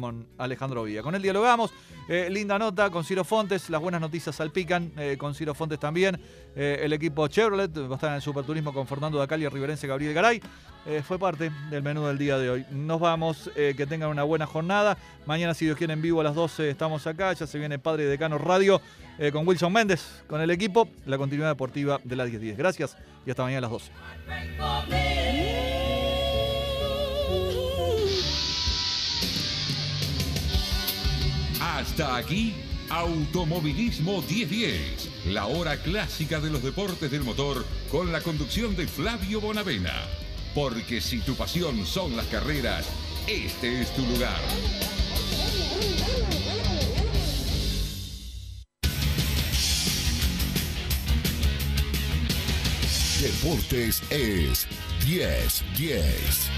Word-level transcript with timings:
con 0.00 0.28
Alejandro 0.38 0.84
Villa. 0.84 1.02
Con 1.02 1.16
él 1.16 1.22
dialogamos, 1.22 1.72
eh, 2.08 2.28
linda 2.30 2.56
nota 2.56 2.88
con 2.88 3.02
Ciro 3.02 3.24
Fontes, 3.24 3.68
las 3.68 3.80
buenas 3.80 4.00
noticias 4.00 4.36
salpican 4.36 4.92
eh, 4.96 5.16
con 5.18 5.34
Ciro 5.34 5.54
Fontes 5.54 5.80
también. 5.80 6.20
Eh, 6.54 6.82
el 6.84 6.92
equipo 6.92 7.26
Chevrolet 7.26 7.76
va 7.76 7.90
a 7.90 7.94
estar 7.94 8.10
en 8.10 8.14
el 8.14 8.22
Superturismo 8.22 8.72
con 8.72 8.86
Fernando 8.86 9.18
Dacal 9.18 9.42
y 9.42 9.48
riverense 9.48 9.88
Gabriel 9.88 10.14
Garay. 10.14 10.40
Eh, 10.86 11.02
fue 11.04 11.18
parte 11.18 11.50
del 11.68 11.82
menú 11.82 12.06
del 12.06 12.16
día 12.16 12.38
de 12.38 12.48
hoy. 12.48 12.64
Nos 12.70 13.00
vamos, 13.00 13.50
que 13.56 13.86
tengan 13.88 14.10
una 14.10 14.22
buena 14.22 14.46
jornada. 14.46 14.96
Mañana, 15.26 15.52
si 15.52 15.64
Dios 15.64 15.76
quiere, 15.76 15.94
en 15.94 16.00
vivo 16.00 16.20
a 16.20 16.22
las 16.22 16.36
12 16.36 16.70
estamos 16.70 17.04
acá. 17.08 17.32
Ya 17.32 17.48
se 17.48 17.58
viene 17.58 17.80
Padre 17.80 18.04
Decano 18.04 18.38
Radio 18.38 18.80
con 19.32 19.48
Wilson 19.48 19.72
Méndez, 19.72 20.22
con 20.28 20.40
el 20.40 20.52
equipo, 20.52 20.88
la 21.06 21.18
continuidad 21.18 21.48
deportiva 21.48 21.98
de 22.04 22.14
la 22.14 22.24
1010. 22.24 22.56
Gracias 22.56 22.96
y 23.26 23.30
hasta 23.30 23.42
mañana 23.42 23.66
a 23.66 23.68
las 23.68 23.70
12. 23.72 25.67
Hasta 31.78 32.16
aquí, 32.16 32.54
Automovilismo 32.90 34.20
1010, 34.20 35.26
la 35.26 35.46
hora 35.46 35.76
clásica 35.76 36.40
de 36.40 36.50
los 36.50 36.60
deportes 36.60 37.08
del 37.08 37.22
motor 37.22 37.64
con 37.88 38.10
la 38.10 38.20
conducción 38.20 38.74
de 38.74 38.88
Flavio 38.88 39.40
Bonavena. 39.40 39.94
Porque 40.56 41.00
si 41.00 41.20
tu 41.20 41.36
pasión 41.36 41.86
son 41.86 42.16
las 42.16 42.26
carreras, 42.26 42.84
este 43.28 43.82
es 43.82 43.94
tu 43.94 44.02
lugar. 44.06 44.40
Deportes 53.22 54.02
es 54.10 54.66
10-10. 55.06 56.57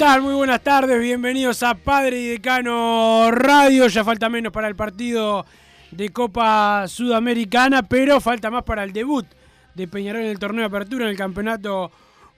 Muy 0.00 0.32
buenas 0.34 0.62
tardes, 0.62 0.98
bienvenidos 0.98 1.62
a 1.62 1.74
Padre 1.74 2.18
y 2.18 2.26
Decano 2.28 3.30
Radio. 3.30 3.86
Ya 3.86 4.02
falta 4.02 4.30
menos 4.30 4.50
para 4.50 4.66
el 4.66 4.74
partido 4.74 5.44
de 5.90 6.08
Copa 6.08 6.88
Sudamericana, 6.88 7.82
pero 7.82 8.18
falta 8.18 8.50
más 8.50 8.62
para 8.62 8.82
el 8.82 8.94
debut 8.94 9.26
de 9.74 9.86
Peñarol 9.88 10.22
en 10.22 10.28
el 10.28 10.38
torneo 10.38 10.62
de 10.62 10.68
apertura 10.68 11.04
en 11.04 11.10
el 11.10 11.18
campeonato 11.18 11.90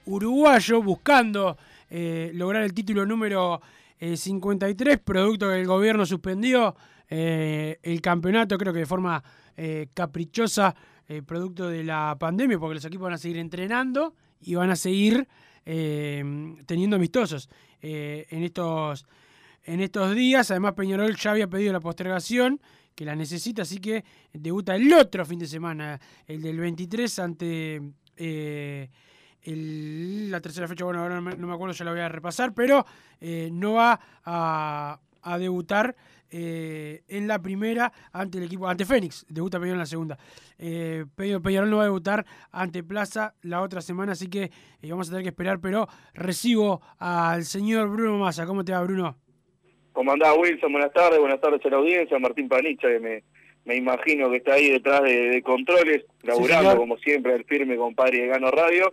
uruguayo, 0.05 0.83
buscando 0.83 1.57
eh, 1.89 2.31
lograr 2.33 2.63
el 2.63 2.73
título 2.73 3.05
número 3.05 3.61
eh, 3.97 4.17
53, 4.17 4.99
producto 4.99 5.47
que 5.47 5.61
el 5.61 5.65
gobierno 5.65 6.05
suspendió 6.05 6.75
eh, 7.09 7.79
el 7.81 8.01
campeonato, 8.01 8.57
creo 8.57 8.73
que 8.73 8.79
de 8.79 8.85
forma 8.85 9.23
eh, 9.55 9.87
caprichosa, 9.93 10.75
eh, 11.07 11.21
producto 11.21 11.69
de 11.69 11.85
la 11.85 12.17
pandemia, 12.19 12.59
porque 12.59 12.75
los 12.75 12.85
equipos 12.85 13.05
van 13.05 13.13
a 13.13 13.17
seguir 13.17 13.37
entrenando 13.37 14.15
y 14.41 14.55
van 14.55 14.69
a 14.69 14.75
seguir 14.75 15.29
eh, 15.65 16.23
teniendo 16.65 16.95
amistosos 16.95 17.49
eh, 17.81 18.25
en, 18.29 18.43
estos, 18.43 19.05
en 19.63 19.81
estos 19.81 20.15
días. 20.15 20.49
Además, 20.51 20.73
Peñarol 20.73 21.15
ya 21.15 21.31
había 21.31 21.47
pedido 21.47 21.73
la 21.73 21.79
postergación, 21.79 22.61
que 22.95 23.05
la 23.05 23.15
necesita, 23.15 23.63
así 23.63 23.79
que 23.79 24.03
debuta 24.31 24.75
el 24.75 24.91
otro 24.93 25.25
fin 25.25 25.39
de 25.39 25.47
semana, 25.47 25.99
el 26.27 26.41
del 26.41 26.59
23, 26.59 27.19
ante 27.19 27.81
eh, 28.15 28.89
la 29.45 30.39
tercera 30.39 30.67
fecha. 30.67 30.85
Bueno, 30.85 31.01
ahora 31.01 31.15
no 31.15 31.21
me, 31.21 31.35
no 31.35 31.47
me 31.47 31.53
acuerdo, 31.53 31.73
ya 31.73 31.85
la 31.85 31.91
voy 31.91 31.99
a 31.99 32.09
repasar, 32.09 32.53
pero 32.53 32.85
eh, 33.19 33.49
no 33.51 33.73
va 33.73 33.99
a, 34.23 34.99
a 35.21 35.37
debutar. 35.37 35.95
Eh, 36.33 37.03
en 37.07 37.27
la 37.27 37.39
primera 37.41 37.93
ante 38.11 38.39
el 38.39 38.45
equipo, 38.45 38.67
ante 38.67 38.83
Fénix, 38.85 39.25
debuta 39.29 39.59
Peñarol 39.59 39.75
en 39.75 39.79
la 39.79 39.85
segunda. 39.85 40.17
Eh, 40.57 41.05
Pe- 41.15 41.39
Peñarol 41.39 41.69
no 41.69 41.77
va 41.77 41.83
a 41.83 41.85
debutar 41.85 42.25
ante 42.51 42.83
Plaza 42.83 43.35
la 43.43 43.61
otra 43.61 43.81
semana, 43.81 44.13
así 44.13 44.29
que 44.29 44.43
eh, 44.81 44.89
vamos 44.89 45.07
a 45.07 45.11
tener 45.11 45.23
que 45.23 45.29
esperar, 45.29 45.59
pero 45.61 45.87
recibo 46.13 46.81
al 46.97 47.43
señor 47.45 47.87
Bruno 47.89 48.17
Massa. 48.17 48.45
¿Cómo 48.45 48.65
te 48.65 48.71
va, 48.73 48.81
Bruno? 48.81 49.15
¿Cómo 49.93 50.11
andás, 50.11 50.35
Wilson? 50.37 50.71
Buenas 50.71 50.91
tardes, 50.91 51.19
buenas 51.19 51.39
tardes 51.39 51.63
a 51.63 51.69
la 51.69 51.77
audiencia. 51.77 52.17
Martín 52.17 52.49
Panicha, 52.49 52.87
que 52.87 52.99
me, 52.99 53.23
me 53.65 53.75
imagino 53.75 54.29
que 54.31 54.37
está 54.37 54.53
ahí 54.55 54.71
detrás 54.71 55.03
de, 55.03 55.29
de 55.29 55.41
controles, 55.43 56.03
laburando 56.23 56.75
como 56.77 56.97
siempre 56.97 57.33
al 57.33 57.43
firme 57.45 57.77
compadre 57.77 58.21
de 58.21 58.27
Gano 58.27 58.49
Radio. 58.49 58.91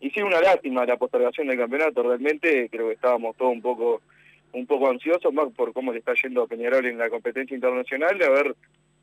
Y 0.00 0.10
sí, 0.10 0.20
una 0.20 0.40
lástima 0.40 0.84
la 0.84 0.96
postergación 0.98 1.48
del 1.48 1.58
campeonato. 1.58 2.02
Realmente 2.02 2.68
creo 2.70 2.88
que 2.88 2.94
estábamos 2.94 3.36
todos 3.36 3.52
un 3.52 3.62
poco 3.62 4.02
un 4.52 4.66
poco 4.66 4.88
ansiosos, 4.88 5.32
más 5.32 5.52
por 5.52 5.72
cómo 5.72 5.92
le 5.92 5.98
está 5.98 6.14
yendo 6.22 6.42
a 6.42 6.46
Peñarol 6.46 6.86
en 6.86 6.98
la 6.98 7.10
competencia 7.10 7.54
internacional, 7.54 8.20
a 8.22 8.30
ver 8.30 8.56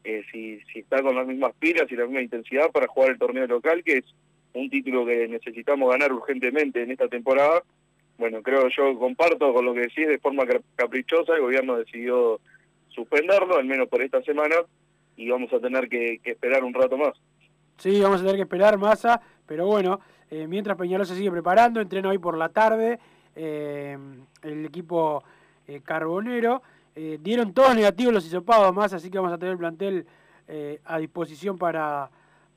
eh, 0.04 0.24
si, 0.32 0.60
si 0.72 0.80
está 0.80 1.02
con 1.02 1.16
las 1.16 1.28
mismas 1.28 1.54
pilas 1.60 1.86
y 1.90 1.96
la 1.96 2.06
misma 2.06 2.22
intensidad 2.22 2.72
para 2.72 2.88
jugar 2.88 3.12
el 3.12 3.20
torneo 3.20 3.48
local, 3.48 3.84
que 3.84 3.98
es 3.98 4.06
un 4.54 4.70
título 4.70 5.06
que 5.06 5.28
necesitamos 5.28 5.92
ganar 5.92 6.14
urgentemente 6.14 6.82
en 6.82 6.92
esta 6.92 7.08
temporada. 7.08 7.64
Bueno, 8.18 8.42
creo 8.42 8.70
yo 8.70 8.98
comparto 8.98 9.54
con 9.54 9.66
lo 9.66 9.74
que 9.74 9.82
decís 9.82 10.08
de 10.08 10.20
forma 10.20 10.46
cap- 10.46 10.64
caprichosa, 10.76 11.34
el 11.36 11.42
gobierno 11.42 11.78
decidió 11.78 12.40
suspenderlo, 12.90 13.58
al 13.58 13.66
menos 13.66 13.90
por 13.90 14.02
esta 14.02 14.22
semana, 14.22 14.56
y 15.18 15.30
vamos 15.30 15.52
a 15.52 15.60
tener 15.60 15.90
que, 15.90 16.20
que 16.24 16.32
esperar 16.32 16.64
un 16.64 16.74
rato 16.74 16.98
más. 16.98 17.14
Sí, 17.78 18.00
vamos 18.00 18.20
a 18.20 18.24
tener 18.24 18.38
que 18.38 18.44
esperar 18.44 18.78
Massa, 18.78 19.22
pero 19.46 19.66
bueno, 19.66 20.00
eh, 20.32 20.48
mientras 20.48 20.78
Peñarol 20.78 21.06
se 21.06 21.16
sigue 21.16 21.30
preparando, 21.30 21.82
entreno 21.82 22.10
hoy 22.10 22.18
por 22.18 22.38
la 22.38 22.48
tarde, 22.48 23.00
eh, 23.36 23.98
el 24.42 24.66
equipo 24.66 25.24
eh, 25.68 25.82
carbonero, 25.84 26.62
eh, 26.96 27.20
dieron 27.22 27.54
todos 27.54 27.76
negativos 27.76 28.14
los 28.14 28.26
hisopados 28.26 28.74
más, 28.74 28.94
así 28.94 29.10
que 29.10 29.18
vamos 29.18 29.34
a 29.34 29.38
tener 29.38 29.54
el 29.54 29.58
plantel 29.58 30.06
a 30.86 31.00
disposición 31.00 31.58
para, 31.58 32.12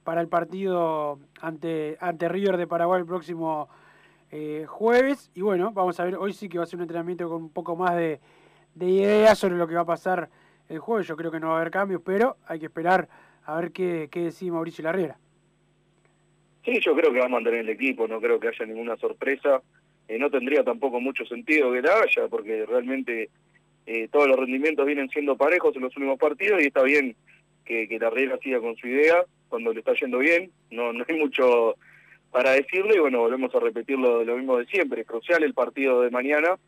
para 0.04 0.20
el 0.20 0.28
partido 0.28 1.18
ante, 1.40 1.96
ante 2.00 2.28
River 2.28 2.58
de 2.58 2.66
Paraguay 2.66 3.00
el 3.00 3.06
próximo 3.06 3.70
jueves. 4.66 5.30
Y 5.34 5.40
bueno, 5.40 5.72
vamos 5.72 5.98
a 5.98 6.04
ver, 6.04 6.16
hoy 6.16 6.34
sí 6.34 6.50
que 6.50 6.58
va 6.58 6.64
a 6.64 6.66
ser 6.66 6.76
un 6.76 6.82
entrenamiento 6.82 7.26
con 7.30 7.44
un 7.44 7.48
poco 7.50 7.76
más 7.76 7.96
de, 7.96 8.20
de 8.74 8.86
ideas 8.86 9.38
sobre 9.38 9.56
lo 9.56 9.66
que 9.66 9.74
va 9.74 9.80
a 9.80 9.86
pasar 9.86 10.28
el 10.68 10.80
jueves. 10.80 11.06
Yo 11.06 11.16
creo 11.16 11.30
que 11.30 11.40
no 11.40 11.48
va 11.48 11.54
a 11.54 11.56
haber 11.60 11.70
cambios, 11.70 12.02
pero 12.04 12.36
hay 12.46 12.58
que 12.58 12.66
esperar 12.66 13.08
a 13.46 13.58
ver 13.58 13.72
qué, 13.72 14.08
qué 14.10 14.24
decide 14.24 14.50
Mauricio 14.50 14.84
Larriera. 14.84 15.16
Sí, 16.66 16.78
yo 16.84 16.94
creo 16.94 17.10
que 17.10 17.20
va 17.20 17.24
a 17.24 17.30
mantener 17.30 17.60
el 17.60 17.70
equipo, 17.70 18.06
no 18.06 18.20
creo 18.20 18.38
que 18.38 18.48
haya 18.48 18.66
ninguna 18.66 18.98
sorpresa. 18.98 19.62
Eh, 20.08 20.18
no 20.18 20.30
tendría 20.30 20.64
tampoco 20.64 21.00
mucho 21.00 21.24
sentido 21.26 21.72
que 21.72 21.82
la 21.82 22.00
haya, 22.00 22.28
porque 22.28 22.64
realmente 22.66 23.28
eh, 23.86 24.08
todos 24.10 24.26
los 24.26 24.38
rendimientos 24.38 24.86
vienen 24.86 25.08
siendo 25.10 25.36
parejos 25.36 25.76
en 25.76 25.82
los 25.82 25.96
últimos 25.96 26.18
partidos 26.18 26.62
y 26.62 26.66
está 26.66 26.82
bien 26.82 27.14
que, 27.64 27.86
que 27.86 27.98
la 27.98 28.10
Riera 28.10 28.38
siga 28.38 28.60
con 28.60 28.76
su 28.76 28.88
idea 28.88 29.24
cuando 29.48 29.72
le 29.72 29.80
está 29.80 29.92
yendo 29.94 30.18
bien. 30.18 30.50
No, 30.70 30.92
no 30.92 31.04
hay 31.06 31.16
mucho 31.16 31.76
para 32.30 32.52
decirle 32.52 32.96
y 32.96 33.00
bueno, 33.00 33.20
volvemos 33.20 33.54
a 33.54 33.60
repetir 33.60 33.98
lo, 33.98 34.24
lo 34.24 34.36
mismo 34.36 34.58
de 34.58 34.66
siempre. 34.66 35.04
Crucial 35.04 35.42
el 35.42 35.54
partido 35.54 36.02
de 36.02 36.10
mañana. 36.10 36.58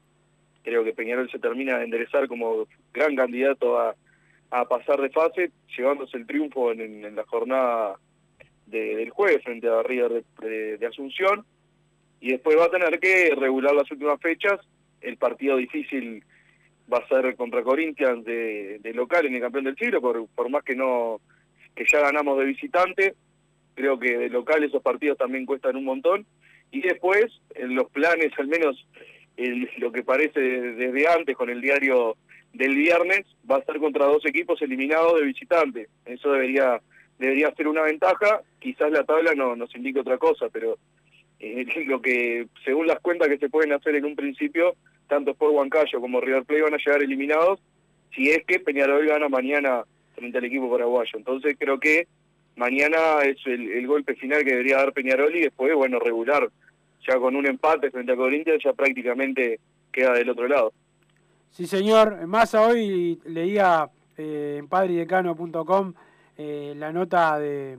Creo 0.62 0.84
que 0.84 0.92
Peñarol 0.92 1.30
se 1.30 1.38
termina 1.38 1.78
de 1.78 1.84
enderezar 1.84 2.28
como 2.28 2.66
gran 2.92 3.16
candidato 3.16 3.78
a, 3.78 3.94
a 4.50 4.64
pasar 4.66 5.00
de 5.00 5.10
fase, 5.10 5.52
llevándose 5.76 6.16
el 6.16 6.26
triunfo 6.26 6.72
en, 6.72 7.14
la 7.14 7.24
jornada 7.24 7.96
de, 8.66 8.96
del 8.96 9.10
jueves 9.10 9.42
frente 9.44 9.68
a 9.68 9.82
River 9.82 10.24
de, 10.40 10.76
de, 10.76 10.86
Asunción. 10.86 11.44
Y 12.20 12.32
después 12.32 12.56
va 12.58 12.66
a 12.66 12.70
tener 12.70 12.98
que 13.00 13.34
regular 13.34 13.74
las 13.74 13.90
últimas 13.90 14.20
fechas. 14.20 14.60
El 15.00 15.16
partido 15.16 15.56
difícil 15.56 16.22
va 16.92 16.98
a 16.98 17.08
ser 17.08 17.34
contra 17.36 17.62
Corinthians 17.62 18.24
de, 18.24 18.92
local 18.94 19.26
en 19.26 19.34
el 19.34 19.40
campeón 19.40 19.64
del 19.64 19.76
siglo, 19.76 20.00
por, 20.00 20.26
por 20.28 20.50
más 20.50 20.62
que 20.62 20.74
no 20.74 21.20
que 21.74 21.84
ya 21.90 22.00
ganamos 22.00 22.38
de 22.38 22.44
visitante. 22.44 23.14
Creo 23.74 23.98
que 23.98 24.18
de 24.18 24.28
local 24.28 24.62
esos 24.64 24.82
partidos 24.82 25.16
también 25.16 25.46
cuestan 25.46 25.76
un 25.76 25.84
montón. 25.84 26.26
Y 26.72 26.80
después, 26.82 27.26
en 27.54 27.74
los 27.74 27.90
planes, 27.90 28.32
al 28.38 28.48
menos 28.48 28.86
el, 29.36 29.70
lo 29.78 29.90
que 29.90 30.02
parece 30.02 30.40
desde 30.40 31.08
antes 31.08 31.36
con 31.36 31.48
el 31.48 31.60
diario 31.60 32.16
del 32.52 32.74
viernes, 32.74 33.24
va 33.50 33.56
a 33.56 33.64
ser 33.64 33.78
contra 33.78 34.06
dos 34.06 34.24
equipos 34.26 34.60
eliminados 34.60 35.18
de 35.20 35.26
visitante. 35.26 35.88
Eso 36.04 36.32
debería 36.32 36.80
debería 37.18 37.54
ser 37.54 37.68
una 37.68 37.82
ventaja. 37.82 38.42
Quizás 38.58 38.90
la 38.90 39.04
tabla 39.04 39.34
no 39.34 39.54
nos 39.54 39.74
indique 39.76 40.00
otra 40.00 40.18
cosa, 40.18 40.48
pero 40.50 40.78
eh, 41.40 41.66
lo 41.86 42.00
que, 42.00 42.46
según 42.64 42.86
las 42.86 43.00
cuentas 43.00 43.28
que 43.28 43.38
se 43.38 43.48
pueden 43.48 43.72
hacer 43.72 43.96
en 43.96 44.04
un 44.04 44.14
principio, 44.14 44.74
tanto 45.08 45.34
por 45.34 45.50
Huancayo 45.50 46.00
como 46.00 46.20
River 46.20 46.44
Plate 46.44 46.62
van 46.62 46.74
a 46.74 46.78
llegar 46.78 47.02
eliminados 47.02 47.60
si 48.14 48.30
es 48.30 48.44
que 48.44 48.60
Peñarol 48.60 49.06
gana 49.06 49.28
mañana 49.28 49.84
frente 50.14 50.38
al 50.38 50.44
equipo 50.44 50.70
paraguayo. 50.70 51.10
Entonces 51.14 51.56
creo 51.58 51.78
que 51.78 52.06
mañana 52.56 53.22
es 53.24 53.38
el, 53.46 53.86
golpe 53.86 54.14
final 54.14 54.44
que 54.44 54.50
debería 54.50 54.76
dar 54.76 54.92
Peñarol 54.92 55.34
y 55.34 55.42
después, 55.42 55.74
bueno, 55.74 55.98
regular. 55.98 56.48
Ya 57.08 57.16
con 57.18 57.34
un 57.34 57.46
empate 57.46 57.90
frente 57.90 58.12
a 58.12 58.16
Corinthians 58.16 58.62
ya 58.62 58.72
prácticamente 58.72 59.58
queda 59.90 60.12
del 60.12 60.30
otro 60.30 60.48
lado. 60.48 60.72
Sí, 61.50 61.66
señor. 61.66 62.26
Más 62.26 62.54
hoy 62.54 63.20
leía 63.24 63.88
eh, 64.16 64.56
en 64.58 64.68
padridecano.com 64.68 65.94
eh, 66.36 66.74
la 66.76 66.92
nota 66.92 67.38
de, 67.38 67.78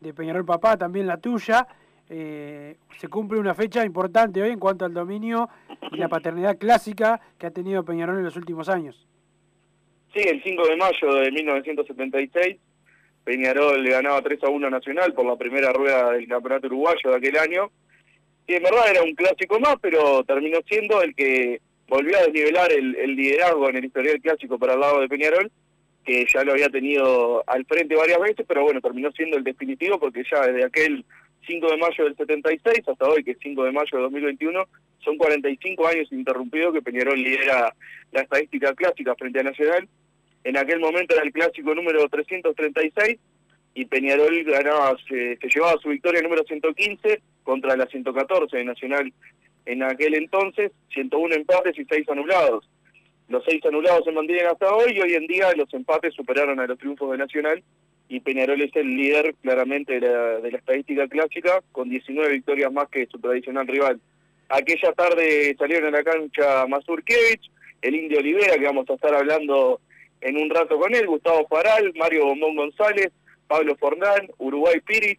de, 0.00 0.14
Peñarol 0.14 0.44
Papá, 0.44 0.76
también 0.76 1.06
la 1.06 1.18
tuya. 1.18 1.66
Eh, 2.14 2.76
se 2.98 3.08
cumple 3.08 3.40
una 3.40 3.54
fecha 3.54 3.86
importante 3.86 4.42
hoy 4.42 4.50
en 4.50 4.58
cuanto 4.58 4.84
al 4.84 4.92
dominio 4.92 5.48
y 5.92 5.96
la 5.96 6.10
paternidad 6.10 6.58
clásica 6.58 7.18
que 7.38 7.46
ha 7.46 7.50
tenido 7.50 7.86
Peñarol 7.86 8.18
en 8.18 8.24
los 8.24 8.36
últimos 8.36 8.68
años. 8.68 9.08
Sí, 10.12 10.20
el 10.20 10.42
5 10.42 10.66
de 10.66 10.76
mayo 10.76 11.14
de 11.14 11.30
1976, 11.32 12.58
Peñarol 13.24 13.82
le 13.82 13.92
ganaba 13.92 14.20
3 14.20 14.44
a 14.44 14.50
1 14.50 14.66
a 14.66 14.70
Nacional 14.70 15.14
por 15.14 15.24
la 15.24 15.36
primera 15.36 15.72
rueda 15.72 16.10
del 16.10 16.28
campeonato 16.28 16.66
uruguayo 16.66 17.10
de 17.12 17.16
aquel 17.16 17.38
año. 17.38 17.70
Y 18.46 18.56
en 18.56 18.62
verdad 18.62 18.90
era 18.90 19.02
un 19.02 19.14
clásico 19.14 19.58
más, 19.58 19.76
pero 19.80 20.22
terminó 20.24 20.58
siendo 20.68 21.00
el 21.00 21.14
que 21.14 21.62
volvió 21.88 22.18
a 22.18 22.24
desnivelar 22.24 22.70
el, 22.72 22.94
el 22.94 23.16
liderazgo 23.16 23.70
en 23.70 23.76
el 23.76 23.86
historial 23.86 24.20
clásico 24.20 24.58
para 24.58 24.74
el 24.74 24.80
lado 24.80 25.00
de 25.00 25.08
Peñarol, 25.08 25.50
que 26.04 26.26
ya 26.30 26.44
lo 26.44 26.52
había 26.52 26.68
tenido 26.68 27.42
al 27.46 27.64
frente 27.64 27.96
varias 27.96 28.20
veces, 28.20 28.44
pero 28.46 28.64
bueno, 28.64 28.82
terminó 28.82 29.10
siendo 29.12 29.38
el 29.38 29.44
definitivo 29.44 29.98
porque 29.98 30.24
ya 30.30 30.42
desde 30.46 30.66
aquel 30.66 31.06
5 31.46 31.70
de 31.70 31.76
mayo 31.76 32.04
del 32.04 32.16
76 32.16 32.88
hasta 32.88 33.08
hoy, 33.08 33.24
que 33.24 33.32
es 33.32 33.38
5 33.42 33.64
de 33.64 33.72
mayo 33.72 33.96
de 33.96 34.02
2021, 34.02 34.64
son 35.04 35.16
45 35.16 35.86
años 35.86 36.12
ininterrumpidos 36.12 36.74
que 36.74 36.82
Peñarol 36.82 37.20
lidera 37.20 37.74
la 38.12 38.20
estadística 38.20 38.74
clásica 38.74 39.14
frente 39.16 39.40
a 39.40 39.42
Nacional. 39.42 39.88
En 40.44 40.56
aquel 40.56 40.80
momento 40.80 41.14
era 41.14 41.24
el 41.24 41.32
clásico 41.32 41.74
número 41.74 42.08
336 42.08 43.18
y 43.74 43.84
Peñarol 43.86 44.44
ganaba, 44.44 44.96
se, 45.08 45.36
se 45.36 45.48
llevaba 45.48 45.80
su 45.80 45.88
victoria 45.88 46.22
número 46.22 46.44
115 46.44 47.20
contra 47.42 47.76
la 47.76 47.86
114 47.86 48.56
de 48.56 48.64
Nacional 48.64 49.12
en 49.64 49.82
aquel 49.82 50.14
entonces, 50.14 50.72
101 50.92 51.34
empates 51.34 51.78
y 51.78 51.84
6 51.84 52.08
anulados. 52.08 52.68
Los 53.28 53.44
6 53.44 53.64
anulados 53.66 54.04
se 54.04 54.12
mantienen 54.12 54.46
hasta 54.46 54.74
hoy 54.74 54.92
y 54.92 55.00
hoy 55.00 55.14
en 55.14 55.26
día 55.26 55.52
los 55.56 55.72
empates 55.72 56.14
superaron 56.14 56.60
a 56.60 56.66
los 56.66 56.78
triunfos 56.78 57.10
de 57.12 57.18
Nacional 57.18 57.62
y 58.12 58.20
Peñarol 58.20 58.60
es 58.60 58.76
el 58.76 58.94
líder 58.94 59.34
claramente 59.40 59.98
de 59.98 60.06
la, 60.06 60.38
de 60.40 60.50
la 60.50 60.58
estadística 60.58 61.08
clásica 61.08 61.62
con 61.72 61.88
19 61.88 62.30
victorias 62.30 62.70
más 62.70 62.90
que 62.90 63.06
su 63.06 63.18
tradicional 63.18 63.66
rival. 63.66 63.98
Aquella 64.50 64.92
tarde 64.92 65.56
salieron 65.58 65.94
a 65.94 65.96
la 65.96 66.04
cancha 66.04 66.66
Mazurkevich, 66.66 67.50
el 67.80 67.94
Indio 67.94 68.18
Olivera, 68.18 68.58
que 68.58 68.66
vamos 68.66 68.88
a 68.90 68.94
estar 68.94 69.14
hablando 69.14 69.80
en 70.20 70.36
un 70.36 70.50
rato 70.50 70.78
con 70.78 70.94
él, 70.94 71.06
Gustavo 71.06 71.46
Faral, 71.48 71.90
Mario 71.96 72.26
Bombón 72.26 72.54
González, 72.54 73.08
Pablo 73.46 73.76
Fornán, 73.76 74.28
Uruguay 74.36 74.80
Piris, 74.84 75.18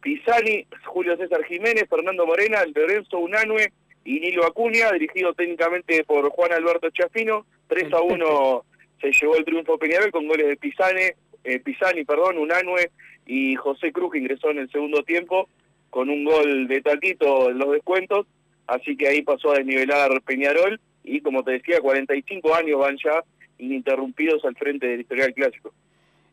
Pisani, 0.00 0.66
Julio 0.86 1.16
César 1.16 1.44
Jiménez, 1.44 1.84
Fernando 1.88 2.26
Morena, 2.26 2.64
Lorenzo 2.74 3.18
Unanue 3.18 3.72
y 4.04 4.18
Nilo 4.18 4.44
Acuña, 4.44 4.90
dirigido 4.90 5.32
técnicamente 5.32 6.02
por 6.02 6.28
Juan 6.30 6.52
Alberto 6.52 6.90
Chafino. 6.90 7.46
3 7.68 7.92
a 7.92 8.00
1 8.00 8.64
se 9.00 9.12
llevó 9.12 9.36
el 9.36 9.44
triunfo 9.44 9.78
Peñarol 9.78 10.10
con 10.10 10.26
goles 10.26 10.48
de 10.48 10.56
Pisane, 10.56 11.14
eh, 11.44 11.58
Pisani, 11.60 12.04
perdón, 12.04 12.38
Unanue 12.38 12.90
y 13.26 13.54
José 13.56 13.92
Cruz, 13.92 14.12
que 14.12 14.18
ingresó 14.18 14.50
en 14.50 14.58
el 14.58 14.70
segundo 14.70 15.02
tiempo 15.02 15.48
con 15.90 16.08
un 16.08 16.24
gol 16.24 16.68
de 16.68 16.80
Taquito 16.80 17.50
en 17.50 17.58
los 17.58 17.72
descuentos. 17.72 18.26
Así 18.66 18.96
que 18.96 19.08
ahí 19.08 19.22
pasó 19.22 19.50
a 19.50 19.56
desnivelar 19.56 20.22
Peñarol 20.22 20.80
y 21.04 21.20
como 21.20 21.42
te 21.42 21.52
decía, 21.52 21.80
45 21.80 22.54
años 22.54 22.78
van 22.78 22.96
ya 23.02 23.22
ininterrumpidos 23.58 24.44
al 24.44 24.56
frente 24.56 24.86
del 24.86 25.00
historial 25.00 25.34
clásico. 25.34 25.72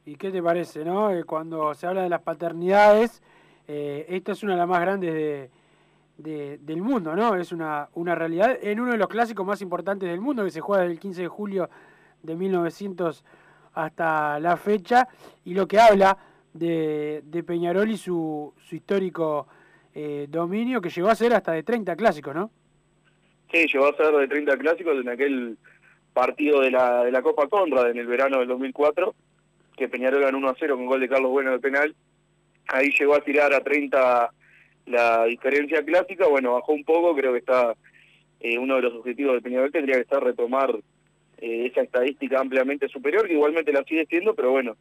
¿Y 0.06 0.16
qué 0.16 0.32
te 0.32 0.42
parece, 0.42 0.86
no? 0.86 1.12
Eh, 1.12 1.24
cuando 1.24 1.74
se 1.74 1.86
habla 1.88 2.04
de 2.04 2.10
las 2.10 2.22
paternidades, 2.22 3.22
eh, 3.68 4.06
esta 4.10 4.32
es 4.32 4.44
una 4.44 4.54
de 4.54 4.60
las 4.60 4.68
más 4.68 4.82
grandes 4.82 5.14
de, 5.14 5.50
de, 6.18 6.58
del 6.60 6.82
mundo, 6.82 7.16
¿no? 7.16 7.36
Es 7.36 7.52
una, 7.52 7.90
una 7.94 8.16
realidad 8.16 8.58
en 8.62 8.80
uno 8.80 8.92
de 8.92 8.98
los 8.98 9.08
clásicos 9.08 9.46
más 9.46 9.62
importantes 9.62 10.10
del 10.10 10.22
mundo 10.22 10.44
que 10.44 10.52
se 10.52 10.62
juega 10.62 10.84
desde 10.84 10.94
el 10.94 11.00
15 11.00 11.22
de 11.24 11.28
julio 11.28 11.70
de 12.24 12.36
1900 12.36 13.24
hasta 13.84 14.40
la 14.40 14.58
fecha 14.58 15.08
y 15.46 15.54
lo 15.54 15.68
que 15.68 15.80
habla 15.80 16.18
de, 16.54 17.22
de 17.24 17.44
Peñarol 17.44 17.90
y 17.92 17.98
su, 17.98 18.54
su 18.68 18.76
histórico 18.76 19.48
eh, 19.94 20.28
dominio 20.30 20.82
que 20.82 20.90
llegó 20.90 21.10
a 21.10 21.16
ser 21.16 21.34
hasta 21.34 21.54
de 21.54 21.64
30 21.64 21.96
clásicos, 21.96 22.36
¿no? 22.36 22.52
Sí, 23.52 23.66
llegó 23.72 23.88
a 23.88 23.98
ser 23.98 24.14
de 24.14 24.28
30 24.28 24.58
clásicos 24.58 24.98
en 25.00 25.10
aquel 25.10 25.58
partido 26.14 26.62
de 26.62 26.72
la, 26.72 27.04
de 27.04 27.12
la 27.12 27.22
Copa 27.22 27.48
Conrad 27.48 27.90
en 27.90 27.98
el 27.98 28.08
verano 28.08 28.40
del 28.40 28.48
2004, 28.50 29.16
que 29.76 29.90
Peñarol 29.90 30.22
ganó 30.22 30.38
1 30.38 30.50
a 30.50 30.56
0 30.60 30.76
con 30.76 30.86
gol 30.86 31.00
de 31.00 31.10
Carlos 31.10 31.32
Bueno 31.32 31.52
de 31.52 31.60
penal. 31.60 31.96
Ahí 32.68 32.92
llegó 32.98 33.16
a 33.16 33.22
tirar 33.22 33.54
a 33.54 33.64
30 33.64 34.32
la 34.86 35.26
diferencia 35.26 35.84
clásica, 35.84 36.28
bueno, 36.28 36.54
bajó 36.54 36.74
un 36.74 36.84
poco, 36.84 37.16
creo 37.16 37.32
que 37.32 37.40
está 37.40 37.76
eh, 38.40 38.58
uno 38.58 38.76
de 38.76 38.82
los 38.82 38.94
objetivos 38.94 39.36
de 39.36 39.42
Peñarol 39.42 39.72
tendría 39.72 39.96
que 39.96 40.02
estar 40.02 40.24
retomar 40.24 40.76
eh, 41.42 41.68
esa 41.68 41.82
estadística 41.82 42.40
ampliamente 42.40 42.88
superior, 42.90 43.28
que 43.28 43.34
igualmente 43.34 43.72
la 43.72 43.84
sigue 43.84 44.06
siendo, 44.06 44.34
pero 44.36 44.52
bueno, 44.52 44.76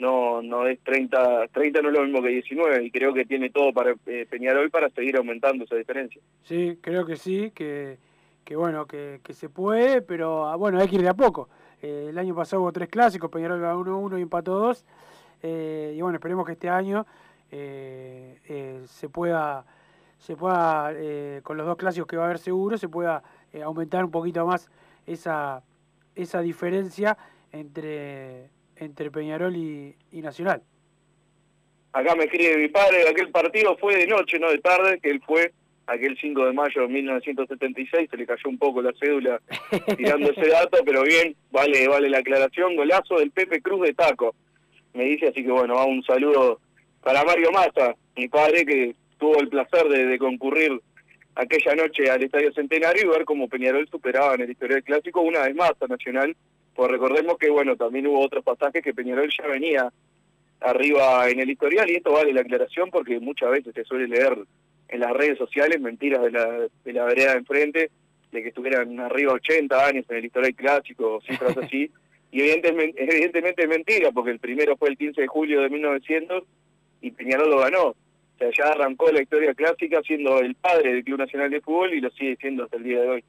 no 0.00 0.42
no 0.42 0.66
es 0.66 0.80
30, 0.80 1.48
30 1.48 1.82
no 1.82 1.88
es 1.88 1.94
lo 1.94 2.04
mismo 2.04 2.22
que 2.22 2.30
19 2.30 2.84
y 2.84 2.90
creo 2.90 3.12
que 3.12 3.26
tiene 3.26 3.50
todo 3.50 3.72
para 3.72 3.94
eh, 4.06 4.26
Peñarol 4.28 4.70
para 4.70 4.88
seguir 4.90 5.16
aumentando 5.16 5.64
esa 5.64 5.76
diferencia. 5.76 6.20
Sí, 6.44 6.78
creo 6.80 7.04
que 7.04 7.16
sí, 7.16 7.52
que, 7.54 7.98
que 8.44 8.56
bueno, 8.56 8.86
que, 8.86 9.20
que 9.22 9.34
se 9.34 9.48
puede, 9.48 10.02
pero 10.02 10.48
ah, 10.48 10.56
bueno, 10.56 10.80
hay 10.80 10.88
que 10.88 10.96
ir 10.96 11.02
de 11.02 11.10
a 11.10 11.14
poco. 11.14 11.48
Eh, 11.82 12.06
el 12.08 12.18
año 12.18 12.34
pasado 12.34 12.62
hubo 12.62 12.72
tres 12.72 12.88
clásicos, 12.88 13.30
Peñarol 13.30 13.60
ganó 13.60 13.84
1-1 13.84 14.18
y 14.18 14.22
empató 14.22 14.58
2, 14.58 14.84
eh, 15.42 15.94
y 15.96 16.00
bueno, 16.00 16.16
esperemos 16.16 16.46
que 16.46 16.52
este 16.52 16.68
año 16.68 17.06
se 17.50 19.08
pueda, 19.12 19.64
se 20.18 20.36
pueda 20.36 20.92
con 21.42 21.56
los 21.56 21.66
dos 21.66 21.76
clásicos 21.76 22.06
que 22.06 22.16
va 22.16 22.22
a 22.22 22.26
haber 22.26 22.38
seguro, 22.38 22.78
se 22.78 22.88
pueda 22.88 23.24
aumentar 23.64 24.04
un 24.04 24.12
poquito 24.12 24.46
más 24.46 24.70
esa, 25.04 25.60
esa 26.22 26.40
diferencia 26.40 27.16
entre 27.52 28.50
entre 28.80 29.10
Peñarol 29.10 29.54
y, 29.56 29.94
y, 30.10 30.22
Nacional. 30.22 30.62
Acá 31.92 32.14
me 32.14 32.24
escribe 32.24 32.56
mi 32.56 32.68
padre, 32.68 33.08
aquel 33.08 33.30
partido 33.30 33.76
fue 33.76 33.96
de 33.96 34.06
noche, 34.06 34.38
no 34.38 34.50
de 34.50 34.58
tarde, 34.58 34.98
que 35.00 35.10
él 35.10 35.20
fue 35.26 35.52
aquel 35.86 36.16
5 36.18 36.46
de 36.46 36.52
mayo 36.52 36.82
de 36.82 36.88
1976, 36.88 38.08
se 38.10 38.16
le 38.16 38.26
cayó 38.26 38.48
un 38.48 38.58
poco 38.58 38.80
la 38.80 38.92
cédula 38.98 39.40
tirando 39.96 40.30
ese 40.30 40.48
dato, 40.48 40.78
pero 40.84 41.02
bien, 41.02 41.34
vale 41.50 41.88
vale 41.88 42.08
la 42.08 42.18
aclaración, 42.18 42.76
golazo 42.76 43.18
del 43.18 43.32
Pepe 43.32 43.60
Cruz 43.60 43.82
de 43.82 43.94
Taco. 43.94 44.34
me 44.94 45.04
dice, 45.04 45.28
así 45.28 45.42
que 45.42 45.50
bueno, 45.50 45.74
va 45.74 45.84
un 45.84 46.02
saludo 46.04 46.60
para 47.02 47.24
Mario 47.24 47.50
Massa, 47.50 47.96
mi 48.16 48.28
padre 48.28 48.64
que 48.64 48.94
tuvo 49.18 49.40
el 49.40 49.48
placer 49.48 49.88
de, 49.88 50.06
de 50.06 50.18
concurrir 50.18 50.80
aquella 51.34 51.74
noche 51.74 52.10
al 52.10 52.22
Estadio 52.22 52.52
Centenario 52.52 53.04
y 53.04 53.08
ver 53.08 53.24
cómo 53.24 53.48
Peñarol 53.48 53.88
superaba 53.88 54.34
en 54.34 54.42
el 54.42 54.50
historial 54.50 54.82
clásico 54.82 55.20
una 55.20 55.42
vez 55.42 55.54
más 55.54 55.72
a 55.80 55.86
Nacional, 55.86 56.36
pues 56.74 56.90
recordemos 56.90 57.38
que 57.38 57.50
bueno, 57.50 57.76
también 57.76 58.06
hubo 58.06 58.20
otros 58.20 58.44
pasajes 58.44 58.82
que 58.82 58.94
Peñarol 58.94 59.30
ya 59.36 59.46
venía 59.46 59.92
arriba 60.60 61.28
en 61.28 61.40
el 61.40 61.50
historial 61.50 61.90
y 61.90 61.96
esto 61.96 62.12
vale 62.12 62.32
la 62.32 62.42
aclaración 62.42 62.90
porque 62.90 63.18
muchas 63.18 63.50
veces 63.50 63.74
se 63.74 63.84
suele 63.84 64.08
leer 64.08 64.36
en 64.88 65.00
las 65.00 65.12
redes 65.12 65.38
sociales 65.38 65.80
mentiras 65.80 66.22
de 66.22 66.30
la, 66.32 66.68
de 66.84 66.92
la 66.92 67.04
vereda 67.04 67.32
de 67.32 67.38
enfrente 67.38 67.90
de 68.32 68.42
que 68.42 68.48
estuvieran 68.48 68.98
arriba 69.00 69.32
80 69.32 69.86
años 69.86 70.04
en 70.08 70.16
el 70.16 70.24
historial 70.24 70.54
clásico, 70.54 71.20
cifras 71.26 71.56
así, 71.62 71.90
y 72.32 72.40
evidentemente, 72.40 73.02
evidentemente 73.02 73.62
es 73.62 73.68
mentira 73.68 74.12
porque 74.12 74.30
el 74.30 74.38
primero 74.38 74.76
fue 74.76 74.90
el 74.90 74.96
15 74.96 75.20
de 75.20 75.26
julio 75.26 75.62
de 75.62 75.70
1900 75.70 76.44
y 77.00 77.10
Peñarol 77.10 77.50
lo 77.50 77.58
ganó. 77.58 77.94
Sea, 78.40 78.50
ya 78.56 78.72
arrancó 78.72 79.12
la 79.12 79.20
historia 79.20 79.52
clásica 79.52 80.00
siendo 80.02 80.38
el 80.40 80.54
padre 80.54 80.94
del 80.94 81.04
Club 81.04 81.18
Nacional 81.18 81.50
de 81.50 81.60
Fútbol 81.60 81.92
y 81.92 82.00
lo 82.00 82.10
sigue 82.10 82.36
siendo 82.40 82.64
hasta 82.64 82.78
el 82.78 82.84
día 82.84 83.00
de 83.02 83.08
hoy. 83.08 83.24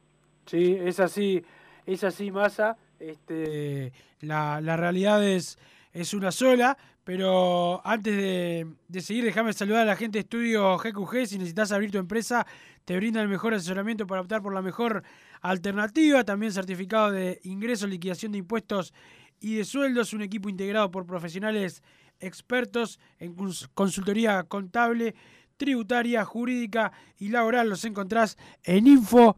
Sí, 0.45 0.77
es 0.79 1.01
así, 1.01 1.43
es 1.85 2.05
así, 2.05 2.31
Massa. 2.31 2.77
Este, 2.97 3.91
la, 4.21 4.61
la 4.61 4.77
realidad 4.77 5.21
es, 5.27 5.59
es 5.91 6.13
una 6.13 6.31
sola. 6.31 6.77
Pero 7.03 7.85
antes 7.85 8.15
de, 8.15 8.67
de, 8.87 9.01
seguir, 9.01 9.25
déjame 9.25 9.51
saludar 9.53 9.81
a 9.81 9.85
la 9.85 9.95
gente 9.95 10.19
de 10.19 10.21
Estudio 10.21 10.77
GQG. 10.77 11.25
Si 11.25 11.37
necesitas 11.37 11.71
abrir 11.71 11.91
tu 11.91 11.97
empresa, 11.97 12.45
te 12.85 12.95
brinda 12.95 13.21
el 13.21 13.27
mejor 13.27 13.53
asesoramiento 13.53 14.07
para 14.07 14.21
optar 14.21 14.41
por 14.41 14.53
la 14.53 14.61
mejor 14.61 15.03
alternativa. 15.41 16.23
También 16.23 16.53
certificado 16.53 17.11
de 17.11 17.41
ingreso, 17.43 17.85
liquidación 17.85 18.31
de 18.31 18.37
impuestos 18.37 18.93
y 19.41 19.55
de 19.55 19.65
sueldos. 19.65 20.13
Un 20.13 20.21
equipo 20.21 20.47
integrado 20.47 20.89
por 20.89 21.05
profesionales 21.05 21.83
expertos 22.21 22.99
en 23.19 23.35
consultoría 23.73 24.43
contable, 24.43 25.15
tributaria, 25.57 26.23
jurídica 26.25 26.91
y 27.17 27.29
laboral. 27.29 27.69
Los 27.69 27.85
encontrás 27.85 28.37
en 28.63 28.87
info 28.87 29.37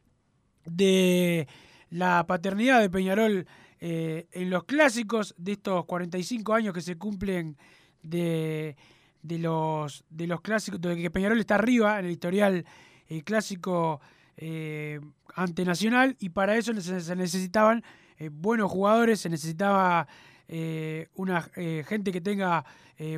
de 0.64 1.46
la 1.90 2.26
paternidad 2.26 2.80
de 2.80 2.90
Peñarol 2.90 3.46
eh, 3.80 4.26
en 4.32 4.50
los 4.50 4.64
clásicos 4.64 5.34
de 5.38 5.52
estos 5.52 5.84
45 5.86 6.54
años 6.54 6.74
que 6.74 6.80
se 6.80 6.96
cumplen 6.96 7.56
de, 8.02 8.76
de 9.22 9.38
los 9.38 10.04
de 10.10 10.26
los 10.26 10.40
clásicos 10.40 10.80
de 10.80 10.96
que 10.96 11.10
Peñarol 11.10 11.40
está 11.40 11.56
arriba 11.56 11.98
en 11.98 12.06
el 12.06 12.12
historial 12.12 12.64
eh, 13.08 13.22
clásico 13.22 14.00
eh, 14.36 15.00
ante 15.34 15.64
Nacional 15.64 16.16
y 16.18 16.30
para 16.30 16.56
eso 16.56 16.72
se 16.80 17.16
necesitaban 17.16 17.82
eh, 18.18 18.30
buenos 18.32 18.70
jugadores, 18.70 19.20
se 19.20 19.28
necesitaba 19.28 20.06
eh, 20.46 21.08
una 21.14 21.48
eh, 21.56 21.84
gente 21.86 22.12
que 22.12 22.20
tenga 22.20 22.64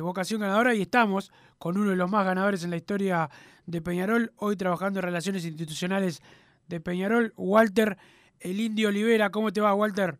vocación 0.01 0.41
ganadora 0.41 0.73
y 0.73 0.81
estamos 0.81 1.31
con 1.59 1.77
uno 1.77 1.91
de 1.91 1.95
los 1.95 2.09
más 2.09 2.25
ganadores 2.25 2.63
en 2.63 2.71
la 2.71 2.77
historia 2.77 3.29
de 3.67 3.79
Peñarol, 3.79 4.31
hoy 4.37 4.55
trabajando 4.55 4.99
en 4.99 5.05
relaciones 5.05 5.45
institucionales 5.45 6.23
de 6.67 6.79
Peñarol, 6.81 7.31
Walter 7.37 7.95
El 8.39 8.59
Indio 8.59 8.89
Olivera. 8.89 9.29
¿Cómo 9.29 9.53
te 9.53 9.61
va, 9.61 9.75
Walter? 9.75 10.15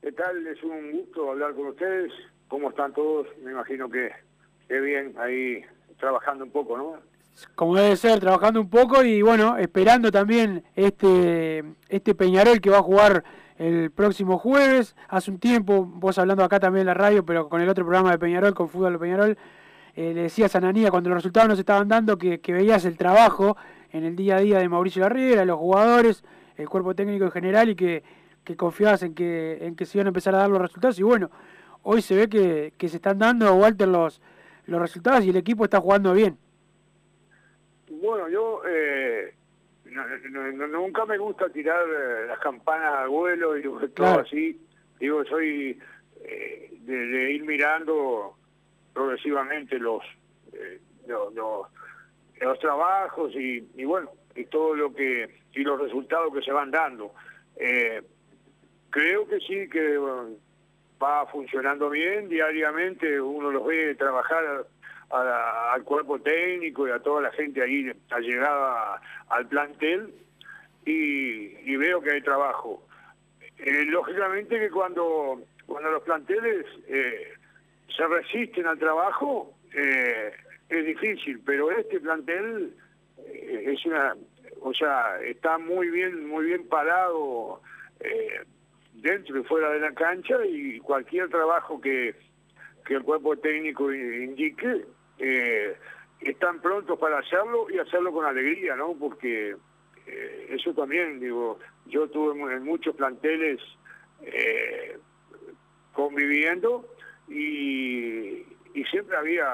¿Qué 0.00 0.12
tal? 0.12 0.46
Es 0.46 0.62
un 0.62 0.92
gusto 0.92 1.32
hablar 1.32 1.52
con 1.54 1.66
ustedes. 1.66 2.12
¿Cómo 2.46 2.70
están 2.70 2.92
todos? 2.92 3.26
Me 3.42 3.50
imagino 3.50 3.90
que, 3.90 4.12
que 4.68 4.80
bien 4.80 5.14
ahí 5.18 5.64
trabajando 5.98 6.44
un 6.44 6.52
poco, 6.52 6.78
¿no? 6.78 7.11
Como 7.54 7.76
debe 7.76 7.96
ser, 7.96 8.20
trabajando 8.20 8.60
un 8.60 8.68
poco 8.68 9.02
y 9.02 9.22
bueno, 9.22 9.56
esperando 9.58 10.10
también 10.10 10.64
este, 10.74 11.64
este 11.88 12.14
Peñarol 12.14 12.60
que 12.60 12.70
va 12.70 12.78
a 12.78 12.82
jugar 12.82 13.24
el 13.58 13.90
próximo 13.90 14.38
jueves. 14.38 14.96
Hace 15.08 15.30
un 15.30 15.38
tiempo, 15.38 15.84
vos 15.84 16.18
hablando 16.18 16.44
acá 16.44 16.60
también 16.60 16.82
en 16.82 16.86
la 16.88 16.94
radio, 16.94 17.24
pero 17.24 17.48
con 17.48 17.60
el 17.60 17.68
otro 17.68 17.84
programa 17.84 18.10
de 18.10 18.18
Peñarol, 18.18 18.54
con 18.54 18.68
Fútbol 18.68 18.92
de 18.92 18.98
Peñarol, 18.98 19.38
eh, 19.94 20.12
le 20.14 20.22
decías 20.22 20.54
a 20.56 20.60
Nanía 20.60 20.90
cuando 20.90 21.10
los 21.10 21.18
resultados 21.18 21.48
no 21.48 21.54
se 21.54 21.60
estaban 21.60 21.88
dando 21.88 22.16
que, 22.16 22.40
veías 22.48 22.84
el 22.84 22.96
trabajo 22.96 23.56
en 23.90 24.04
el 24.04 24.16
día 24.16 24.36
a 24.36 24.40
día 24.40 24.58
de 24.58 24.68
Mauricio 24.68 25.02
Larriera, 25.02 25.44
los 25.44 25.58
jugadores, 25.58 26.24
el 26.56 26.68
cuerpo 26.68 26.94
técnico 26.94 27.24
en 27.24 27.30
general 27.30 27.68
y 27.68 27.76
que, 27.76 28.02
que 28.42 28.56
confiabas 28.56 29.02
en 29.02 29.14
que, 29.14 29.58
en 29.60 29.76
que 29.76 29.84
se 29.84 29.98
iban 29.98 30.06
a 30.06 30.10
empezar 30.10 30.34
a 30.34 30.38
dar 30.38 30.50
los 30.50 30.60
resultados. 30.60 30.98
Y 30.98 31.02
bueno, 31.02 31.30
hoy 31.82 32.00
se 32.00 32.16
ve 32.16 32.28
que, 32.28 32.72
que 32.78 32.88
se 32.88 32.96
están 32.96 33.18
dando, 33.18 33.54
Walter, 33.54 33.86
los, 33.86 34.20
los 34.66 34.80
resultados 34.80 35.24
y 35.24 35.30
el 35.30 35.36
equipo 35.36 35.64
está 35.64 35.80
jugando 35.80 36.14
bien. 36.14 36.38
Bueno, 38.02 38.28
yo 38.28 38.62
eh, 38.66 39.32
nunca 39.84 41.06
me 41.06 41.18
gusta 41.18 41.48
tirar 41.50 41.84
eh, 41.88 42.26
las 42.26 42.40
campanas 42.40 42.94
al 42.94 43.08
vuelo 43.10 43.56
y 43.56 43.62
todo 43.94 44.18
así. 44.18 44.60
Digo, 44.98 45.24
soy 45.24 45.78
eh, 46.24 46.72
de, 46.80 47.32
ir 47.32 47.44
mirando 47.44 48.34
progresivamente 48.92 49.78
los, 49.78 50.02
los, 51.06 51.32
los, 52.40 52.58
trabajos 52.58 53.32
y, 53.36 53.60
bueno, 53.84 54.10
y 54.34 54.46
todo 54.46 54.74
lo 54.74 54.92
que, 54.92 55.38
y 55.52 55.60
los 55.62 55.80
resultados 55.80 56.34
que 56.34 56.42
se 56.42 56.50
van 56.50 56.72
dando. 56.72 57.14
creo 58.90 59.28
que 59.28 59.38
sí, 59.46 59.68
que 59.70 59.96
va 61.00 61.26
funcionando 61.26 61.88
bien 61.88 62.28
diariamente, 62.28 63.20
uno 63.20 63.52
los 63.52 63.64
ve 63.64 63.94
trabajar 63.94 64.66
al 65.12 65.84
cuerpo 65.84 66.18
técnico 66.20 66.88
y 66.88 66.90
a 66.90 66.98
toda 67.00 67.22
la 67.22 67.32
gente 67.32 67.62
ahí 67.62 67.92
allegada 68.10 69.00
al 69.28 69.46
plantel 69.46 70.14
y, 70.86 71.76
veo 71.76 72.00
que 72.00 72.12
hay 72.12 72.22
trabajo. 72.22 72.82
Eh, 73.58 73.84
lógicamente 73.86 74.58
que 74.58 74.70
cuando, 74.70 75.42
cuando 75.66 75.90
los 75.90 76.02
planteles 76.02 76.66
eh, 76.88 77.34
se 77.94 78.06
resisten 78.06 78.66
al 78.66 78.78
trabajo 78.78 79.54
eh, 79.74 80.32
es 80.68 80.86
difícil, 80.86 81.40
pero 81.44 81.70
este 81.70 82.00
plantel 82.00 82.74
es 83.18 83.84
una, 83.86 84.16
o 84.62 84.72
sea, 84.72 85.20
está 85.22 85.58
muy 85.58 85.90
bien, 85.90 86.26
muy 86.26 86.46
bien 86.46 86.66
parado 86.68 87.60
dentro 88.94 89.38
y 89.38 89.44
fuera 89.44 89.70
de 89.70 89.80
la 89.80 89.92
cancha 89.92 90.44
y 90.44 90.78
cualquier 90.80 91.28
trabajo 91.28 91.80
que, 91.80 92.14
que 92.86 92.94
el 92.94 93.02
cuerpo 93.02 93.36
técnico 93.36 93.92
indique 93.92 94.84
eh, 95.22 95.76
están 96.20 96.60
prontos 96.60 96.98
para 96.98 97.18
hacerlo 97.18 97.70
y 97.70 97.78
hacerlo 97.78 98.12
con 98.12 98.26
alegría, 98.26 98.74
¿no? 98.74 98.94
Porque 98.94 99.56
eh, 100.06 100.46
eso 100.50 100.74
también, 100.74 101.20
digo, 101.20 101.58
yo 101.86 102.08
tuve 102.08 102.54
en 102.54 102.64
muchos 102.64 102.94
planteles 102.96 103.60
eh, 104.22 104.98
conviviendo 105.92 106.84
y, 107.28 108.46
siempre 108.90 109.16
había 109.16 109.46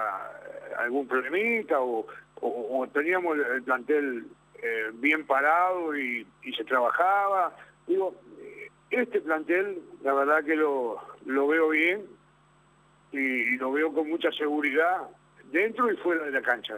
algún 0.79 1.07
problemita 1.07 1.81
o, 1.81 2.07
teníamos 2.93 3.39
el 3.39 3.63
plantel 3.63 4.27
eh, 4.61 4.91
bien 4.95 5.27
parado 5.27 5.97
y, 5.97 6.27
se 6.57 6.65
trabajaba. 6.65 7.55
Digo, 7.87 8.15
este 8.91 9.21
plantel, 9.21 9.81
la 10.03 10.15
verdad 10.15 10.45
que 10.45 10.57
lo, 10.57 10.99
lo 11.27 11.47
veo 11.47 11.69
bien 11.69 12.07
y 13.13 13.57
lo 13.59 13.71
veo 13.71 13.93
con 13.93 14.09
mucha 14.09 14.33
seguridad 14.33 15.09
dentro 15.51 15.93
y 15.93 15.97
fuera 15.97 16.25
de 16.25 16.31
la 16.33 16.43
cancha. 16.43 16.75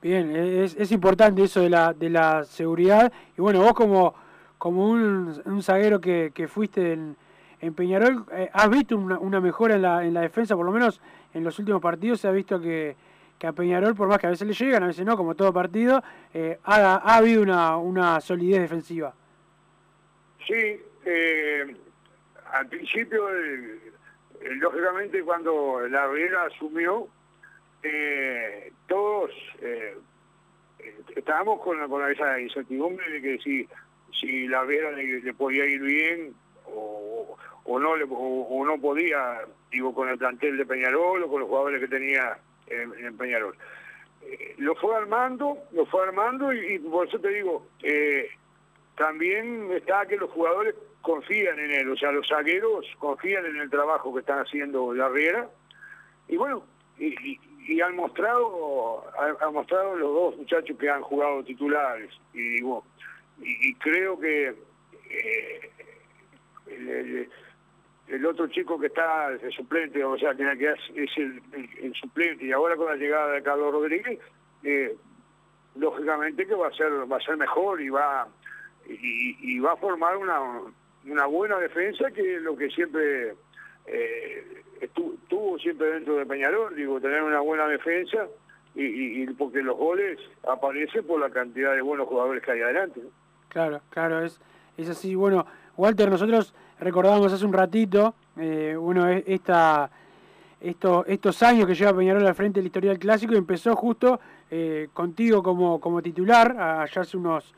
Bien, 0.00 0.34
es, 0.36 0.76
es 0.76 0.92
importante 0.92 1.42
eso 1.42 1.60
de 1.60 1.70
la, 1.70 1.92
de 1.92 2.08
la 2.08 2.44
seguridad. 2.44 3.12
Y 3.36 3.40
bueno, 3.40 3.62
vos 3.62 3.74
como, 3.74 4.14
como 4.56 4.88
un, 4.88 5.40
un 5.44 5.62
zaguero 5.62 6.00
que, 6.00 6.30
que 6.32 6.46
fuiste 6.46 6.92
en, 6.92 7.16
en 7.60 7.74
Peñarol, 7.74 8.24
eh, 8.32 8.48
¿has 8.52 8.70
visto 8.70 8.96
una, 8.96 9.18
una 9.18 9.40
mejora 9.40 9.74
en 9.74 9.82
la, 9.82 10.04
en 10.04 10.14
la 10.14 10.20
defensa? 10.20 10.54
Por 10.54 10.66
lo 10.66 10.72
menos 10.72 11.00
en 11.34 11.42
los 11.42 11.58
últimos 11.58 11.82
partidos 11.82 12.20
se 12.20 12.28
ha 12.28 12.30
visto 12.30 12.60
que, 12.60 12.94
que 13.38 13.46
a 13.48 13.52
Peñarol, 13.52 13.94
por 13.96 14.06
más 14.06 14.18
que 14.18 14.28
a 14.28 14.30
veces 14.30 14.46
le 14.46 14.54
llegan, 14.54 14.84
a 14.84 14.86
veces 14.86 15.04
no, 15.04 15.16
como 15.16 15.34
todo 15.34 15.52
partido, 15.52 16.02
eh, 16.32 16.58
ha, 16.62 16.94
ha 16.96 17.16
habido 17.16 17.42
una, 17.42 17.76
una 17.76 18.20
solidez 18.20 18.60
defensiva. 18.60 19.12
Sí, 20.46 20.80
eh, 21.04 21.76
al 22.52 22.66
principio, 22.68 23.28
eh, 23.34 23.92
lógicamente 24.60 25.22
cuando 25.22 25.80
la 25.88 26.06
Riera 26.06 26.44
asumió, 26.44 27.08
eh, 27.82 28.72
todos 28.86 29.30
eh, 29.60 29.96
estábamos 31.14 31.60
con, 31.60 31.88
con 31.88 32.10
esa 32.10 32.40
incertidumbre 32.40 33.10
de 33.10 33.22
que 33.22 33.38
si, 33.38 33.68
si 34.18 34.46
la 34.48 34.64
Riera 34.64 34.92
le, 34.92 35.34
podía 35.34 35.64
ir 35.66 35.80
bien 35.80 36.34
o, 36.66 37.36
o 37.64 37.78
no 37.78 37.96
le, 37.96 38.04
o, 38.04 38.08
o 38.08 38.64
no 38.64 38.80
podía, 38.80 39.40
digo, 39.70 39.94
con 39.94 40.08
el 40.08 40.18
plantel 40.18 40.56
de 40.56 40.66
Peñarol 40.66 41.22
o 41.22 41.28
con 41.28 41.40
los 41.40 41.48
jugadores 41.48 41.80
que 41.80 41.88
tenía 41.88 42.38
en, 42.70 43.16
Peñarol. 43.16 43.56
Eh, 44.22 44.54
lo 44.58 44.74
fue 44.74 44.96
armando, 44.96 45.58
lo 45.72 45.86
fue 45.86 46.02
armando 46.02 46.52
y, 46.52 46.78
por 46.80 47.08
eso 47.08 47.18
te 47.18 47.28
digo, 47.28 47.66
eh, 47.82 48.28
también 48.96 49.70
está 49.72 50.06
que 50.06 50.16
los 50.16 50.30
jugadores 50.30 50.74
confían 51.02 51.58
en 51.58 51.70
él, 51.70 51.90
o 51.90 51.96
sea, 51.96 52.12
los 52.12 52.28
zagueros 52.28 52.86
confían 52.98 53.46
en 53.46 53.56
el 53.56 53.70
trabajo 53.70 54.12
que 54.12 54.20
están 54.20 54.40
haciendo 54.40 54.92
la 54.92 55.08
Riera 55.08 55.48
y 56.26 56.36
bueno, 56.36 56.64
y, 56.98 57.38
y 57.68 57.80
han 57.82 57.94
mostrado 57.96 59.04
ha- 59.18 59.44
han 59.46 59.52
mostrado 59.52 59.94
los 59.96 60.12
dos 60.14 60.36
muchachos 60.38 60.76
que 60.78 60.88
han 60.88 61.02
jugado 61.02 61.44
titulares. 61.44 62.10
Y 62.32 62.40
digo, 62.56 62.82
y, 63.40 63.74
creo 63.74 64.18
que 64.18 64.54
eh, 65.10 65.70
el, 68.08 68.26
otro 68.26 68.46
chico 68.48 68.78
que 68.80 68.86
está 68.86 69.30
de 69.30 69.50
suplente, 69.50 70.02
o 70.02 70.16
sea, 70.18 70.34
que, 70.34 70.44
es, 70.96 71.10
el, 71.18 71.42
el- 71.82 71.94
suplente 71.94 72.46
y 72.46 72.52
ahora 72.52 72.74
con 72.76 72.86
la 72.86 72.96
llegada 72.96 73.32
de 73.32 73.42
Carlos 73.42 73.72
Rodríguez, 73.72 74.18
eh, 74.62 74.96
lógicamente 75.76 76.46
que 76.46 76.54
va 76.54 76.68
a 76.68 76.72
ser 76.72 76.90
va 77.10 77.18
a 77.18 77.20
ser 77.20 77.36
mejor 77.36 77.80
y 77.80 77.90
va 77.90 78.26
y, 78.88 79.36
y 79.40 79.58
va 79.58 79.72
a 79.72 79.76
formar 79.76 80.16
una, 80.16 80.40
una 81.04 81.26
buena 81.26 81.58
defensa 81.58 82.10
que 82.10 82.36
es 82.36 82.42
lo 82.42 82.56
que 82.56 82.70
siempre 82.70 83.34
eh, 83.90 84.62
estu- 84.80 85.16
tuvo 85.28 85.58
siempre 85.58 85.88
dentro 85.88 86.16
de 86.16 86.26
Peñarol, 86.26 86.74
digo, 86.76 87.00
tener 87.00 87.22
una 87.22 87.40
buena 87.40 87.66
defensa 87.66 88.26
y, 88.74 89.26
porque 89.32 89.60
los 89.62 89.76
goles 89.76 90.18
aparecen 90.48 91.04
por 91.04 91.18
la 91.20 91.30
cantidad 91.30 91.74
de 91.74 91.82
buenos 91.82 92.06
jugadores 92.06 92.42
que 92.44 92.52
hay 92.52 92.60
adelante. 92.60 93.00
Claro, 93.48 93.80
claro, 93.90 94.24
es, 94.24 94.40
es 94.76 94.88
así. 94.88 95.14
Bueno, 95.16 95.44
Walter, 95.76 96.08
nosotros 96.08 96.54
recordábamos 96.78 97.32
hace 97.32 97.44
un 97.44 97.52
ratito, 97.52 98.14
eh, 98.36 98.76
bueno, 98.78 99.08
esta, 99.08 99.90
esto, 100.60 101.04
estos 101.06 101.42
años 101.42 101.66
que 101.66 101.74
lleva 101.74 101.92
Peñarol 101.96 102.24
al 102.26 102.34
frente 102.36 102.60
del 102.60 102.66
historial 102.66 102.98
clásico 103.00 103.32
y 103.34 103.38
empezó 103.38 103.74
justo 103.74 104.20
eh, 104.50 104.88
contigo 104.92 105.42
como, 105.42 105.80
como 105.80 106.00
titular, 106.00 106.56
allá 106.56 107.00
hace 107.02 107.16
unos, 107.16 107.52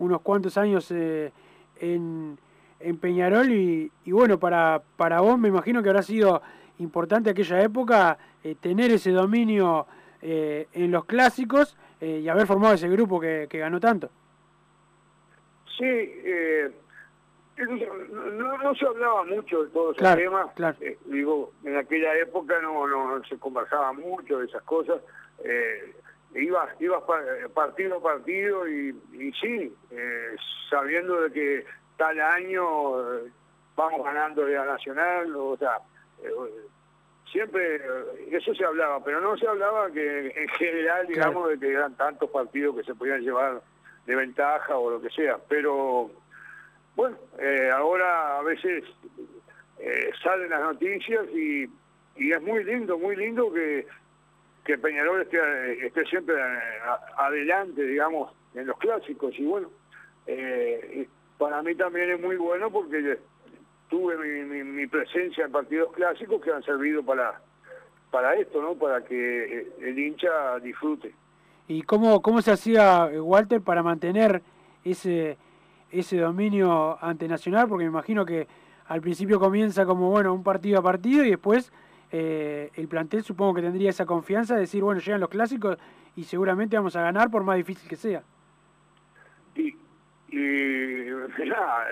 unos 0.00 0.20
cuantos 0.22 0.58
años 0.58 0.90
eh, 0.90 1.30
en, 1.78 2.36
en 2.80 2.98
Peñarol 2.98 3.50
y, 3.50 3.90
y 4.04 4.12
bueno, 4.12 4.38
para, 4.38 4.82
para 4.96 5.20
vos 5.20 5.38
me 5.38 5.48
imagino 5.48 5.82
que 5.82 5.88
habrá 5.88 6.02
sido 6.02 6.42
importante 6.78 7.30
aquella 7.30 7.62
época 7.62 8.18
eh, 8.42 8.56
tener 8.60 8.90
ese 8.90 9.10
dominio 9.12 9.86
eh, 10.20 10.66
en 10.72 10.90
los 10.90 11.04
clásicos 11.04 11.76
eh, 12.00 12.20
y 12.22 12.28
haber 12.28 12.46
formado 12.46 12.74
ese 12.74 12.88
grupo 12.88 13.20
que, 13.20 13.46
que 13.48 13.58
ganó 13.58 13.80
tanto. 13.80 14.10
Sí, 15.78 16.10
no, 17.56 18.30
no- 18.30 18.58
no 18.58 18.74
se 18.74 18.86
hablaba 18.86 19.24
mucho 19.24 19.64
de 19.64 19.70
todo 19.70 19.90
ese 19.92 19.98
Claro, 20.00 20.20
tema. 20.20 20.52
claro. 20.54 20.76
Digo, 21.06 21.52
en 21.64 21.76
aquella 21.76 22.16
época 22.18 22.60
no, 22.60 22.86
no 22.86 23.24
se 23.24 23.38
conversaba 23.38 23.92
mucho 23.92 24.38
de 24.38 24.46
esas 24.46 24.62
cosas. 24.64 25.00
Ibas, 26.34 26.80
ibas 26.80 27.02
pa- 27.04 27.22
partido 27.54 27.98
a 27.98 28.02
partido 28.02 28.68
y, 28.68 28.88
y 29.12 29.32
sí, 29.40 29.72
sabiendo 30.68 31.20
de 31.22 31.32
que 31.32 31.64
tal 31.96 32.20
año 32.20 33.16
eh, 33.18 33.30
vamos 33.76 34.04
ganando 34.04 34.44
de 34.44 34.54
la 34.54 34.64
Nacional, 34.64 35.34
o 35.36 35.56
sea, 35.56 35.78
eh, 36.22 36.30
siempre 37.30 37.76
eh, 37.76 38.28
eso 38.32 38.54
se 38.54 38.64
hablaba, 38.64 39.02
pero 39.04 39.20
no 39.20 39.36
se 39.36 39.46
hablaba 39.46 39.90
que 39.90 40.28
en 40.28 40.48
general, 40.50 41.06
digamos, 41.06 41.48
de 41.48 41.58
que 41.58 41.70
eran 41.72 41.96
tantos 41.96 42.30
partidos 42.30 42.76
que 42.76 42.84
se 42.84 42.94
podían 42.94 43.20
llevar 43.22 43.60
de 44.06 44.14
ventaja 44.16 44.76
o 44.76 44.90
lo 44.90 45.00
que 45.00 45.10
sea, 45.10 45.38
pero 45.48 46.10
bueno, 46.96 47.16
eh, 47.38 47.70
ahora 47.74 48.38
a 48.38 48.42
veces 48.42 48.84
salen 50.22 50.50
las 50.50 50.60
noticias 50.62 51.26
y, 51.34 51.64
y 52.16 52.32
es 52.32 52.40
muy 52.42 52.62
lindo, 52.64 52.96
muy 52.98 53.16
lindo 53.16 53.52
que, 53.52 53.86
que 54.64 54.78
Peñarol 54.78 55.22
esté, 55.22 55.86
esté 55.86 56.04
siempre 56.06 56.40
a- 56.40 57.00
adelante, 57.26 57.82
digamos, 57.82 58.32
en 58.54 58.66
los 58.66 58.78
clásicos. 58.78 59.34
Y 59.38 59.44
bueno, 59.44 59.68
eh, 60.26 61.08
para 61.38 61.62
mí 61.62 61.74
también 61.74 62.10
es 62.10 62.20
muy 62.20 62.36
bueno 62.36 62.70
porque 62.70 63.18
tuve 63.88 64.16
mi, 64.16 64.44
mi- 64.48 64.64
mi 64.64 64.86
presencia 64.86 65.44
en 65.44 65.52
partidos 65.52 65.92
clásicos 65.92 66.40
que 66.42 66.52
han 66.52 66.62
servido 66.62 67.02
para, 67.02 67.40
para 68.10 68.34
esto, 68.36 68.62
¿no? 68.62 68.74
Para 68.74 69.04
que 69.04 69.60
eh, 69.60 69.72
el 69.80 69.98
hincha 69.98 70.58
disfrute. 70.60 71.14
¿Y 71.68 71.82
cómo, 71.82 72.20
cómo 72.22 72.42
se 72.42 72.52
hacía, 72.52 73.08
eh, 73.12 73.20
Walter, 73.20 73.60
para 73.60 73.82
mantener 73.82 74.42
ese, 74.84 75.36
ese 75.90 76.18
dominio 76.18 76.98
ante 77.02 77.26
Nacional? 77.28 77.68
Porque 77.68 77.84
me 77.84 77.90
imagino 77.90 78.24
que 78.26 78.46
al 78.86 79.00
principio 79.00 79.40
comienza 79.40 79.86
como, 79.86 80.10
bueno, 80.10 80.34
un 80.34 80.42
partido 80.42 80.78
a 80.78 80.82
partido 80.82 81.24
y 81.24 81.30
después 81.30 81.72
eh, 82.12 82.70
el 82.74 82.86
plantel 82.86 83.22
supongo 83.24 83.54
que 83.54 83.62
tendría 83.62 83.90
esa 83.90 84.04
confianza 84.06 84.54
de 84.54 84.60
decir, 84.60 84.82
bueno, 84.82 85.00
llegan 85.00 85.20
los 85.20 85.30
clásicos 85.30 85.78
y 86.16 86.24
seguramente 86.24 86.76
vamos 86.76 86.94
a 86.96 87.02
ganar 87.02 87.30
por 87.30 87.42
más 87.44 87.56
difícil 87.56 87.88
que 87.88 87.96
sea. 87.96 88.22
Y, 90.38 91.10
mirá, 91.38 91.86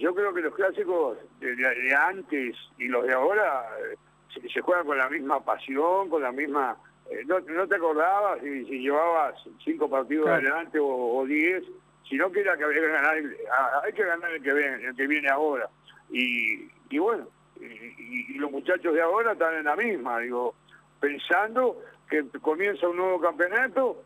yo 0.00 0.14
creo 0.14 0.32
que 0.32 0.40
los 0.42 0.54
clásicos 0.54 1.18
de, 1.40 1.94
antes 1.94 2.56
y 2.78 2.86
los 2.88 3.04
de 3.06 3.12
ahora 3.12 3.64
eh, 3.80 3.96
se, 4.32 4.48
se 4.48 4.60
juegan 4.60 4.86
con 4.86 4.98
la 4.98 5.08
misma 5.08 5.44
pasión, 5.44 6.08
con 6.08 6.22
la 6.22 6.30
misma... 6.32 6.76
eh, 7.10 7.22
no, 7.26 7.40
no 7.40 7.66
te 7.66 7.76
acordabas 7.76 8.40
si, 8.40 8.64
si 8.66 8.78
llevabas 8.80 9.34
cinco 9.64 9.88
partidos 9.90 10.26
Claro. 10.26 10.40
adelante 10.40 10.78
o, 10.78 10.86
o 10.86 11.26
diez, 11.26 11.64
sino 12.08 12.30
que 12.30 12.40
era 12.40 12.56
que 12.56 12.64
había 12.64 12.80
que 12.80 12.88
ganar, 12.88 13.16
el- 13.16 13.36
hay 13.84 13.92
que 13.92 14.04
ganar 14.04 14.32
el 14.32 14.42
que 14.42 14.52
viene, 14.52 14.84
el 14.86 14.94
que 14.96 15.06
viene 15.06 15.28
ahora. 15.28 15.68
Y, 16.10 16.68
y 16.90 16.98
bueno, 16.98 17.26
y 17.60 18.34
los 18.34 18.50
muchachos 18.50 18.92
de 18.94 19.00
ahora 19.00 19.32
están 19.32 19.54
en 19.56 19.64
la 19.64 19.76
misma, 19.76 20.18
digo, 20.20 20.54
pensando 21.00 21.78
que 22.08 22.24
comienza 22.40 22.88
un 22.88 22.96
nuevo 22.98 23.20
campeonato 23.20 24.02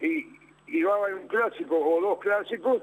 y, 0.00 0.38
y 0.66 0.82
va 0.82 0.94
a 0.94 0.98
haber 0.98 1.14
un 1.14 1.26
clásico 1.28 1.76
o 1.78 2.00
dos 2.00 2.18
clásicos 2.20 2.82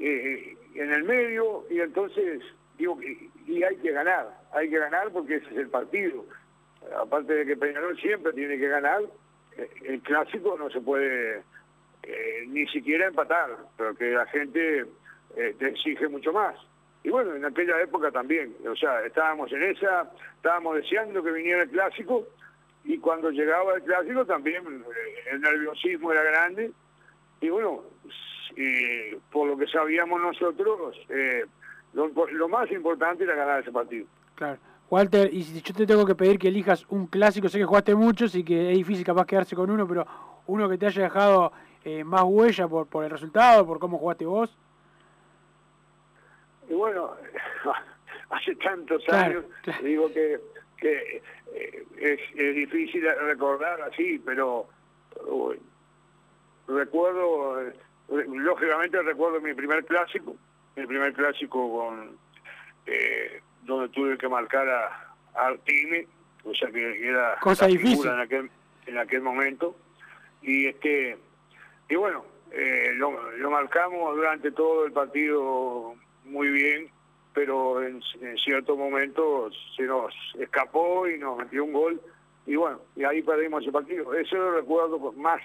eh, 0.00 0.56
en 0.74 0.92
el 0.92 1.04
medio 1.04 1.64
y 1.68 1.80
entonces 1.80 2.42
digo 2.78 2.98
y 3.46 3.62
hay 3.62 3.76
que 3.76 3.92
ganar 3.92 4.28
hay 4.52 4.70
que 4.70 4.78
ganar 4.78 5.10
porque 5.12 5.36
ese 5.36 5.50
es 5.50 5.56
el 5.56 5.68
partido. 5.68 6.24
Aparte 6.98 7.34
de 7.34 7.46
que 7.46 7.56
Peñarol 7.56 8.00
siempre 8.00 8.32
tiene 8.32 8.58
que 8.58 8.68
ganar 8.68 9.02
eh, 9.56 9.70
el 9.84 10.00
clásico 10.00 10.56
no 10.58 10.70
se 10.70 10.80
puede 10.80 11.42
eh, 12.02 12.44
ni 12.48 12.66
siquiera 12.68 13.06
empatar 13.06 13.56
porque 13.76 14.10
la 14.12 14.26
gente 14.26 14.86
te 15.34 15.68
exige 15.68 16.08
mucho 16.08 16.32
más. 16.32 16.56
Y 17.04 17.10
bueno 17.10 17.34
en 17.34 17.44
aquella 17.44 17.80
época 17.82 18.10
también 18.10 18.54
o 18.66 18.74
sea 18.76 19.04
estábamos 19.04 19.52
en 19.52 19.62
esa 19.62 20.10
estábamos 20.36 20.76
deseando 20.76 21.22
que 21.22 21.30
viniera 21.30 21.62
el 21.62 21.70
clásico 21.70 22.26
y 22.84 22.98
cuando 22.98 23.30
llegaba 23.30 23.74
el 23.74 23.82
clásico 23.82 24.24
también 24.24 24.82
el 25.30 25.40
nerviosismo 25.40 26.10
era 26.12 26.22
grande 26.22 26.72
y 27.40 27.48
bueno, 27.48 27.82
eh, 28.56 29.18
por 29.30 29.48
lo 29.48 29.56
que 29.56 29.66
sabíamos 29.66 30.20
nosotros, 30.20 30.96
eh, 31.08 31.44
lo, 31.92 32.08
lo 32.08 32.48
más 32.48 32.70
importante 32.70 33.24
era 33.24 33.34
ganar 33.34 33.60
ese 33.60 33.72
partido. 33.72 34.06
Claro. 34.34 34.58
Walter, 34.90 35.32
y 35.32 35.44
si 35.44 35.62
yo 35.62 35.72
te 35.72 35.86
tengo 35.86 36.04
que 36.04 36.16
pedir 36.16 36.38
que 36.38 36.48
elijas 36.48 36.84
un 36.88 37.06
clásico, 37.06 37.48
sé 37.48 37.58
que 37.58 37.64
jugaste 37.64 37.94
muchos 37.94 38.34
y 38.34 38.42
que 38.42 38.72
es 38.72 38.76
difícil 38.78 39.04
capaz 39.04 39.24
quedarse 39.24 39.54
con 39.54 39.70
uno, 39.70 39.86
pero 39.86 40.04
uno 40.48 40.68
que 40.68 40.76
te 40.76 40.86
haya 40.86 41.02
dejado 41.04 41.52
eh, 41.84 42.02
más 42.02 42.22
huella 42.24 42.66
por, 42.66 42.88
por 42.88 43.04
el 43.04 43.10
resultado, 43.10 43.64
por 43.64 43.78
cómo 43.78 43.98
jugaste 43.98 44.26
vos. 44.26 44.50
Y 46.68 46.74
bueno, 46.74 47.12
hace 48.30 48.56
tantos 48.56 49.04
Claro, 49.04 49.44
años, 49.64 49.82
digo 49.82 50.12
que, 50.12 50.40
que 50.76 51.22
eh, 51.54 51.86
es, 51.98 52.20
es 52.34 52.54
difícil 52.56 53.04
recordar 53.26 53.80
así, 53.82 54.20
pero 54.24 54.66
uh, 55.24 55.52
recuerdo, 56.66 57.60
eh, 57.62 57.72
lógicamente 58.10 59.00
recuerdo 59.02 59.40
mi 59.40 59.54
primer 59.54 59.84
clásico, 59.84 60.36
mi 60.76 60.86
primer 60.86 61.12
clásico 61.12 61.78
con 61.78 62.16
eh, 62.86 63.40
donde 63.62 63.88
tuve 63.90 64.18
que 64.18 64.28
marcar 64.28 64.68
a, 64.68 65.14
a 65.34 65.46
Artime, 65.46 66.06
o 66.44 66.54
sea 66.54 66.70
que 66.70 67.06
era 67.08 67.36
Cosa 67.40 67.66
la 67.66 67.72
difícil. 67.72 67.92
figura 67.96 68.14
en 68.14 68.20
aquel, 68.20 68.50
en 68.86 68.98
aquel 68.98 69.20
momento, 69.22 69.76
y 70.42 70.66
este 70.66 71.16
y 71.88 71.94
bueno, 71.96 72.24
eh, 72.52 72.92
lo, 72.94 73.30
lo 73.32 73.50
marcamos 73.50 74.16
durante 74.16 74.50
todo 74.52 74.84
el 74.86 74.92
partido 74.92 75.94
muy 76.24 76.48
bien, 76.48 76.90
pero 77.34 77.82
en, 77.82 78.00
en 78.20 78.38
cierto 78.38 78.76
momento 78.76 79.50
se 79.76 79.84
nos 79.84 80.14
escapó 80.38 81.06
y 81.08 81.18
nos 81.18 81.38
metió 81.38 81.64
un 81.64 81.72
gol 81.72 82.00
y 82.46 82.56
bueno, 82.56 82.80
y 82.96 83.04
ahí 83.04 83.22
perdimos 83.22 83.62
ese 83.62 83.70
partido. 83.70 84.12
Ese 84.14 84.34
lo 84.34 84.52
recuerdo 84.52 85.12
más, 85.12 85.40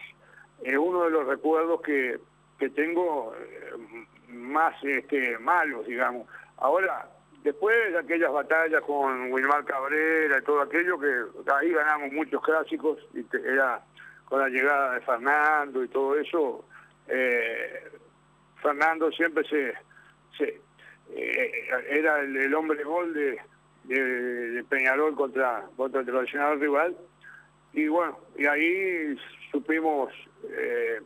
es 0.63 0.77
uno 0.77 1.03
de 1.03 1.11
los 1.11 1.27
recuerdos 1.27 1.81
que, 1.81 2.17
que 2.59 2.69
tengo 2.69 3.35
eh, 3.35 4.03
más 4.29 4.75
este, 4.83 5.37
malos, 5.39 5.85
digamos. 5.85 6.27
Ahora, 6.57 7.09
después 7.43 7.75
de 7.91 7.99
aquellas 7.99 8.31
batallas 8.31 8.81
con 8.81 9.31
Wilmar 9.31 9.65
Cabrera 9.65 10.39
y 10.39 10.43
todo 10.43 10.61
aquello, 10.61 10.99
que 10.99 11.51
ahí 11.53 11.71
ganamos 11.71 12.11
muchos 12.11 12.41
clásicos, 12.41 12.99
y 13.13 13.25
era 13.37 13.81
con 14.25 14.39
la 14.39 14.49
llegada 14.49 14.95
de 14.95 15.01
Fernando 15.01 15.83
y 15.83 15.87
todo 15.89 16.17
eso, 16.17 16.65
eh, 17.07 17.91
Fernando 18.61 19.11
siempre 19.11 19.43
se, 19.47 19.73
eh, 21.09 21.51
era 21.89 22.19
el, 22.21 22.35
el 22.35 22.53
hombre 22.55 22.83
gol 22.83 23.13
de, 23.13 23.39
de, 23.83 24.03
de 24.51 24.63
Peñarol 24.63 25.15
contra, 25.15 25.65
contra 25.75 26.01
el 26.01 26.07
tradicional 26.07 26.59
rival. 26.59 26.97
Y 27.73 27.87
bueno, 27.87 28.17
y 28.37 28.45
ahí 28.47 29.15
supimos 29.51 30.11
eh, 30.49 31.01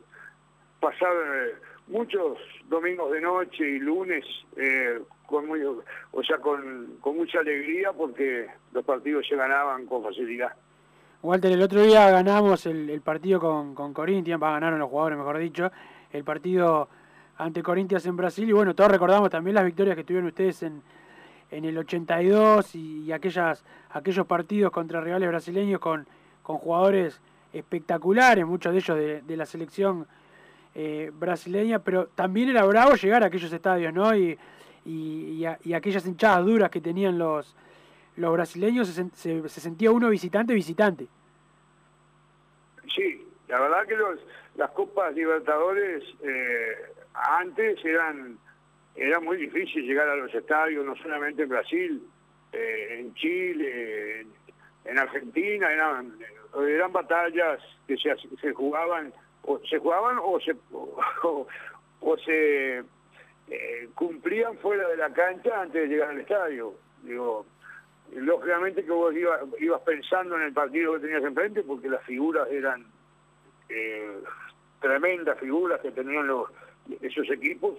pasar 0.79 1.11
eh, 1.13 1.55
muchos 1.87 2.37
domingos 2.67 3.11
de 3.11 3.21
noche 3.21 3.67
y 3.67 3.79
lunes 3.79 4.23
eh, 4.55 4.99
con 5.25 5.47
muy, 5.47 5.61
o 5.63 6.23
sea, 6.23 6.37
con, 6.37 6.97
con 7.01 7.17
mucha 7.17 7.39
alegría 7.39 7.91
porque 7.93 8.47
los 8.71 8.83
partidos 8.85 9.27
se 9.27 9.35
ganaban 9.35 9.85
con 9.85 10.03
facilidad. 10.03 10.53
Walter, 11.21 11.51
el 11.51 11.61
otro 11.61 11.81
día 11.81 12.09
ganamos 12.11 12.65
el, 12.65 13.01
partido 13.01 13.39
con, 13.39 13.75
con 13.75 13.93
Corinthians, 13.93 14.39
ganaron 14.39 14.79
los 14.79 14.89
jugadores, 14.89 15.17
mejor 15.17 15.37
dicho, 15.37 15.69
el 16.11 16.23
partido 16.23 16.87
ante 17.37 17.61
Corinthians 17.61 18.05
en 18.05 18.15
Brasil. 18.15 18.47
Y 18.47 18.53
bueno, 18.53 18.73
todos 18.73 18.89
recordamos 18.89 19.29
también 19.29 19.55
las 19.55 19.65
victorias 19.65 19.97
que 19.97 20.05
tuvieron 20.05 20.27
ustedes 20.27 20.63
en, 20.63 20.81
en 21.51 21.65
el 21.65 21.77
82 21.77 22.73
y, 22.75 23.03
y 23.03 23.11
aquellas, 23.11 23.65
aquellos 23.89 24.25
partidos 24.25 24.71
contra 24.71 25.01
rivales 25.01 25.27
brasileños 25.27 25.81
con, 25.81 26.07
con 26.41 26.57
jugadores 26.57 27.19
espectaculares, 27.51 28.45
muchos 28.45 28.71
de 28.71 28.79
ellos 28.79 28.97
de, 28.97 29.21
de 29.21 29.37
la 29.37 29.45
selección 29.45 30.07
eh, 30.75 31.11
brasileña, 31.13 31.79
pero 31.79 32.07
también 32.07 32.49
era 32.49 32.63
bravo 32.63 32.93
llegar 32.95 33.23
a 33.23 33.27
aquellos 33.27 33.51
estadios, 33.51 33.93
¿no? 33.93 34.15
Y, 34.15 34.37
y, 34.85 35.23
y 35.39 35.45
a- 35.45 35.59
y 35.63 35.73
aquellas 35.73 36.05
hinchadas 36.05 36.45
duras 36.45 36.69
que 36.69 36.79
tenían 36.81 37.17
los, 37.17 37.55
los 38.15 38.31
brasileños, 38.33 38.87
se, 38.87 39.09
se- 39.13 39.49
se 39.49 39.61
sentía 39.61 39.91
uno 39.91 40.09
visitante, 40.09 40.53
visitante. 40.53 41.07
Sí, 42.95 43.25
la 43.47 43.59
verdad 43.59 43.85
que 43.87 43.95
los, 43.95 44.19
las 44.55 44.71
Copas 44.71 45.13
Libertadores 45.15 46.03
eh, 46.23 46.73
antes 47.13 47.83
eran 47.83 48.37
era 48.95 49.19
muy 49.21 49.37
difícil 49.37 49.83
llegar 49.85 50.09
a 50.09 50.15
los 50.15 50.33
estadios, 50.33 50.85
no 50.85 50.93
solamente 50.97 51.43
en 51.43 51.49
Brasil, 51.49 52.03
eh, 52.51 52.97
en 52.99 53.13
Chile, 53.13 54.21
en, 54.21 54.27
en 54.85 54.97
Argentina, 54.99 55.71
eran, 55.71 56.17
eran 56.67 56.91
batallas 56.91 57.61
que 57.87 57.95
se, 57.97 58.13
se 58.41 58.51
jugaban 58.53 59.13
o 59.43 59.59
se 59.59 59.79
jugaban 59.79 60.17
o 60.21 60.39
se 60.39 60.55
o, 62.01 62.17
se 62.17 62.79
eh, 63.49 63.89
cumplían 63.95 64.57
fuera 64.59 64.87
de 64.87 64.97
la 64.97 65.11
cancha 65.11 65.61
antes 65.61 65.81
de 65.81 65.87
llegar 65.87 66.09
al 66.09 66.21
estadio. 66.21 66.73
Digo, 67.03 67.45
lógicamente 68.15 68.83
que 68.83 68.91
vos 68.91 69.13
ibas, 69.15 69.81
pensando 69.81 70.35
en 70.35 70.43
el 70.43 70.53
partido 70.53 70.93
que 70.93 70.99
tenías 70.99 71.23
enfrente 71.23 71.63
porque 71.63 71.89
las 71.89 72.03
figuras 72.03 72.47
eran 72.51 72.85
eh, 73.69 74.19
tremendas 74.81 75.39
figuras 75.39 75.79
que 75.81 75.91
tenían 75.91 76.27
los, 76.27 76.49
esos 77.01 77.29
equipos 77.29 77.77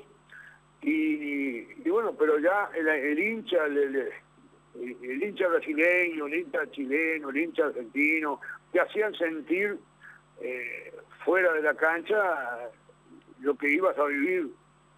y, 0.83 1.89
bueno 1.89 2.15
pero 2.19 2.39
ya 2.39 2.71
el, 2.75 3.19
hincha 3.19 3.67
el 3.67 5.23
hincha 5.23 5.49
brasileño 5.49 6.27
el 6.27 6.35
hincha 6.35 6.71
chileno 6.71 7.31
el 7.31 7.37
hincha 7.37 7.67
argentino 7.67 8.41
te 8.73 8.81
hacían 8.81 9.15
sentir 9.15 9.79
eh, 10.41 10.95
fuera 11.25 11.53
de 11.53 11.63
la 11.63 11.75
cancha 11.75 12.19
lo 13.41 13.55
que 13.57 13.71
ibas 13.71 13.97
a 13.99 14.05
vivir 14.05 14.49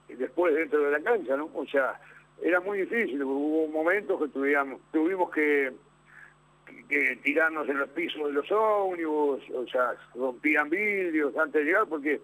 después 0.08 0.54
dentro 0.54 0.80
de 0.80 0.90
la 0.98 1.00
cancha 1.02 1.36
no 1.36 1.48
o 1.54 1.66
sea 1.66 1.98
era 2.42 2.60
muy 2.60 2.80
difícil 2.80 3.22
hubo 3.22 3.68
momentos 3.68 4.20
que 4.20 4.28
tuvimos 4.28 4.80
tuvimos 4.92 5.30
que 5.30 5.72
que 6.88 7.16
tirarnos 7.22 7.68
en 7.68 7.78
los 7.78 7.88
pisos 7.90 8.26
de 8.26 8.32
los 8.32 8.50
ómnibus, 8.50 9.42
o 9.50 9.66
sea, 9.66 9.94
rompían 10.14 10.68
vidrios 10.68 11.34
antes 11.36 11.54
de 11.60 11.64
llegar, 11.64 11.86
porque 11.86 12.20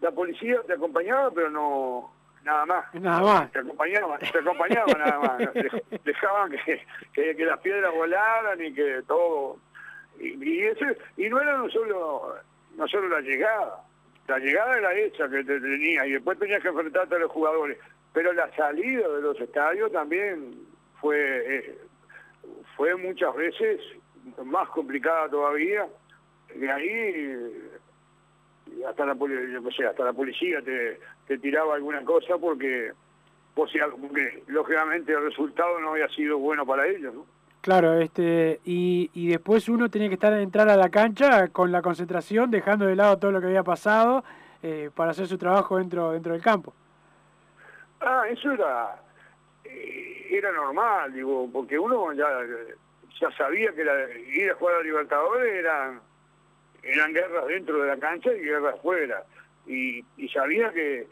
la 0.00 0.10
policía 0.10 0.60
te 0.66 0.72
acompañaba, 0.74 1.30
pero 1.32 1.50
no 1.50 2.12
nada 2.44 2.64
más. 2.66 2.94
Nada 2.94 3.20
más. 3.22 3.52
Te 3.52 3.58
acompañaba, 3.58 4.18
te 4.18 4.38
acompañaba 4.38 4.92
nada 4.98 5.18
más. 5.18 5.38
Dej- 5.54 6.00
Dejaban 6.04 6.50
que, 6.50 6.82
que, 7.12 7.36
que 7.36 7.44
las 7.44 7.58
piedras 7.60 7.92
volaran 7.94 8.64
y 8.64 8.72
que 8.72 9.02
todo. 9.06 9.58
Y, 10.18 10.42
y 10.44 10.62
ese, 10.64 10.96
y 11.16 11.28
no 11.28 11.40
era 11.40 11.56
no 11.58 11.68
solo, 11.70 12.36
no 12.76 12.86
solo 12.88 13.08
la 13.08 13.20
llegada, 13.20 13.82
la 14.28 14.38
llegada 14.38 14.78
era 14.78 14.92
esa 14.94 15.28
que 15.28 15.44
te 15.44 15.60
tenía, 15.60 16.06
y 16.06 16.12
después 16.12 16.38
tenías 16.38 16.62
que 16.62 16.68
enfrentarte 16.68 17.14
a 17.14 17.18
los 17.18 17.30
jugadores. 17.30 17.78
Pero 18.12 18.32
la 18.32 18.50
salida 18.56 19.08
de 19.08 19.22
los 19.22 19.40
estadios 19.40 19.92
también 19.92 20.54
fue 21.00 21.58
eh, 21.58 21.78
fue 22.76 22.94
muchas 22.96 23.34
veces 23.34 23.80
más 24.44 24.68
complicada 24.70 25.28
todavía. 25.28 25.86
De 26.54 26.70
ahí 26.70 27.70
hasta 28.88 29.06
la 29.06 29.16
sé, 29.76 29.86
hasta 29.86 30.04
la 30.04 30.12
policía 30.12 30.60
te, 30.62 31.38
tiraba 31.38 31.74
alguna 31.74 32.04
cosa 32.04 32.38
porque, 32.38 32.92
porque 33.54 34.42
lógicamente 34.46 35.12
el 35.12 35.24
resultado 35.24 35.80
no 35.80 35.90
había 35.90 36.08
sido 36.08 36.38
bueno 36.38 36.66
para 36.66 36.86
ellos. 36.86 37.14
Claro, 37.66 37.98
este, 37.98 38.60
y, 38.64 39.10
y 39.12 39.26
después 39.26 39.68
uno 39.68 39.90
tenía 39.90 40.06
que 40.06 40.14
estar 40.14 40.32
entrar 40.34 40.68
a 40.68 40.76
la 40.76 40.88
cancha 40.88 41.48
con 41.48 41.72
la 41.72 41.82
concentración, 41.82 42.48
dejando 42.48 42.86
de 42.86 42.94
lado 42.94 43.18
todo 43.18 43.32
lo 43.32 43.40
que 43.40 43.48
había 43.48 43.64
pasado 43.64 44.22
eh, 44.62 44.88
para 44.94 45.10
hacer 45.10 45.26
su 45.26 45.36
trabajo 45.36 45.76
dentro, 45.76 46.12
dentro 46.12 46.32
del 46.32 46.42
campo. 46.42 46.72
Ah, 48.00 48.22
eso 48.30 48.52
era 48.52 48.94
eh, 49.64 50.28
era 50.30 50.52
normal, 50.52 51.12
digo, 51.12 51.50
porque 51.52 51.76
uno 51.76 52.12
ya, 52.12 52.28
ya 53.20 53.32
sabía 53.36 53.72
que 53.72 53.82
la, 53.82 54.10
ir 54.14 54.48
a 54.48 54.54
jugar 54.54 54.76
a 54.76 54.82
Libertadores 54.82 55.52
eran, 55.52 56.00
eran 56.84 57.12
guerras 57.12 57.48
dentro 57.48 57.82
de 57.82 57.88
la 57.88 57.96
cancha 57.96 58.32
y 58.32 58.44
guerras 58.44 58.80
fuera. 58.80 59.24
Y, 59.66 60.04
y 60.16 60.28
sabía 60.28 60.70
que, 60.70 61.08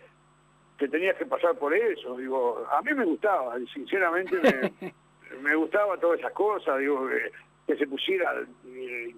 que 0.79 0.87
tenías 0.87 1.17
que 1.17 1.27
pasar 1.27 1.57
por 1.57 1.75
eso. 1.75 2.17
Digo, 2.17 2.65
a 2.71 2.81
mí 2.83 2.95
me 2.95 3.07
gustaba, 3.07 3.57
sinceramente 3.73 4.37
me, 4.81 4.95
me 5.43 5.55
gustaba 5.55 5.99
todas 5.99 6.19
esas 6.19 6.33
cosas, 6.33 6.79
digo, 6.79 7.09
que, 7.67 7.77
se 7.77 7.87
pusiera 7.87 8.31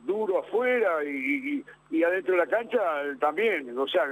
duro 0.05 0.39
afuera 0.39 1.03
y, 1.05 1.65
y, 1.91 2.03
adentro 2.05 2.35
de 2.35 2.39
la 2.39 2.47
cancha 2.47 2.81
también. 3.19 3.77
O 3.77 3.89
sea, 3.89 4.07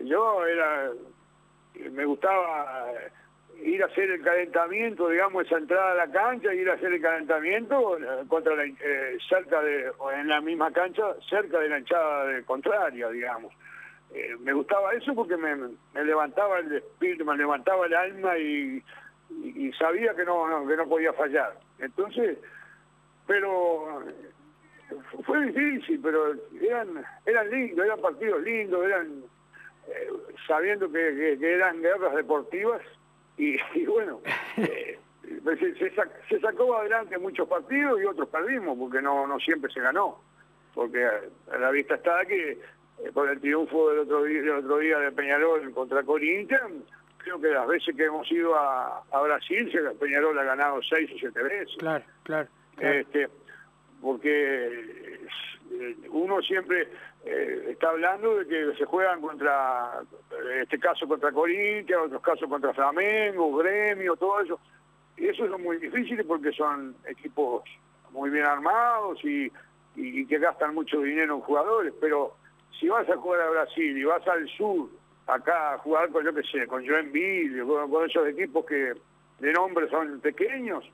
yo 0.00 0.44
era 0.44 0.90
me 1.90 2.04
gustaba 2.04 2.92
ir 3.62 3.82
a 3.82 3.86
hacer 3.86 4.10
el 4.10 4.22
calentamiento, 4.22 5.08
digamos, 5.08 5.46
esa 5.46 5.58
entrada 5.58 5.92
a 5.92 6.06
la 6.06 6.12
cancha, 6.12 6.54
ir 6.54 6.68
a 6.70 6.74
hacer 6.74 6.92
el 6.92 7.02
calentamiento 7.02 7.98
contra 8.28 8.54
la, 8.54 8.64
eh, 8.64 9.18
cerca 9.28 9.60
de, 9.62 9.90
o 9.98 10.10
en 10.10 10.28
la 10.28 10.40
misma 10.40 10.70
cancha, 10.72 11.02
cerca 11.28 11.58
de 11.58 11.68
la 11.68 11.78
hinchada 11.78 12.26
de 12.26 12.44
contraria, 12.44 13.08
digamos. 13.08 13.52
Eh, 14.14 14.36
me 14.40 14.52
gustaba 14.52 14.94
eso 14.94 15.14
porque 15.14 15.36
me, 15.36 15.54
me 15.56 16.04
levantaba 16.04 16.60
el 16.60 16.76
espíritu, 16.76 17.24
me 17.24 17.36
levantaba 17.36 17.86
el 17.86 17.94
alma 17.94 18.38
y, 18.38 18.82
y- 19.30 19.68
y 19.68 19.72
sabía 19.72 20.14
que 20.14 20.24
no, 20.24 20.46
no, 20.48 20.66
que 20.66 20.76
no 20.76 20.88
podía 20.88 21.12
fallar. 21.12 21.54
Entonces, 21.78 22.38
pero 23.26 24.02
fue 25.26 25.46
difícil, 25.46 26.00
pero 26.02 26.32
eran, 26.60 27.04
eran 27.26 27.50
lindos, 27.50 27.84
eran 27.84 28.00
partidos 28.00 28.42
lindos, 28.42 28.84
eran 28.86 29.22
eh, 29.88 30.08
sabiendo 30.46 30.90
que, 30.90 30.98
que- 31.14 31.38
que 31.38 31.52
eran 31.54 31.80
guerras 31.82 32.14
deportivas 32.14 32.80
y, 33.36 33.56
bueno, 33.86 34.20
eh, 34.56 34.98
se, 35.22 35.74
se 35.76 35.94
sac- 35.94 36.10
se 36.28 36.40
sacó 36.40 36.74
adelante 36.76 37.18
muchos 37.18 37.48
partidos 37.48 38.00
y 38.00 38.04
otros 38.04 38.28
perdimos 38.28 38.78
porque 38.78 39.02
no, 39.02 39.26
no 39.26 39.38
siempre 39.40 39.70
se 39.72 39.80
ganó, 39.80 40.20
porque 40.74 41.04
a 41.06 41.56
la 41.58 41.70
vista 41.70 41.94
está 41.96 42.24
que 42.24 42.52
eh, 42.52 43.12
por 43.12 43.28
el 43.28 43.40
triunfo 43.40 43.90
del 43.90 44.00
otro, 44.00 44.24
día, 44.24 44.40
del 44.40 44.50
otro 44.64 44.78
día 44.78 44.98
de 44.98 45.12
Peñarol 45.12 45.70
contra 45.72 46.02
Corinthians, 46.02 46.84
creo 47.28 47.40
que 47.40 47.48
las 47.48 47.66
veces 47.66 47.94
que 47.96 48.04
hemos 48.04 48.30
ido 48.32 48.54
a, 48.56 49.02
a 49.10 49.20
Brasil, 49.20 49.70
se- 49.70 49.94
Peñarol 49.96 50.38
ha 50.38 50.44
ganado 50.44 50.80
seis 50.82 51.10
o 51.14 51.18
siete 51.18 51.42
veces. 51.42 51.76
Claro, 51.78 52.04
claro. 52.22 52.48
claro. 52.76 52.94
Este, 52.98 53.28
porque 54.00 55.20
eh, 55.72 55.96
uno 56.10 56.40
siempre 56.42 56.88
eh, 57.24 57.66
está 57.70 57.90
hablando 57.90 58.36
de 58.36 58.46
que 58.46 58.76
se 58.78 58.84
juegan 58.84 59.20
contra, 59.20 60.00
en 60.52 60.60
este 60.62 60.78
caso 60.78 61.06
contra 61.06 61.32
Corinthians, 61.32 62.02
otros 62.06 62.22
casos 62.22 62.48
contra 62.48 62.72
Flamengo, 62.72 63.56
Gremio, 63.56 64.16
todo 64.16 64.40
eso. 64.40 64.60
Y 65.16 65.26
eso 65.28 65.44
es 65.44 65.60
muy 65.60 65.78
difícil 65.78 66.24
porque 66.24 66.52
son 66.52 66.94
equipos 67.06 67.62
muy 68.12 68.30
bien 68.30 68.46
armados 68.46 69.22
y- 69.24 69.52
y 69.96 70.24
que 70.26 70.38
gastan 70.38 70.74
mucho 70.74 71.00
dinero 71.00 71.34
en 71.34 71.40
jugadores, 71.40 71.92
pero 72.00 72.36
si 72.78 72.88
vas 72.88 73.08
a 73.10 73.16
jugar 73.16 73.40
a 73.42 73.50
Brasil 73.50 73.98
y 73.98 74.04
vas 74.04 74.26
al 74.28 74.48
sur, 74.50 74.88
acá 75.28 75.74
a 75.74 75.78
jugar 75.78 76.08
con, 76.10 76.24
yo 76.24 76.34
qué 76.34 76.42
sé, 76.42 76.66
con 76.66 76.86
Joinville, 76.86 77.62
con, 77.64 77.90
con 77.90 78.08
esos 78.08 78.26
equipos 78.28 78.64
que 78.66 78.94
de 79.38 79.52
nombre 79.52 79.88
son 79.88 80.20
pequeños, 80.20 80.84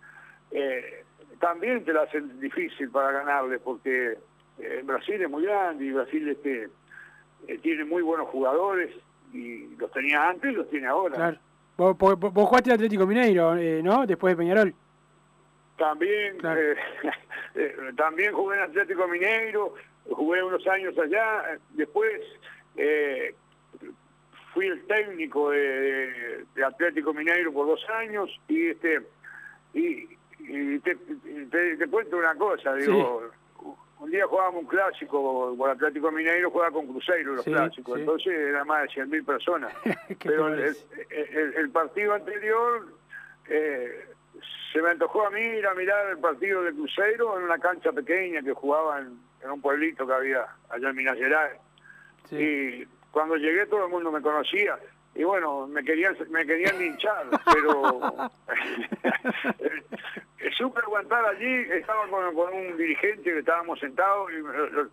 eh, 0.51 1.05
también 1.41 1.85
te 1.85 1.93
la 1.93 2.03
hacen 2.03 2.41
difícil 2.41 2.91
para 2.91 3.13
ganarles, 3.13 3.61
porque 3.63 4.19
eh, 4.59 4.83
Brasil 4.85 5.23
es 5.23 5.31
muy 5.31 5.45
grande 5.45 5.85
y 5.85 5.93
Brasil 5.93 6.29
este, 6.29 6.69
eh, 7.49 7.59
tiene 7.63 7.85
muy 7.85 8.03
buenos 8.03 8.29
jugadores 8.29 8.91
y 9.33 9.75
los 9.77 9.91
tenía 9.93 10.29
antes 10.29 10.53
y 10.53 10.55
los 10.55 10.69
tiene 10.69 10.89
ahora. 10.89 11.15
Claro. 11.15 11.39
Vos, 11.77 11.99
vos, 11.99 12.19
vos 12.19 12.49
jugaste 12.49 12.71
en 12.71 12.75
Atlético 12.75 13.07
Mineiro, 13.07 13.57
¿no? 13.83 14.07
Después 14.07 14.33
de 14.33 14.37
Peñarol. 14.37 14.75
También, 15.77 16.39
Claro. 16.39 16.61
también 17.97 18.33
jugué 18.33 18.57
en 18.57 18.63
Atlético 18.63 19.09
Mineiro, 19.09 19.75
jugué 20.09 20.41
unos 20.43 20.65
años 20.69 20.97
allá, 20.97 21.59
después 21.71 22.21
eh, 22.77 23.35
fui 24.55 24.67
el 24.69 24.87
técnico 24.87 25.51
de, 25.51 26.45
de 26.55 26.65
Atlético 26.65 27.13
Mineiro 27.13 27.53
por 27.53 27.67
dos 27.67 27.85
años 27.91 28.31
y 28.49 28.69
este 28.69 29.01
y, 29.75 30.09
y 30.39 30.79
te, 30.79 30.95
te- 30.95 31.77
te 31.77 31.87
cuento 31.89 32.17
una 32.17 32.35
cosa, 32.37 32.75
digo, 32.77 33.23
un 33.99 34.11
día 34.11 34.27
jugábamos 34.27 34.63
un 34.63 34.69
clásico 34.69 35.55
por 35.59 35.71
Atlético 35.71 36.11
Mineiro, 36.13 36.51
jugaba 36.51 36.71
con 36.73 36.87
Cruzeiro 36.87 37.35
los 37.35 37.45
Sí, 37.45 37.51
clásicos, 37.51 37.95
sí. 37.97 38.01
entonces 38.01 38.33
era 38.33 38.65
más 38.65 38.83
de 38.83 39.03
100.000 39.03 39.25
personas. 39.25 39.75
¿Qué 40.09 40.29
Pero 40.29 40.49
el, 40.49 40.55
parece? 40.61 41.07
el- 41.11 41.55
el 41.55 41.71
partido 41.71 42.15
anterior 42.15 42.87
eh, 43.49 44.07
se 44.73 44.83
me 44.83 44.91
antojó 44.91 45.27
a 45.27 45.31
mí 45.31 45.41
ir 45.41 45.67
a 45.67 45.75
mirar 45.75 46.11
el 46.11 46.19
partido 46.19 46.63
de 46.63 46.73
Cruzeiro 46.73 47.37
en 47.39 47.45
una 47.45 47.59
cancha 47.59 47.93
pequeña 47.93 48.43
que 48.43 48.53
jugaba 48.53 49.01
en, 49.01 49.19
en 49.43 49.51
un 49.51 49.61
pueblito 49.61 50.07
que 50.07 50.13
había 50.13 50.47
allá 50.69 50.91
en 50.91 50.97
Minas 50.97 51.17
Gerais. 51.19 51.55
Y 52.31 52.85
cuando 53.15 53.37
llegué 53.37 53.65
todo 53.67 53.85
el 53.87 53.91
mundo 53.91 54.13
me 54.13 54.21
conocía. 54.21 54.79
Y 55.15 55.23
bueno, 55.25 55.67
me 55.69 55.83
querían, 55.85 56.17
me 56.31 56.45
querían 56.45 56.77
linchar, 56.79 57.25
pero 57.53 58.01
supe 60.59 60.81
aguantar 60.81 61.25
allí, 61.25 61.67
estaba 61.71 62.07
con, 62.09 62.35
con 62.35 62.53
un 62.53 62.77
dirigente 62.77 63.23
que 63.33 63.39
estábamos 63.39 63.79
sentados 63.81 64.31
y 64.33 64.37
lo- 64.39 64.89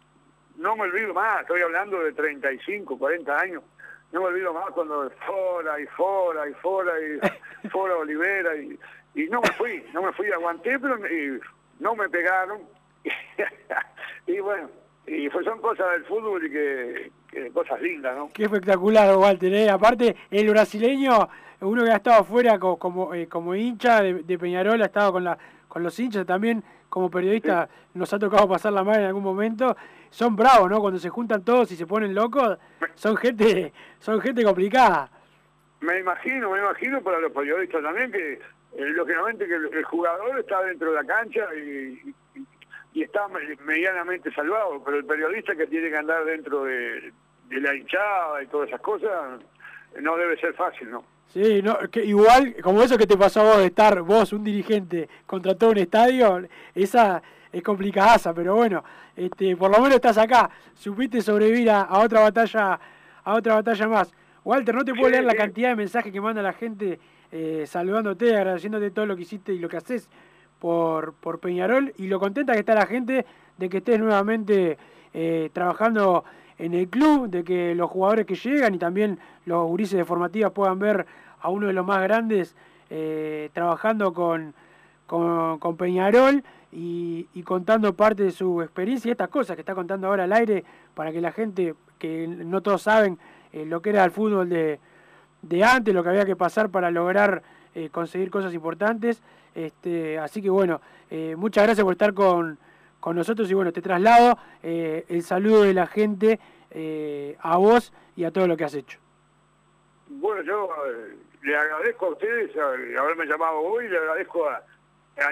no 0.57 0.75
me 0.75 0.83
olvido 0.83 1.13
más, 1.13 1.41
estoy 1.41 1.61
hablando 1.61 1.99
de 2.03 2.11
35, 2.13 2.97
40 2.99 3.39
años, 3.39 3.63
no 4.11 4.21
me 4.21 4.27
olvido 4.27 4.53
más 4.53 4.69
cuando 4.71 5.09
fora 5.25 5.79
y 5.79 5.85
fora 5.87 6.47
y 6.49 6.53
fora 6.55 6.93
y 7.01 7.19
fora 7.69 7.95
Olivera 7.95 8.55
y, 8.57 8.77
y 9.15 9.23
no 9.25 9.41
me 9.41 9.51
fui, 9.53 9.83
no 9.93 10.03
me 10.03 10.11
fui, 10.13 10.31
aguanté, 10.31 10.77
pero 10.79 10.97
y 11.07 11.39
no 11.79 11.95
me 11.95 12.09
pegaron. 12.09 12.61
y 14.27 14.39
bueno, 14.39 14.69
y 15.07 15.29
pues 15.29 15.45
son 15.45 15.59
cosas 15.61 15.91
del 15.93 16.05
fútbol 16.05 16.45
y 16.45 16.51
que 16.51 17.11
cosas 17.53 17.81
lindas, 17.81 18.15
¿no? 18.15 18.29
Qué 18.33 18.43
espectacular, 18.43 19.15
Walter. 19.15 19.53
¿eh? 19.53 19.69
Aparte, 19.69 20.15
el 20.29 20.49
brasileño, 20.49 21.29
uno 21.61 21.83
que 21.83 21.91
ha 21.91 21.95
estado 21.97 22.21
afuera 22.21 22.59
como, 22.59 23.13
eh, 23.13 23.27
como 23.27 23.55
hincha 23.55 24.01
de, 24.01 24.23
de 24.23 24.39
Peñarol, 24.39 24.81
ha 24.81 24.85
estado 24.85 25.13
con, 25.13 25.23
la, 25.23 25.37
con 25.67 25.83
los 25.83 25.97
hinchas 25.99 26.25
también, 26.25 26.63
como 26.89 27.09
periodista, 27.09 27.69
nos 27.93 28.13
ha 28.13 28.19
tocado 28.19 28.47
pasar 28.47 28.73
la 28.73 28.83
mano 28.83 28.99
en 28.99 29.05
algún 29.05 29.23
momento. 29.23 29.75
Son 30.09 30.35
bravos, 30.35 30.69
¿no? 30.69 30.81
Cuando 30.81 30.99
se 30.99 31.09
juntan 31.09 31.43
todos 31.43 31.71
y 31.71 31.75
se 31.75 31.87
ponen 31.87 32.13
locos, 32.13 32.57
son 32.95 33.15
gente, 33.15 33.71
son 33.99 34.19
gente 34.19 34.43
complicada. 34.43 35.09
Me 35.79 35.99
imagino, 35.99 36.51
me 36.51 36.59
imagino 36.59 37.01
para 37.01 37.19
los 37.19 37.31
periodistas 37.31 37.81
también 37.81 38.11
que 38.11 38.33
eh, 38.33 38.39
lógicamente 38.75 39.47
que 39.47 39.55
el, 39.55 39.73
el 39.73 39.83
jugador 39.85 40.39
está 40.39 40.61
dentro 40.63 40.91
de 40.91 41.01
la 41.01 41.05
cancha 41.05 41.41
y, 41.55 42.13
y- 42.93 43.03
está 43.03 43.27
me- 43.27 43.55
medianamente 43.65 44.31
salvado, 44.33 44.81
pero 44.83 44.97
el 44.97 45.05
periodista 45.05 45.55
que 45.55 45.67
tiene 45.67 45.89
que 45.89 45.97
andar 45.97 46.23
dentro 46.25 46.63
de, 46.65 47.11
de 47.49 47.61
la 47.61 47.75
hinchada 47.75 48.43
y 48.43 48.47
todas 48.47 48.67
esas 48.69 48.81
cosas 48.81 49.39
no 49.99 50.17
debe 50.17 50.37
ser 50.39 50.53
fácil, 50.53 50.89
¿no? 50.91 51.03
Sí, 51.27 51.61
no, 51.61 51.77
que 51.89 52.03
igual, 52.03 52.55
como 52.61 52.83
eso 52.83 52.97
que 52.97 53.07
te 53.07 53.15
pasó 53.17 53.41
a 53.41 53.43
vos 53.43 53.57
de 53.59 53.67
estar 53.67 54.01
vos, 54.01 54.33
un 54.33 54.43
dirigente, 54.43 55.07
contra 55.25 55.55
todo 55.55 55.71
un 55.71 55.77
estadio, 55.77 56.41
esa 56.75 57.21
es 57.53 57.63
complicadaza, 57.63 58.33
pero 58.33 58.55
bueno, 58.55 58.83
este, 59.15 59.55
por 59.55 59.71
lo 59.71 59.77
menos 59.77 59.95
estás 59.95 60.17
acá, 60.17 60.49
supiste 60.73 61.21
sobrevivir 61.21 61.69
a, 61.69 61.81
a 61.83 61.99
otra 61.99 62.19
batalla, 62.21 62.79
a 63.23 63.33
otra 63.33 63.55
batalla 63.55 63.87
más. 63.87 64.13
Walter, 64.43 64.73
no 64.75 64.83
te 64.83 64.91
puedo 64.93 65.05
Sí, 65.05 65.11
leer 65.11 65.23
la 65.23 65.35
cantidad 65.35 65.69
de 65.69 65.75
mensajes 65.75 66.11
que 66.11 66.19
manda 66.19 66.41
la 66.41 66.53
gente 66.53 66.99
eh, 67.31 67.63
saludándote, 67.65 68.35
agradeciéndote 68.35 68.91
todo 68.91 69.05
lo 69.05 69.15
que 69.15 69.21
hiciste 69.21 69.53
y 69.53 69.59
lo 69.59 69.69
que 69.69 69.77
haces 69.77 70.09
por, 70.61 71.13
por 71.15 71.39
Peñarol 71.39 71.91
y 71.97 72.07
lo 72.07 72.19
contenta 72.19 72.53
que 72.53 72.59
está 72.59 72.75
la 72.75 72.85
gente 72.85 73.25
de 73.57 73.67
que 73.67 73.77
estés 73.77 73.99
nuevamente 73.99 74.77
eh, 75.13 75.49
trabajando 75.51 76.23
en 76.59 76.75
el 76.75 76.87
club, 76.87 77.29
de 77.29 77.43
que 77.43 77.73
los 77.73 77.89
jugadores 77.89 78.27
que 78.27 78.35
llegan 78.35 78.75
y 78.75 78.77
también 78.77 79.17
los 79.45 79.65
gurises 79.67 79.97
de 79.97 80.05
formativas 80.05 80.51
puedan 80.51 80.77
ver 80.77 81.07
a 81.41 81.49
uno 81.49 81.65
de 81.65 81.73
los 81.73 81.83
más 81.83 82.01
grandes 82.03 82.55
eh, 82.91 83.49
trabajando 83.53 84.13
con, 84.13 84.53
con, 85.07 85.75
Peñarol 85.77 86.43
y, 86.71 87.25
contando 87.43 87.93
parte 87.93 88.23
de 88.23 88.31
su 88.31 88.61
experiencia 88.61 89.09
y 89.09 89.11
estas 89.13 89.29
cosas 89.29 89.55
que 89.55 89.61
está 89.61 89.73
contando 89.73 90.07
ahora 90.07 90.25
al 90.25 90.33
aire 90.33 90.63
para 90.93 91.11
que 91.11 91.21
la 91.21 91.31
gente, 91.31 91.73
que 91.97 92.27
no 92.27 92.61
todos 92.61 92.83
saben 92.83 93.17
eh, 93.51 93.65
lo 93.65 93.81
que 93.81 93.89
era 93.89 94.05
el 94.05 94.11
fútbol 94.11 94.47
de, 94.47 94.79
de 95.41 95.63
antes, 95.63 95.93
lo 95.93 96.03
que 96.03 96.09
había 96.09 96.25
que 96.25 96.35
pasar 96.35 96.69
para 96.69 96.91
lograr 96.91 97.41
conseguir 97.93 98.29
cosas 98.29 98.53
importantes. 98.53 99.23
Este, 99.53 100.17
así 100.17 100.41
que 100.41 100.49
bueno, 100.49 100.81
eh, 101.09 101.35
muchas 101.35 101.65
gracias 101.65 101.83
por 101.83 101.93
estar 101.93 102.13
con, 102.13 102.57
con 102.99 103.15
nosotros 103.15 103.49
y 103.51 103.53
bueno, 103.53 103.71
te 103.73 103.81
traslado 103.81 104.37
eh, 104.63 105.05
el 105.09 105.23
saludo 105.23 105.63
de 105.63 105.73
la 105.73 105.87
gente 105.87 106.39
eh, 106.69 107.35
a 107.41 107.57
vos 107.57 107.91
y 108.15 108.23
a 108.23 108.31
todo 108.31 108.47
lo 108.47 108.55
que 108.55 108.63
has 108.63 108.73
hecho. 108.73 108.97
Bueno, 110.07 110.41
yo 110.43 110.69
eh, 110.87 111.15
le 111.43 111.57
agradezco 111.57 112.05
a 112.05 112.09
ustedes 112.09 112.55
eh, 112.55 112.97
haberme 112.97 113.25
llamado 113.25 113.59
hoy, 113.59 113.89
le 113.89 113.97
agradezco 113.97 114.49
a, 114.49 114.63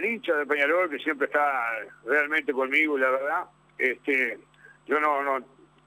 hincha 0.03 0.36
de 0.36 0.45
Peñarol 0.45 0.89
que 0.89 0.99
siempre 0.99 1.27
está 1.27 1.63
realmente 2.05 2.53
conmigo, 2.53 2.97
la 2.97 3.10
verdad. 3.10 3.45
Este, 3.77 4.38
yo 4.86 4.99
no, 4.99 5.23
no, 5.23 5.45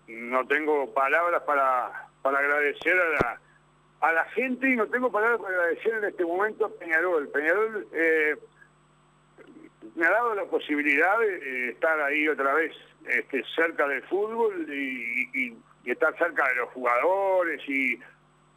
no 0.08 0.46
tengo 0.46 0.92
palabras 0.92 1.42
para, 1.42 2.08
para 2.22 2.38
agradecer 2.38 2.98
a 2.98 3.08
la, 3.10 3.40
a 4.02 4.12
la 4.12 4.24
gente 4.26 4.68
y 4.68 4.74
no 4.74 4.88
tengo 4.88 5.12
palabras 5.12 5.40
para 5.40 5.54
agradecer 5.54 5.94
en 5.94 6.04
este 6.04 6.24
momento 6.24 6.66
a 6.66 6.70
Peñarol. 6.70 7.28
Peñarol 7.28 7.86
eh, 7.92 8.36
me 9.94 10.06
ha 10.06 10.10
dado 10.10 10.34
la 10.34 10.44
posibilidad 10.46 11.20
de, 11.20 11.68
estar 11.70 12.00
ahí 12.00 12.26
otra 12.26 12.52
vez 12.52 12.72
este, 13.06 13.44
cerca 13.54 13.86
del 13.86 14.02
fútbol 14.02 14.66
y, 14.68 15.56
estar 15.84 16.16
cerca 16.16 16.48
de 16.48 16.54
los 16.56 16.68
jugadores 16.70 17.60
y, 17.68 17.98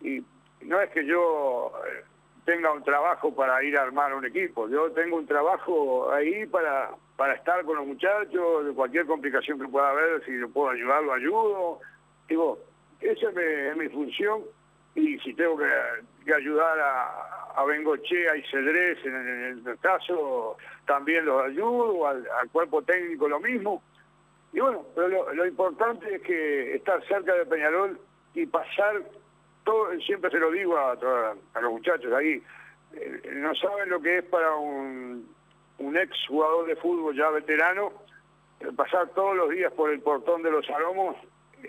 y 0.02 0.24
no 0.62 0.80
es 0.80 0.90
que 0.92 1.06
yo 1.06 1.72
eh, 1.88 2.04
tenga 2.46 2.72
un 2.72 2.84
trabajo 2.84 3.36
para 3.36 3.64
ir 3.64 3.78
a 3.78 3.84
armar 3.84 4.14
un 4.14 4.26
equipo, 4.26 4.70
yo 4.70 4.92
tengo 4.92 5.18
un 5.18 5.28
trabajo 5.28 6.12
ahí 6.12 6.46
para, 6.48 6.92
para 7.18 7.34
estar 7.34 7.64
con 7.66 7.78
los 7.78 7.88
muchachos, 7.88 8.66
de 8.66 8.74
cualquier 8.74 9.06
complicación 9.06 9.60
que 9.60 9.68
pueda 9.68 9.90
haber, 9.90 10.24
si 10.26 10.32
lo 10.34 10.50
puedo 10.50 10.70
ayudar, 10.70 11.04
lo 11.04 11.14
ayudo. 11.14 11.80
Digo, 12.28 12.60
esa 13.00 13.30
es 13.30 13.36
mi, 13.36 13.44
es 13.44 13.78
mi 13.78 13.90
función 13.90 14.44
y 14.96 15.20
si 15.20 15.34
tengo 15.34 15.58
que, 15.58 16.34
ayudar 16.34 16.80
a, 16.80 17.64
Bengochea 17.66 18.36
y 18.36 18.44
Cedrés 18.44 18.98
en, 19.06 19.64
el- 19.66 19.80
caso, 19.80 20.58
también 20.86 21.26
los 21.26 21.46
ayudo, 21.46 22.08
al, 22.08 22.50
cuerpo 22.52 22.82
técnico 22.82 23.30
lo 23.30 23.40
mismo. 23.40 23.82
Y 24.52 24.60
bueno, 24.60 24.86
pero 24.94 25.34
lo, 25.34 25.46
importante 25.46 26.16
es 26.16 26.22
que 26.22 26.76
estar 26.76 27.06
cerca 27.08 27.34
de 27.34 27.46
Peñarol 27.46 28.00
y 28.34 28.46
pasar 28.46 29.04
todo, 29.64 29.90
siempre 30.00 30.32
se 30.32 30.40
lo 30.40 30.52
digo 30.52 30.78
a, 30.78 30.96
los 31.62 31.72
muchachos 31.72 32.12
ahí, 32.14 32.42
eh, 32.94 33.22
no 33.36 33.56
saben 33.56 33.90
lo 33.90 34.02
que 34.02 34.20
es 34.20 34.24
para 34.26 34.56
un, 34.56 35.28
un 35.80 35.98
ex 35.98 36.18
jugador 36.28 36.68
de 36.68 36.76
fútbol 36.76 37.16
ya 37.16 37.30
veterano, 37.30 37.92
eh, 38.60 38.68
pasar 38.76 39.10
todos 39.10 39.36
los 39.36 39.50
días 39.50 39.72
por 39.74 39.90
el 39.92 40.02
portón 40.02 40.44
de 40.44 40.52
los 40.52 40.70
aromos 40.70 41.16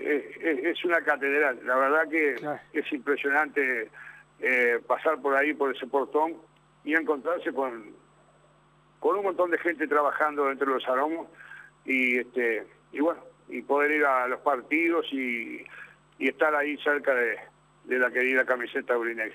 es, 0.00 0.64
es 0.64 0.84
una 0.84 1.00
catedral. 1.02 1.60
La 1.64 1.76
verdad 1.76 2.08
que 2.08 2.36
es 2.72 2.92
impresionante 2.92 3.90
eh, 4.40 4.80
pasar 4.86 5.20
por 5.20 5.36
ahí, 5.36 5.54
por 5.54 5.74
ese 5.74 5.86
portón 5.86 6.34
y 6.84 6.94
encontrarse 6.94 7.52
con, 7.52 7.92
con 9.00 9.16
un 9.16 9.24
montón 9.24 9.50
de 9.50 9.58
gente 9.58 9.88
trabajando 9.88 10.46
dentro 10.46 10.66
de 10.66 10.74
los 10.74 10.88
aromos 10.88 11.28
y 11.84 12.18
este 12.18 12.66
y 12.92 13.00
bueno 13.00 13.20
y 13.48 13.62
poder 13.62 13.92
ir 13.92 14.04
a 14.04 14.26
los 14.28 14.40
partidos 14.40 15.06
y, 15.12 15.64
y 16.18 16.28
estar 16.28 16.54
ahí 16.54 16.76
cerca 16.78 17.14
de, 17.14 17.38
de 17.84 17.98
la 17.98 18.10
querida 18.10 18.44
camiseta 18.44 18.98
Urinex. 18.98 19.34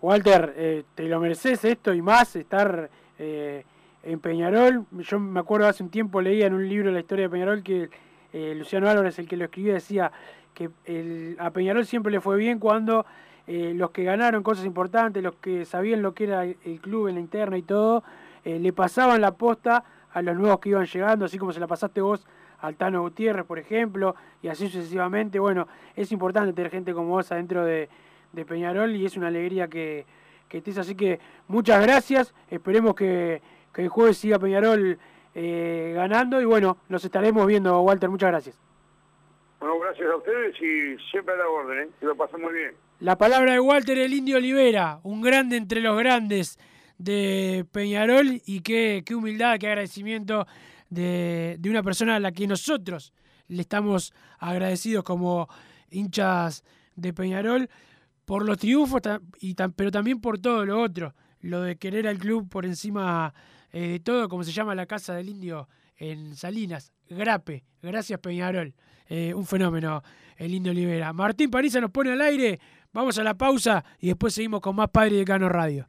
Walter, 0.00 0.52
eh, 0.56 0.82
te 0.94 1.04
lo 1.04 1.20
mereces 1.20 1.64
esto 1.64 1.94
y 1.94 2.02
más, 2.02 2.36
estar 2.36 2.90
eh, 3.18 3.64
en 4.02 4.20
Peñarol. 4.20 4.84
Yo 4.90 5.18
me 5.18 5.40
acuerdo 5.40 5.66
hace 5.66 5.82
un 5.82 5.90
tiempo 5.90 6.20
leía 6.20 6.46
en 6.46 6.54
un 6.54 6.68
libro 6.68 6.90
la 6.90 7.00
historia 7.00 7.24
de 7.24 7.30
Peñarol 7.30 7.62
que 7.62 7.88
eh, 8.34 8.52
Luciano 8.56 8.90
Álvarez, 8.90 9.16
el 9.20 9.28
que 9.28 9.36
lo 9.36 9.44
escribía, 9.44 9.74
decía 9.74 10.10
que 10.54 10.68
a 11.38 11.50
Peñarol 11.50 11.86
siempre 11.86 12.10
le 12.10 12.20
fue 12.20 12.36
bien 12.36 12.58
cuando 12.58 13.06
eh, 13.46 13.72
los 13.76 13.92
que 13.92 14.02
ganaron 14.02 14.42
cosas 14.42 14.66
importantes, 14.66 15.22
los 15.22 15.36
que 15.36 15.64
sabían 15.64 16.02
lo 16.02 16.14
que 16.14 16.24
era 16.24 16.42
el, 16.42 16.80
club 16.82 17.06
en 17.06 17.14
la 17.14 17.20
interna 17.20 17.56
y 17.56 17.62
todo, 17.62 18.02
eh, 18.44 18.58
le 18.58 18.72
pasaban 18.72 19.20
la 19.20 19.36
posta 19.36 19.84
a 20.12 20.20
los 20.20 20.36
nuevos 20.36 20.58
que 20.58 20.70
iban 20.70 20.84
llegando, 20.84 21.24
así 21.26 21.38
como 21.38 21.52
se 21.52 21.60
la 21.60 21.68
pasaste 21.68 22.00
vos 22.00 22.26
Altano 22.60 23.02
Gutiérrez, 23.02 23.44
por 23.44 23.60
ejemplo, 23.60 24.16
y 24.42 24.48
así 24.48 24.68
sucesivamente. 24.68 25.38
Bueno, 25.38 25.68
es 25.94 26.10
importante 26.10 26.52
tener 26.52 26.72
gente 26.72 26.92
como 26.92 27.10
vos 27.10 27.30
adentro 27.30 27.64
de, 27.64 27.88
de 28.32 28.44
Peñarol 28.44 28.96
y 28.96 29.06
es 29.06 29.16
una 29.16 29.28
alegría 29.28 29.68
que, 29.68 30.06
que 30.48 30.58
estés. 30.58 30.78
Así 30.78 30.96
que 30.96 31.20
muchas 31.46 31.80
gracias. 31.82 32.34
Esperemos 32.50 32.94
que, 32.96 33.42
que 33.72 33.82
el 33.82 33.88
jueves 33.88 34.16
siga 34.16 34.40
Peñarol 34.40 34.98
eh, 35.34 35.92
ganando 35.94 36.40
y 36.40 36.44
bueno, 36.44 36.78
nos 36.88 37.04
estaremos 37.04 37.46
viendo, 37.46 37.80
Walter. 37.80 38.08
Muchas 38.08 38.30
gracias. 38.30 38.58
Bueno, 39.60 39.78
gracias 39.78 40.08
a 40.10 40.16
ustedes 40.16 40.54
y 40.56 41.10
siempre 41.10 41.34
a 41.34 41.38
la 41.38 41.48
orden, 41.48 41.88
¿eh? 41.88 41.90
que 41.98 42.06
lo 42.06 42.16
pasen 42.16 42.40
muy 42.40 42.52
bien. 42.52 42.74
La 43.00 43.16
palabra 43.16 43.52
de 43.54 43.60
Walter 43.60 43.98
el 43.98 44.12
Indio 44.12 44.36
Olivera, 44.36 45.00
un 45.02 45.22
grande 45.22 45.56
entre 45.56 45.80
los 45.80 45.98
grandes 45.98 46.58
de 46.98 47.66
Peñarol 47.72 48.40
y 48.46 48.60
qué, 48.60 49.02
qué 49.04 49.14
humildad, 49.14 49.58
qué 49.58 49.68
agradecimiento 49.68 50.46
de, 50.90 51.56
de, 51.58 51.70
una 51.70 51.82
persona 51.82 52.16
a 52.16 52.20
la 52.20 52.32
que 52.32 52.46
nosotros 52.46 53.12
le 53.48 53.62
estamos 53.62 54.12
agradecidos 54.38 55.02
como 55.02 55.48
hinchas 55.90 56.62
de 56.94 57.12
Peñarol 57.12 57.68
por 58.24 58.44
los 58.44 58.58
triunfos, 58.58 59.02
y 59.40 59.54
pero 59.54 59.90
también 59.90 60.20
por 60.20 60.38
todo 60.38 60.64
lo 60.64 60.80
otro, 60.80 61.14
lo 61.40 61.62
de 61.62 61.76
querer 61.76 62.08
al 62.08 62.18
club 62.18 62.48
por 62.48 62.64
encima 62.64 63.34
eh, 63.74 63.88
de 63.88 64.00
todo, 64.00 64.28
como 64.28 64.44
se 64.44 64.52
llama 64.52 64.72
la 64.74 64.86
casa 64.86 65.14
del 65.14 65.28
indio 65.28 65.68
en 65.96 66.36
Salinas, 66.36 66.92
Grape, 67.10 67.64
gracias 67.82 68.20
Peñarol, 68.20 68.72
eh, 69.08 69.34
un 69.34 69.44
fenómeno 69.44 70.00
el 70.36 70.54
indio 70.54 70.70
Olivera. 70.70 71.12
Martín 71.12 71.50
Parisa 71.50 71.80
nos 71.80 71.90
pone 71.90 72.12
al 72.12 72.20
aire, 72.20 72.60
vamos 72.92 73.18
a 73.18 73.24
la 73.24 73.34
pausa 73.34 73.84
y 73.98 74.06
después 74.06 74.32
seguimos 74.32 74.60
con 74.60 74.76
más 74.76 74.90
Padre 74.90 75.16
de 75.16 75.24
Cano 75.24 75.48
Radio. 75.48 75.88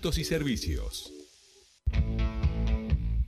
y 0.00 0.24
servicios. 0.24 1.12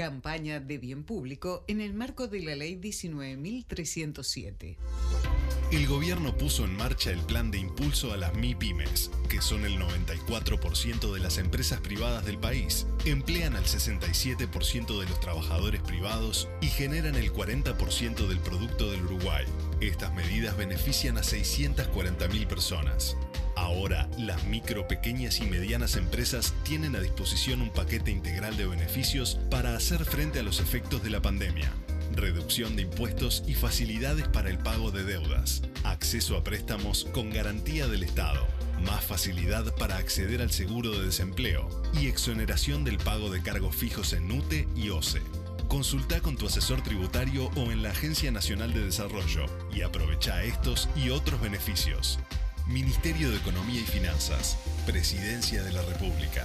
Campaña 0.00 0.60
de 0.60 0.78
bien 0.78 1.04
público 1.04 1.62
en 1.68 1.82
el 1.82 1.92
marco 1.92 2.26
de 2.26 2.40
la 2.40 2.56
Ley 2.56 2.76
19.307. 2.76 4.78
El 5.72 5.86
gobierno 5.86 6.34
puso 6.38 6.64
en 6.64 6.74
marcha 6.74 7.10
el 7.10 7.18
plan 7.18 7.50
de 7.50 7.58
impulso 7.58 8.14
a 8.14 8.16
las 8.16 8.34
MIPYMES, 8.34 9.10
que 9.28 9.42
son 9.42 9.66
el 9.66 9.78
94% 9.78 11.12
de 11.12 11.20
las 11.20 11.36
empresas 11.36 11.82
privadas 11.82 12.24
del 12.24 12.38
país, 12.38 12.86
emplean 13.04 13.56
al 13.56 13.64
67% 13.64 15.00
de 15.00 15.06
los 15.06 15.20
trabajadores 15.20 15.82
privados 15.82 16.48
y 16.62 16.68
generan 16.68 17.16
el 17.16 17.30
40% 17.30 18.26
del 18.26 18.38
producto 18.38 18.90
del 18.90 19.04
Uruguay. 19.04 19.44
Estas 19.82 20.14
medidas 20.14 20.56
benefician 20.56 21.18
a 21.18 21.20
640.000 21.20 22.46
personas. 22.46 23.18
Ahora, 23.60 24.08
las 24.16 24.42
micro, 24.44 24.88
pequeñas 24.88 25.40
y 25.40 25.42
medianas 25.42 25.96
empresas 25.96 26.54
tienen 26.62 26.96
a 26.96 27.00
disposición 27.00 27.60
un 27.60 27.68
paquete 27.68 28.10
integral 28.10 28.56
de 28.56 28.66
beneficios 28.66 29.38
para 29.50 29.76
hacer 29.76 30.06
frente 30.06 30.40
a 30.40 30.42
los 30.42 30.60
efectos 30.60 31.02
de 31.02 31.10
la 31.10 31.20
pandemia. 31.20 31.70
Reducción 32.16 32.74
de 32.74 32.82
impuestos 32.82 33.44
y 33.46 33.52
facilidades 33.52 34.26
para 34.28 34.48
el 34.48 34.56
pago 34.56 34.90
de 34.90 35.04
deudas. 35.04 35.60
Acceso 35.84 36.38
a 36.38 36.42
préstamos 36.42 37.06
con 37.12 37.28
garantía 37.28 37.86
del 37.86 38.02
Estado. 38.02 38.46
Más 38.82 39.04
facilidad 39.04 39.76
para 39.76 39.98
acceder 39.98 40.40
al 40.40 40.52
seguro 40.52 40.92
de 40.92 41.04
desempleo. 41.04 41.68
Y 41.92 42.06
exoneración 42.06 42.82
del 42.82 42.96
pago 42.96 43.28
de 43.28 43.42
cargos 43.42 43.76
fijos 43.76 44.14
en 44.14 44.26
NUTE 44.26 44.68
y 44.74 44.88
OCE. 44.88 45.20
Consulta 45.68 46.20
con 46.20 46.38
tu 46.38 46.46
asesor 46.46 46.82
tributario 46.82 47.50
o 47.56 47.70
en 47.70 47.82
la 47.82 47.90
Agencia 47.90 48.30
Nacional 48.32 48.72
de 48.72 48.86
Desarrollo 48.86 49.44
y 49.70 49.82
aprovecha 49.82 50.42
estos 50.44 50.88
y 50.96 51.10
otros 51.10 51.42
beneficios. 51.42 52.18
Ministerio 52.70 53.30
de 53.30 53.36
Economía 53.36 53.80
y 53.80 53.84
Finanzas, 53.84 54.56
Presidencia 54.86 55.64
de 55.64 55.72
la 55.72 55.82
República. 55.82 56.44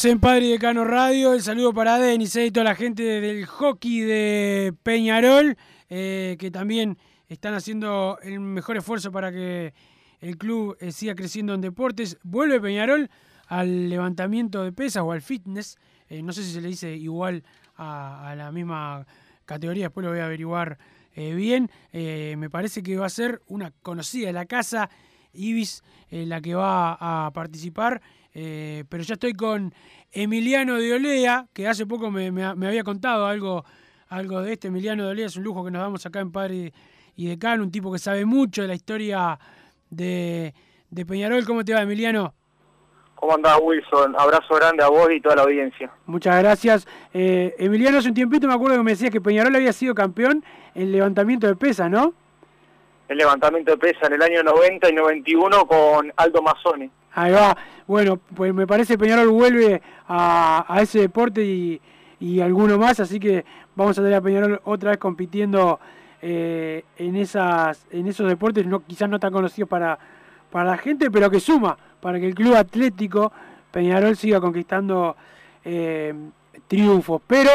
Seguimos 0.00 0.14
en 0.14 0.20
Padre 0.20 0.46
y 0.46 0.50
Decano 0.52 0.84
Radio. 0.84 1.34
El 1.34 1.42
saludo 1.42 1.74
para 1.74 1.98
Denis 1.98 2.34
eh, 2.36 2.46
y 2.46 2.50
toda 2.50 2.64
la 2.64 2.74
gente 2.74 3.02
del 3.02 3.44
hockey 3.44 4.00
de 4.00 4.72
Peñarol, 4.82 5.58
eh, 5.90 6.36
que 6.38 6.50
también 6.50 6.96
están 7.28 7.52
haciendo 7.52 8.18
el 8.22 8.40
mejor 8.40 8.78
esfuerzo 8.78 9.12
para 9.12 9.30
que 9.30 9.74
el 10.20 10.38
club 10.38 10.74
eh, 10.80 10.90
siga 10.90 11.14
creciendo 11.14 11.52
en 11.52 11.60
deportes. 11.60 12.16
Vuelve 12.22 12.62
Peñarol 12.62 13.10
al 13.46 13.90
levantamiento 13.90 14.64
de 14.64 14.72
pesas 14.72 15.02
o 15.02 15.12
al 15.12 15.20
fitness. 15.20 15.76
No 16.08 16.32
sé 16.32 16.44
si 16.44 16.52
se 16.52 16.62
le 16.62 16.68
dice 16.68 16.96
igual 16.96 17.44
a, 17.76 18.30
a 18.30 18.34
la 18.36 18.50
misma 18.52 19.06
categoría, 19.44 19.86
después 19.86 20.02
lo 20.02 20.12
voy 20.12 20.20
a 20.20 20.24
averiguar 20.24 20.78
bien. 21.14 21.70
Me 21.92 22.48
parece 22.48 22.82
que 22.82 22.96
va 22.96 23.04
a 23.04 23.10
ser 23.10 23.42
una 23.48 23.70
conocida 23.82 24.28
de 24.28 24.32
la 24.32 24.46
casa, 24.46 24.88
Ibis, 25.34 25.84
la 26.10 26.40
que 26.40 26.54
va 26.54 27.26
a 27.26 27.30
participar. 27.32 28.00
Eh, 28.34 28.84
pero 28.88 29.02
ya 29.02 29.14
estoy 29.14 29.32
con 29.34 29.74
Emiliano 30.12 30.76
de 30.76 30.92
Olea, 30.94 31.46
que 31.52 31.66
hace 31.66 31.86
poco 31.86 32.10
me, 32.10 32.30
me- 32.30 32.54
me 32.54 32.66
había 32.68 32.84
contado 32.84 33.26
algo, 33.26 33.64
algo 34.08 34.40
de 34.42 34.52
este. 34.52 34.68
Emiliano 34.68 35.04
de 35.04 35.10
Olea 35.10 35.26
es 35.26 35.36
un 35.36 35.44
lujo 35.44 35.64
que 35.64 35.70
nos 35.70 35.82
damos 35.82 36.04
acá 36.06 36.20
en 36.20 36.30
Padre 36.32 36.72
y 37.16 37.26
Decano, 37.26 37.62
un 37.62 37.70
tipo 37.72 37.92
que 37.92 37.98
sabe 37.98 38.24
mucho 38.24 38.62
de 38.62 38.68
la 38.68 38.74
historia 38.74 39.38
de, 39.90 40.54
de 40.90 41.06
Peñarol. 41.06 41.44
¿Cómo 41.44 41.64
te 41.64 41.74
va, 41.74 41.82
Emiliano? 41.82 42.34
¿Cómo 43.16 43.34
andás, 43.34 43.58
Wilson? 43.62 44.14
Abrazo 44.18 44.54
grande 44.54 44.82
a 44.82 44.88
vos 44.88 45.10
y 45.12 45.20
toda 45.20 45.36
la 45.36 45.42
audiencia. 45.42 45.90
Muchas 46.06 46.38
gracias. 46.38 46.86
Eh, 47.12 47.54
Emiliano, 47.58 47.98
hace 47.98 48.08
un 48.08 48.14
tiempito 48.14 48.46
me 48.48 48.54
acuerdo 48.54 48.78
que 48.78 48.82
me 48.82 48.92
decías 48.92 49.10
que 49.10 49.20
Peñarol 49.20 49.54
había 49.54 49.74
sido 49.74 49.94
campeón 49.94 50.42
en 50.74 50.90
levantamiento 50.90 51.46
de 51.46 51.54
pesas, 51.56 51.90
¿no? 51.90 52.14
El 53.08 53.18
levantamiento 53.18 53.72
de 53.72 53.76
pesa 53.76 54.06
en 54.06 54.14
el 54.14 54.22
año 54.22 54.42
90 54.42 54.88
y 54.88 54.92
91 54.94 55.66
con 55.66 56.12
Aldo 56.16 56.40
Mazzoni. 56.42 56.88
Ahí 57.12 57.32
va. 57.32 57.56
Bueno, 57.90 58.20
pues 58.36 58.54
me 58.54 58.68
parece 58.68 58.96
Peñarol 58.96 59.30
vuelve 59.30 59.82
a, 60.06 60.78
ese 60.80 61.00
deporte 61.00 61.44
y, 61.44 61.80
y 62.20 62.40
alguno 62.40 62.78
más, 62.78 63.00
así 63.00 63.18
que 63.18 63.44
vamos 63.74 63.98
a 63.98 64.02
tener 64.02 64.16
a 64.16 64.20
Peñarol 64.20 64.60
otra 64.62 64.90
vez 64.90 64.98
compitiendo 65.00 65.80
eh, 66.22 66.84
en 66.98 67.16
esas 67.16 67.84
en 67.90 68.06
esos 68.06 68.28
deportes, 68.28 68.64
no 68.64 68.86
quizás 68.86 69.10
no 69.10 69.18
tan 69.18 69.32
conocidos 69.32 69.68
para, 69.68 69.98
para 70.52 70.70
la 70.70 70.78
gente, 70.78 71.10
pero 71.10 71.28
que 71.32 71.40
suma 71.40 71.76
para 72.00 72.20
que 72.20 72.28
el 72.28 72.34
club 72.36 72.54
atlético 72.54 73.32
Peñarol 73.72 74.16
siga 74.16 74.40
conquistando 74.40 75.16
eh, 75.64 76.14
triunfos. 76.68 77.20
Pero 77.26 77.50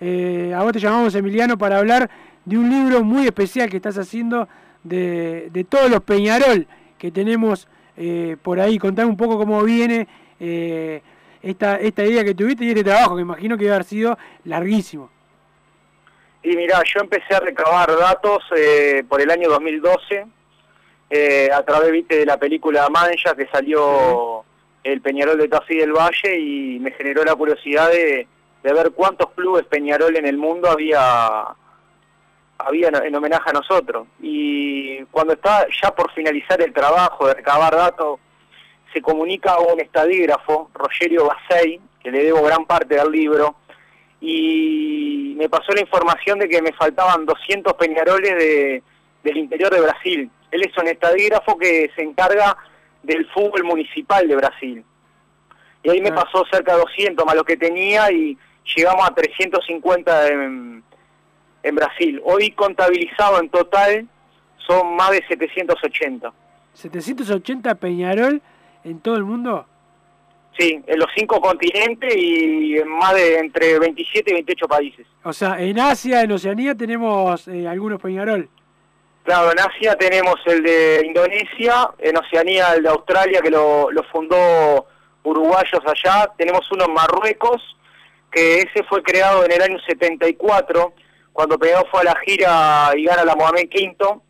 eh, 0.00 0.52
a 0.52 0.64
vos 0.64 0.72
te 0.72 0.80
llamamos 0.80 1.14
Emiliano 1.14 1.56
para 1.56 1.78
hablar 1.78 2.10
de 2.44 2.58
un 2.58 2.68
libro 2.68 3.04
muy 3.04 3.24
especial 3.26 3.70
que 3.70 3.76
estás 3.76 3.98
haciendo 3.98 4.48
de 4.82 5.66
todos 5.70 5.88
los 5.88 6.02
Peñarol 6.02 6.66
que 6.98 7.12
tenemos 7.12 7.68
eh, 7.96 8.36
por 8.42 8.60
ahí. 8.60 8.78
Contar 8.78 9.06
un 9.06 9.16
poco 9.16 9.38
cómo 9.38 9.62
viene 9.62 10.06
eh, 10.38 11.00
esta, 11.42 11.76
esta 11.76 12.04
idea 12.04 12.24
que 12.24 12.34
tuviste 12.34 12.64
y 12.64 12.70
este 12.70 12.84
trabajo, 12.84 13.16
que 13.16 13.22
imagino 13.22 13.56
que 13.56 13.64
debe 13.64 13.76
haber 13.76 13.86
sido 13.86 14.18
larguísimo. 14.44 15.10
Y 16.42 16.54
mirá, 16.56 16.80
yo 16.84 17.00
empecé 17.00 17.34
a 17.34 17.40
recabar 17.40 17.88
datos 17.96 18.44
eh, 18.56 19.02
por 19.08 19.20
el 19.20 19.30
año 19.30 19.48
2012 19.48 20.26
eh, 21.10 21.50
a 21.52 21.62
través 21.64 21.90
¿viste, 21.90 22.18
de 22.18 22.26
la 22.26 22.36
película 22.36 22.88
Mancha 22.88 23.34
que 23.34 23.48
salió 23.48 24.44
el 24.84 25.00
Peñarol 25.00 25.38
de 25.38 25.48
Tafí 25.48 25.76
del 25.76 25.92
Valle 25.92 26.38
y 26.38 26.78
me 26.78 26.92
generó 26.92 27.24
la 27.24 27.34
curiosidad 27.34 27.90
de, 27.90 28.28
de 28.62 28.72
ver 28.72 28.92
cuántos 28.92 29.30
clubes 29.32 29.66
Peñarol 29.66 30.16
en 30.16 30.26
el 30.26 30.36
mundo 30.36 30.70
había 30.70 31.46
había 32.58 32.88
en 32.88 33.14
homenaje 33.14 33.50
a 33.50 33.52
nosotros. 33.52 34.06
Y 34.20 35.02
cuando 35.06 35.34
estaba 35.34 35.66
ya 35.82 35.94
por 35.94 36.12
finalizar 36.12 36.60
el 36.60 36.72
trabajo 36.72 37.26
de 37.28 37.34
recabar 37.34 37.74
datos, 37.74 38.20
se 38.92 39.02
comunica 39.02 39.58
un 39.58 39.80
estadígrafo, 39.80 40.70
Rogerio 40.74 41.26
Basey, 41.26 41.80
que 42.02 42.10
le 42.10 42.24
debo 42.24 42.42
gran 42.42 42.64
parte 42.64 42.94
del 42.94 43.10
libro, 43.10 43.56
y 44.20 45.34
me 45.36 45.48
pasó 45.48 45.72
la 45.72 45.80
información 45.80 46.38
de 46.38 46.48
que 46.48 46.62
me 46.62 46.72
faltaban 46.72 47.26
200 47.26 47.74
peñaroles 47.74 48.34
de, 48.36 48.82
del 49.22 49.36
interior 49.36 49.72
de 49.72 49.80
Brasil, 49.80 50.30
Él 50.50 50.62
es 50.62 50.76
un 50.78 50.86
estadígrafo 50.86 51.58
que 51.58 51.90
se 51.94 52.02
encarga 52.02 52.56
del 53.02 53.26
fútbol 53.30 53.64
municipal 53.64 54.26
de 54.26 54.36
Brasil. 54.36 54.84
Y 55.82 55.90
ahí 55.90 56.00
me 56.00 56.12
pasó 56.12 56.44
cerca 56.50 56.74
de 56.74 56.80
200 56.80 57.24
más 57.24 57.34
lo 57.34 57.44
que 57.44 57.56
tenía 57.56 58.10
y 58.10 58.36
llegamos 58.74 59.08
a 59.08 59.14
350 59.14 60.28
en, 60.28 60.84
en 61.66 61.74
Brasil. 61.74 62.20
Hoy 62.24 62.52
contabilizado 62.52 63.40
en 63.40 63.48
total 63.48 64.06
son 64.66 64.94
más 64.96 65.10
de 65.10 65.24
780. 65.26 66.32
780 66.74 67.74
Peñarol 67.74 68.40
en 68.84 69.00
todo 69.00 69.16
el 69.16 69.24
mundo. 69.24 69.66
Sí, 70.58 70.80
en 70.86 70.98
los 70.98 71.08
cinco 71.14 71.40
continentes 71.40 72.14
y 72.16 72.76
en 72.78 72.88
más 72.88 73.14
de 73.14 73.38
entre 73.38 73.78
27 73.78 74.30
y 74.30 74.34
28 74.34 74.68
países. 74.68 75.06
O 75.22 75.32
sea, 75.32 75.60
en 75.60 75.78
Asia, 75.78 76.22
en 76.22 76.32
Oceanía 76.32 76.74
tenemos 76.74 77.46
eh, 77.48 77.68
algunos 77.68 78.00
Peñarol. 78.00 78.48
Claro, 79.24 79.50
en 79.50 79.58
Asia 79.58 79.96
tenemos 79.96 80.36
el 80.46 80.62
de 80.62 81.02
Indonesia, 81.04 81.90
en 81.98 82.16
Oceanía 82.16 82.74
el 82.74 82.84
de 82.84 82.88
Australia 82.88 83.40
que 83.42 83.50
lo, 83.50 83.90
lo 83.90 84.02
fundó 84.04 84.86
uruguayos 85.24 85.80
allá, 85.84 86.30
tenemos 86.38 86.70
uno 86.70 86.84
en 86.86 86.94
Marruecos, 86.94 87.60
que 88.30 88.58
ese 88.60 88.84
fue 88.88 89.02
creado 89.02 89.44
en 89.44 89.52
el 89.52 89.60
año 89.60 89.78
74, 89.86 90.94
cuando 91.36 91.58
Peñarol 91.58 91.86
fue 91.90 92.00
a 92.00 92.04
la 92.04 92.16
gira 92.24 92.90
y 92.96 93.04
gana 93.04 93.24
la 93.24 93.36
Mohamed 93.36 93.68
V, 93.68 94.20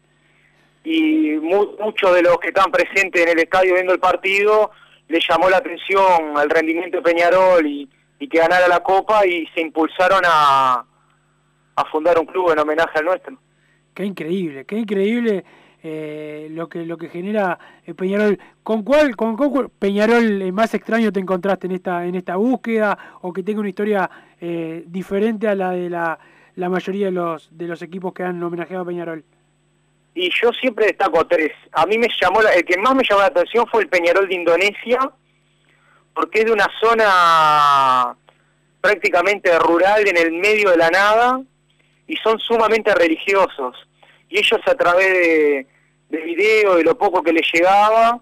y 0.85 1.39
mu- 1.41 1.77
muchos 1.81 2.15
de 2.15 2.23
los 2.23 2.39
que 2.39 2.49
están 2.49 2.71
presentes 2.71 3.23
en 3.23 3.29
el 3.31 3.39
estadio 3.39 3.75
viendo 3.75 3.93
el 3.93 4.01
partido 4.01 4.71
le 5.09 5.21
llamó 5.21 5.49
la 5.49 5.59
atención 5.59 6.35
el 6.43 6.51
rendimiento 6.51 6.97
de 6.99 7.03
Peñarol 7.03 7.65
y, 7.67 7.89
que 8.19 8.39
ganara 8.39 8.67
la 8.67 8.81
Copa 8.81 9.25
y 9.27 9.47
se 9.55 9.61
impulsaron 9.61 10.23
a, 10.25 10.85
a 11.77 11.85
fundar 11.93 12.19
un 12.19 12.27
club 12.27 12.51
en 12.51 12.59
homenaje 12.59 12.99
al 12.99 13.05
nuestro. 13.05 13.39
Qué 13.95 14.05
increíble, 14.05 14.65
qué 14.65 14.77
increíble 14.79 15.45
eh, 15.83 16.49
lo 16.51 16.69
que 16.69 16.85
lo 16.85 16.97
que 16.97 17.09
genera 17.09 17.59
eh, 17.87 17.95
Peñarol. 17.95 18.39
¿Con 18.65 18.83
cuál, 18.83 19.15
con 19.15 19.37
cuál 19.37 19.71
Peñarol 19.71 20.43
eh, 20.43 20.51
más 20.51 20.75
extraño 20.75 21.13
te 21.13 21.21
encontraste 21.21 21.67
en 21.69 21.75
esta 21.75 22.05
en 22.05 22.15
esta 22.17 22.35
búsqueda 22.37 22.99
o 23.23 23.33
que 23.33 23.43
tenga 23.45 23.61
una 23.61 23.69
historia 23.69 24.11
eh, 24.41 24.83
diferente 24.87 25.47
a 25.47 25.55
la 25.55 25.71
de 25.71 25.89
la, 25.91 26.19
la 26.57 26.69
mayoría 26.69 27.07
de 27.07 27.13
los 27.13 27.49
de 27.57 27.67
los 27.67 27.81
equipos 27.83 28.13
que 28.13 28.23
han 28.25 28.43
homenajeado 28.43 28.83
a 28.83 28.87
Peñarol? 28.87 29.25
Y 30.15 30.31
yo 30.43 30.51
siempre 30.53 30.87
destaco 30.87 31.27
tres. 31.27 31.53
A 31.73 31.85
mí 31.87 31.99
me 31.99 32.09
llamó, 32.21 32.41
la- 32.43 32.55
el 32.55 32.65
que 32.65 32.79
más 32.79 32.95
me 32.95 33.03
llamó 33.09 33.21
la 33.21 33.27
atención 33.29 33.67
fue 33.67 33.83
el 33.83 33.89
Peñarol 33.89 34.27
de 34.29 34.35
Indonesia, 34.35 34.99
porque 36.15 36.39
es 36.41 36.45
de 36.47 36.53
una 36.53 36.67
zona 36.81 38.17
prácticamente 38.81 39.59
rural 39.59 40.07
en 40.09 40.17
el 40.17 40.33
medio 40.33 40.71
de 40.71 40.77
la 40.79 40.91
nada 40.91 41.41
y 42.07 42.17
son 42.17 42.39
sumamente 42.39 42.95
religiosos. 42.95 43.77
Y 44.29 44.39
ellos 44.39 44.61
a 44.67 44.75
través 44.75 45.07
de, 45.13 45.67
de 46.09 46.19
video, 46.23 46.77
de 46.77 46.85
lo 46.85 46.97
poco 46.97 47.23
que 47.23 47.33
les 47.33 47.47
llegaba, 47.53 48.21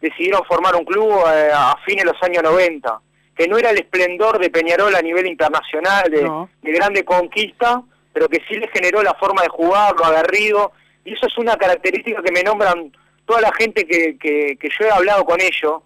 decidieron 0.00 0.42
formar 0.46 0.74
un 0.76 0.84
club 0.84 1.10
eh, 1.26 1.50
a 1.54 1.76
fines 1.84 2.04
de 2.04 2.12
los 2.12 2.22
años 2.22 2.42
90, 2.42 3.00
que 3.40 3.48
no 3.48 3.56
era 3.56 3.70
el 3.70 3.78
esplendor 3.78 4.38
de 4.38 4.50
Peñarol 4.50 4.94
a 4.94 5.00
nivel 5.00 5.26
internacional, 5.26 6.10
de, 6.10 6.20
de 6.60 6.72
grande 6.72 7.04
conquista, 7.06 7.82
pero 8.12 8.28
que 8.28 8.42
sí 8.46 8.56
les 8.56 8.70
generó 8.70 9.02
la 9.02 9.14
forma 9.14 9.40
de 9.40 9.48
jugar, 9.48 9.94
lo 9.96 10.04
aguerrido, 10.04 10.72
y 11.06 11.14
eso 11.14 11.26
es 11.26 11.38
una 11.38 11.56
característica 11.56 12.22
que 12.22 12.32
me 12.32 12.42
nombran 12.42 12.92
toda 13.24 13.40
la 13.40 13.50
gente 13.54 13.86
que, 13.86 14.18
que, 14.18 14.58
que 14.60 14.68
yo 14.78 14.84
he 14.84 14.90
hablado 14.90 15.24
con 15.24 15.40
ellos, 15.40 15.80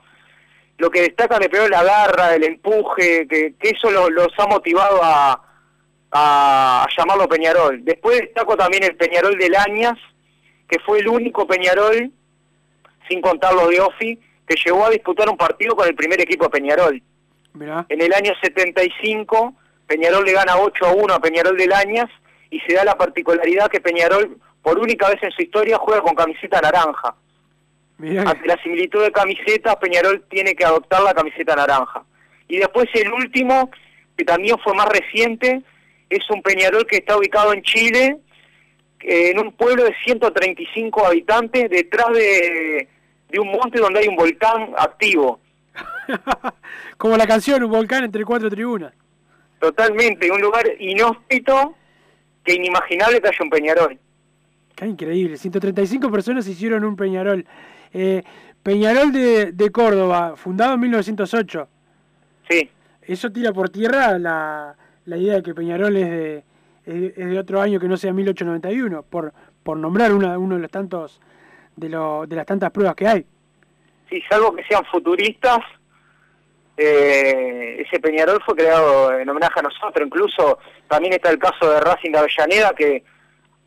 lo 0.78 0.90
que 0.90 1.02
destacan 1.02 1.40
de 1.42 1.48
Peñarol 1.48 1.70
la 1.70 1.84
garra, 1.84 2.34
el 2.34 2.42
empuje, 2.42 3.28
que, 3.28 3.55
que 3.61 3.68
eso 3.68 3.88
lo- 3.88 4.11
los 4.11 4.28
ha 4.38 4.46
motivado 4.48 4.98
a, 5.05 5.40
a 6.11 6.86
llamarlo 6.98 7.28
Peñarol. 7.28 7.84
Después 7.84 8.18
destaco 8.20 8.57
también 8.57 8.82
el 8.82 8.96
Peñarol 8.96 9.38
de 9.38 9.48
Lañas, 9.48 9.98
que 10.68 10.80
fue 10.80 10.98
el 10.98 11.07
único 11.09 11.46
Peñarol, 11.46 12.11
sin 13.09 13.20
contar 13.20 13.55
los 13.55 13.68
de 13.68 13.80
Ofi, 13.80 14.18
que 14.48 14.57
llegó 14.64 14.86
a 14.86 14.90
disputar 14.90 15.28
un 15.28 15.36
partido 15.36 15.76
con 15.76 15.86
el 15.86 15.94
primer 15.94 16.20
equipo 16.20 16.44
de 16.46 16.50
Peñarol. 16.50 17.00
Mirá. 17.55 17.86
En 17.88 18.00
el 18.02 18.12
año 18.12 18.32
75, 18.42 19.55
Peñarol 19.86 20.24
le 20.24 20.32
gana 20.32 20.57
8 20.59 20.86
a 20.86 20.92
1 20.92 21.14
a 21.14 21.20
Peñarol 21.20 21.57
de 21.57 21.66
Lañas 21.66 22.11
y 22.50 22.61
se 22.61 22.74
da 22.74 22.84
la 22.84 22.96
particularidad 22.96 23.68
que 23.68 23.80
Peñarol, 23.80 24.36
por 24.62 24.78
única 24.78 25.09
vez 25.09 25.22
en 25.22 25.30
su 25.32 25.42
historia, 25.42 25.78
juega 25.78 26.02
con 26.02 26.14
camiseta 26.14 26.61
naranja. 26.61 27.14
Mirá. 27.98 28.22
Ante 28.22 28.46
la 28.46 28.61
similitud 28.62 29.02
de 29.02 29.12
camisetas, 29.12 29.76
Peñarol 29.76 30.24
tiene 30.28 30.55
que 30.55 30.64
adoptar 30.64 31.02
la 31.02 31.14
camiseta 31.14 31.55
naranja. 31.55 32.05
Y 32.48 32.59
después 32.59 32.88
el 32.94 33.12
último, 33.12 33.70
que 34.16 34.24
también 34.24 34.59
fue 34.59 34.74
más 34.74 34.88
reciente, 34.88 35.62
es 36.11 36.28
un 36.30 36.42
Peñarol 36.42 36.86
que 36.86 36.96
está 36.96 37.16
ubicado 37.16 37.52
en 37.52 37.62
Chile, 37.62 38.18
en 39.00 39.38
un 39.38 39.52
pueblo 39.52 39.84
de 39.84 39.94
135 40.05 41.07
habitantes, 41.07 41.70
detrás 41.70 42.12
de, 42.12 42.88
de 43.28 43.40
un 43.40 43.48
monte 43.48 43.78
donde 43.78 44.00
hay 44.00 44.09
un 44.09 44.16
volcán 44.16 44.74
activo. 44.76 45.40
Como 46.97 47.16
la 47.16 47.27
canción 47.27 47.62
Un 47.62 47.70
volcán 47.70 48.05
entre 48.05 48.25
cuatro 48.25 48.51
tribunas. 48.51 48.93
Totalmente, 49.59 50.31
un 50.31 50.41
lugar 50.41 50.66
inhóspito 50.79 51.75
que 52.45 52.55
inimaginable 52.55 53.20
que 53.20 53.29
haya 53.29 53.39
un 53.41 53.51
Peñarol. 53.51 53.99
Qué 54.75 54.87
increíble, 54.87 55.37
135 55.37 56.11
personas 56.11 56.47
hicieron 56.47 56.85
un 56.85 56.97
Peñarol. 56.97 57.47
Eh, 57.93 58.22
Peñarol 58.62 59.12
de, 59.12 59.53
de 59.53 59.70
Córdoba, 59.70 60.35
fundado 60.37 60.75
en 60.75 60.81
1908. 60.81 61.68
Sí. 62.49 62.70
Eso 63.03 63.31
tira 63.31 63.53
por 63.53 63.70
tierra 63.70 64.18
la, 64.18 64.77
la 65.07 65.16
idea 65.16 65.35
de 65.35 65.43
que 65.43 65.55
Peñarol 65.55 65.97
es 65.97 66.11
de, 66.11 66.45
es, 66.87 67.18
es 67.18 67.29
de 67.29 67.39
otro 67.39 67.61
año 67.61 67.79
que 67.79 67.89
no 67.89 67.97
sea 67.97 68.12
1891, 68.12 69.03
por, 69.03 69.33
por 69.62 69.77
nombrar 69.77 70.12
una, 70.12 70.39
uno 70.39 70.57
de 70.57 70.62
los 70.62 70.70
tantos 70.70 71.20
de, 71.77 71.89
lo, 71.89 72.27
de 72.27 72.37
las 72.37 72.47
tantas 72.47 72.70
pruebas 72.70 72.95
que 72.95 73.07
hay. 73.09 73.27
Sí, 74.14 74.22
salvo 74.30 74.54
que 74.54 74.62
sean 74.62 74.84
futuristas, 74.84 75.58
eh, 76.76 77.82
ese 77.84 77.98
Peñarol 77.98 78.40
fue 78.46 78.54
creado 78.54 79.12
en 79.18 79.28
homenaje 79.28 79.58
a 79.58 79.62
nosotros. 79.62 80.06
Incluso 80.06 80.58
también 80.86 81.14
está 81.14 81.30
el 81.30 81.38
caso 81.40 81.68
de 81.68 81.80
Racing 81.80 82.12
de 82.12 82.18
Avellaneda, 82.18 82.72
que 82.74 83.02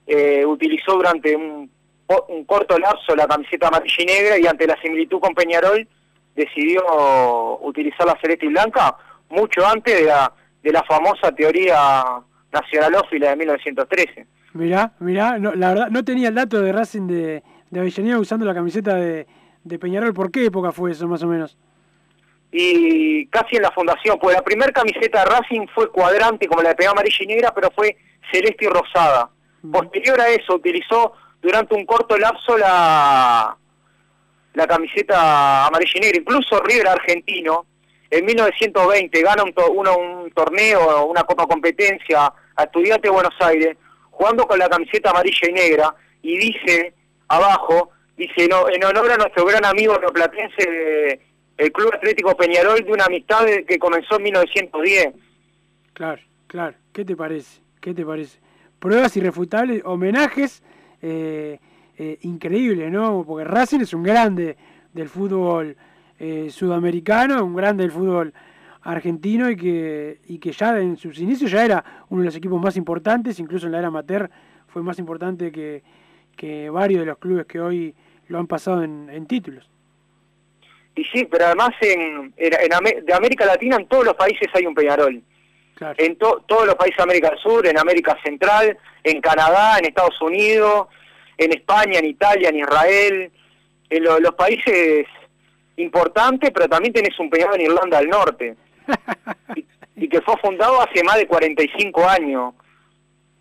eh, 0.06 0.46
utilizó 0.46 0.94
durante 0.94 1.36
un 1.36 1.70
corto 2.46 2.80
lapso 2.80 3.14
la 3.14 3.28
camiseta 3.28 3.68
amarilla 3.68 3.96
y 4.00 4.06
negra 4.06 4.40
y 4.40 4.48
ante 4.48 4.66
la 4.66 4.82
similitud 4.82 5.20
con 5.20 5.36
Peñarol 5.36 5.86
decidió 6.34 7.60
utilizar 7.60 8.08
la 8.08 8.18
celeste 8.22 8.46
y 8.46 8.50
blanca 8.50 8.96
mucho 9.28 9.68
antes 9.68 10.00
de 10.00 10.06
la, 10.06 10.32
de 10.64 10.72
la 10.72 10.84
famosa 10.84 11.34
teoría 11.34 12.06
nacionalófila 12.54 13.32
de 13.32 13.36
1913. 13.36 14.28
Mirá, 14.54 14.94
mirá, 15.00 15.38
no, 15.40 15.54
la 15.56 15.74
verdad 15.74 15.90
no 15.90 16.06
tenía 16.06 16.30
el 16.30 16.36
dato 16.36 16.62
de 16.62 16.72
Racing 16.72 17.08
de, 17.08 17.44
de 17.70 17.80
Avellaneda 17.82 18.18
usando 18.18 18.46
la 18.46 18.54
camiseta 18.54 18.96
de, 18.96 19.28
de 19.68 19.80
Peñarol. 19.80 20.14
¿Por 20.14 20.32
qué 20.32 20.46
época 20.46 20.72
fue 20.72 20.92
eso 20.92 21.08
más 21.08 21.24
o 21.24 21.28
menos? 21.28 21.58
y 22.50 23.28
casi 23.28 23.58
en 23.58 23.62
la 23.64 23.72
fundación, 23.72 24.18
pues 24.20 24.34
la 24.36 24.42
primera 24.42 24.72
camiseta 24.72 25.20
de 25.20 25.26
Racing 25.32 25.68
fue 25.76 25.92
cuadrante 25.92 26.48
como 26.48 26.62
la 26.62 26.70
de 26.70 26.76
Pegada 26.76 26.94
Amarilla 26.94 27.18
y 27.20 27.28
Negra, 27.28 27.54
pero 27.54 27.70
fue 27.76 27.98
celeste 28.32 28.66
y 28.66 28.68
rosada. 28.70 29.30
Posterior 29.70 30.20
a 30.22 30.30
eso, 30.30 30.56
utilizó 30.56 31.12
durante 31.42 31.76
un 31.76 31.86
corto 31.86 32.18
lapso 32.18 32.58
la, 32.58 33.56
la 34.54 34.66
camiseta 34.68 35.68
amarilla 35.68 35.92
y 35.96 36.00
negra. 36.00 36.18
Incluso 36.20 36.62
River 36.64 36.88
argentino, 36.88 37.66
en 38.10 38.26
1920, 38.26 39.22
gana 39.22 39.44
un, 39.44 39.54
to- 39.54 39.72
uno- 39.72 39.98
un 39.98 40.32
torneo, 40.32 41.06
una 41.06 41.24
copa 41.24 41.46
competencia 41.46 42.32
a 42.56 42.64
Estudiantes 42.64 43.04
de 43.04 43.10
Buenos 43.10 43.36
Aires, 43.42 43.76
jugando 44.10 44.48
con 44.48 44.58
la 44.58 44.70
camiseta 44.70 45.10
amarilla 45.10 45.50
y 45.50 45.54
negra, 45.54 45.94
y 46.22 46.38
dice 46.38 46.94
abajo, 47.28 47.90
dice, 48.18 48.48
no, 48.50 48.68
en 48.70 48.84
honor 48.84 49.12
a 49.12 49.18
nuestro 49.18 49.46
gran 49.46 49.64
amigo 49.66 49.98
neoplatense, 50.00 50.56
eh, 50.68 51.20
el 51.58 51.72
Club 51.72 51.92
Atlético 51.94 52.36
Peñarol, 52.36 52.84
de 52.84 52.92
una 52.92 53.06
amistad 53.06 53.46
de- 53.46 53.66
que 53.66 53.78
comenzó 53.80 54.18
en 54.18 54.24
1910. 54.24 55.14
Claro, 55.94 56.22
claro. 56.48 56.76
¿Qué 56.94 57.06
te 57.06 57.16
parece? 57.16 57.62
¿Qué 57.82 57.94
te 57.94 58.06
parece? 58.06 58.40
Pruebas 58.80 59.16
irrefutables, 59.18 59.82
homenajes 59.86 60.62
eh, 61.02 61.60
eh, 61.98 62.18
increíbles, 62.22 62.92
¿no? 62.92 63.24
Porque 63.26 63.44
Racing 63.46 63.80
es 63.82 63.94
un 63.94 64.04
grande 64.04 64.56
del 64.94 65.10
fútbol 65.10 65.76
eh, 66.20 66.50
sudamericano, 66.52 67.44
un 67.44 67.56
grande 67.56 67.84
del 67.84 67.92
fútbol 67.92 68.34
argentino 68.84 69.50
y 69.50 69.56
que, 69.56 70.20
y 70.28 70.38
que 70.40 70.52
ya 70.52 70.80
en 70.80 70.96
sus 70.98 71.20
inicios 71.20 71.52
ya 71.52 71.66
era 71.66 71.84
uno 72.10 72.22
de 72.22 72.26
los 72.28 72.36
equipos 72.36 72.62
más 72.62 72.78
importantes, 72.78 73.40
incluso 73.40 73.66
en 73.66 73.74
la 73.74 73.80
era 73.80 73.88
amateur 73.88 74.30
fue 74.68 74.82
más 74.84 74.98
importante 75.00 75.52
que, 75.52 75.84
que 76.36 76.70
varios 76.70 77.00
de 77.02 77.06
los 77.08 77.18
clubes 77.18 77.46
que 77.48 77.60
hoy 77.60 77.94
lo 78.30 78.40
han 78.40 78.48
pasado 78.48 78.84
en, 78.84 79.10
en 79.10 79.26
títulos. 79.28 79.68
Y 80.96 81.04
sí, 81.06 81.26
pero 81.26 81.46
además 81.46 81.70
en, 81.82 82.34
en, 82.38 82.54
en 82.54 83.06
de 83.06 83.14
América 83.14 83.46
Latina 83.46 83.76
en 83.78 83.88
todos 83.88 84.04
los 84.06 84.16
países 84.16 84.48
hay 84.54 84.66
un 84.66 84.74
Peñarol. 84.76 85.22
En 86.00 86.16
to- 86.18 86.44
todos 86.48 86.66
los 86.66 86.76
países 86.76 86.98
de 86.98 87.04
América 87.04 87.30
del 87.30 87.40
Sur, 87.40 87.68
en 87.68 87.78
América 87.78 88.18
Central, 88.24 88.78
en 89.04 89.22
Canadá, 89.22 89.78
en 89.78 89.86
Estados 89.86 90.20
Unidos, 90.22 90.88
en 91.38 91.52
España, 91.52 92.00
en 92.00 92.06
Italia, 92.06 92.50
en 92.50 92.56
Israel, 92.58 93.32
en 93.92 94.04
lo- 94.04 94.20
los 94.20 94.34
países 94.34 95.06
importantes, 95.76 96.50
pero 96.52 96.68
también 96.68 96.94
tenés 96.94 97.18
un 97.20 97.30
Peñarol 97.30 97.56
en 97.56 97.62
Irlanda 97.68 98.00
del 98.00 98.10
Norte. 98.10 98.56
y, 99.56 99.66
y 99.96 100.10
que 100.10 100.22
fue 100.22 100.36
fundado 100.38 100.82
hace 100.82 101.04
más 101.04 101.18
de 101.18 101.28
45 101.28 102.10
años. 102.10 102.54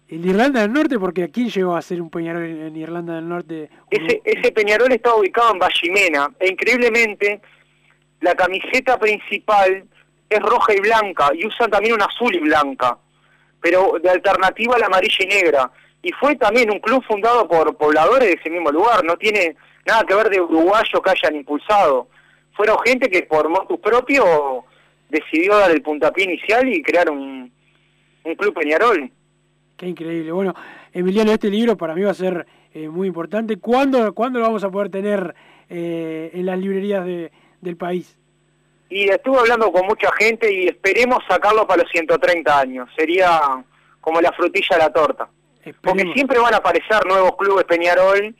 En 0.09 0.25
Irlanda 0.25 0.61
del 0.61 0.73
Norte, 0.73 0.99
porque 0.99 1.31
¿quién 1.31 1.49
llegó 1.49 1.75
a 1.75 1.83
ser 1.83 2.01
un 2.01 2.11
Peñarol 2.11 2.45
en, 2.45 2.77
Irlanda 2.77 3.17
del 3.17 3.29
Norte? 3.29 3.69
Ese, 3.91 4.23
ese 4.25 4.53
Peñarol 4.53 4.93
está 4.93 5.15
ubicado 5.15 5.53
en 5.53 5.59
Vallimena 5.59 6.31
e 6.39 6.49
increíblemente 6.49 7.41
la 8.21 8.35
camiseta 8.35 8.99
principal 8.99 9.85
es 10.29 10.41
roja 10.41 10.75
y 10.75 10.81
blanca 10.81 11.31
y 11.35 11.47
usan 11.47 11.71
también 11.71 11.95
una 11.95 12.07
azul 12.07 12.35
y 12.35 12.41
blanca, 12.41 12.97
pero 13.61 13.99
de 14.03 14.11
alternativa 14.11 14.77
a 14.77 14.79
la 14.79 14.87
amarilla 14.87 15.25
y 15.25 15.27
negra. 15.27 15.71
Y 16.03 16.13
fue 16.13 16.37
también 16.37 16.71
un 16.71 16.79
club 16.79 17.05
fundado 17.05 17.49
por 17.49 17.77
pobladores 17.77 18.29
de 18.29 18.35
ese 18.35 18.51
mismo 18.51 18.71
lugar, 18.71 19.05
no 19.05 19.17
tiene 19.17 19.57
nada 19.85 20.05
que 20.05 20.15
ver 20.15 20.31
de 20.31 20.41
uruguayos 20.41 21.01
que 21.03 21.11
hayan 21.11 21.37
impulsado. 21.37 22.09
Fueron 22.55 22.79
gente 22.85 23.11
que 23.11 23.23
por 23.25 23.49
motus 23.49 23.81
propio 23.81 24.65
decidió 25.09 25.57
dar 25.57 25.71
el 25.71 25.83
puntapié 25.83 26.25
inicial 26.25 26.69
y 26.69 26.83
crear 26.83 27.11
un 27.11 27.51
club 28.37 28.55
Peñarol. 28.55 29.11
Qué 29.77 29.87
increíble. 29.87 30.33
Bueno, 30.33 30.55
Emiliano, 30.93 31.33
este 31.33 31.51
libro 31.51 31.77
para 31.77 31.95
mí 31.95 32.03
va 32.03 32.11
a 32.11 32.15
ser 32.15 32.47
eh, 32.73 32.89
muy 32.89 33.09
importante. 33.09 33.59
¿Cuándo, 33.59 34.15
¿Cuándo 34.15 34.39
lo 34.39 34.47
vamos 34.47 34.65
a 34.65 34.71
poder 34.71 34.91
tener 34.91 35.35
eh, 35.69 36.31
en 36.33 36.47
las 36.47 36.59
librerías 36.59 37.05
de, 37.05 37.31
del 37.61 37.77
país? 37.77 38.19
Y 38.89 39.09
estuve 39.09 39.39
hablando 39.39 39.71
con 39.73 39.87
mucha 39.87 40.11
gente 40.19 40.53
y 40.53 40.69
esperemos 40.69 41.19
sacarlo 41.29 41.67
para 41.67 41.83
los 41.83 41.91
130 41.91 42.59
años. 42.59 42.89
Sería 42.97 43.41
como 44.01 44.21
la 44.21 44.33
frutilla 44.33 44.77
de 44.77 44.79
la 44.79 44.93
torta. 44.93 45.29
Porque 45.83 46.13
siempre 46.15 46.39
van 46.39 46.55
a 46.55 46.59
aparecer 46.59 47.05
nuevos 47.07 47.37
clubes 47.37 47.65
Peñarol, 47.65 48.35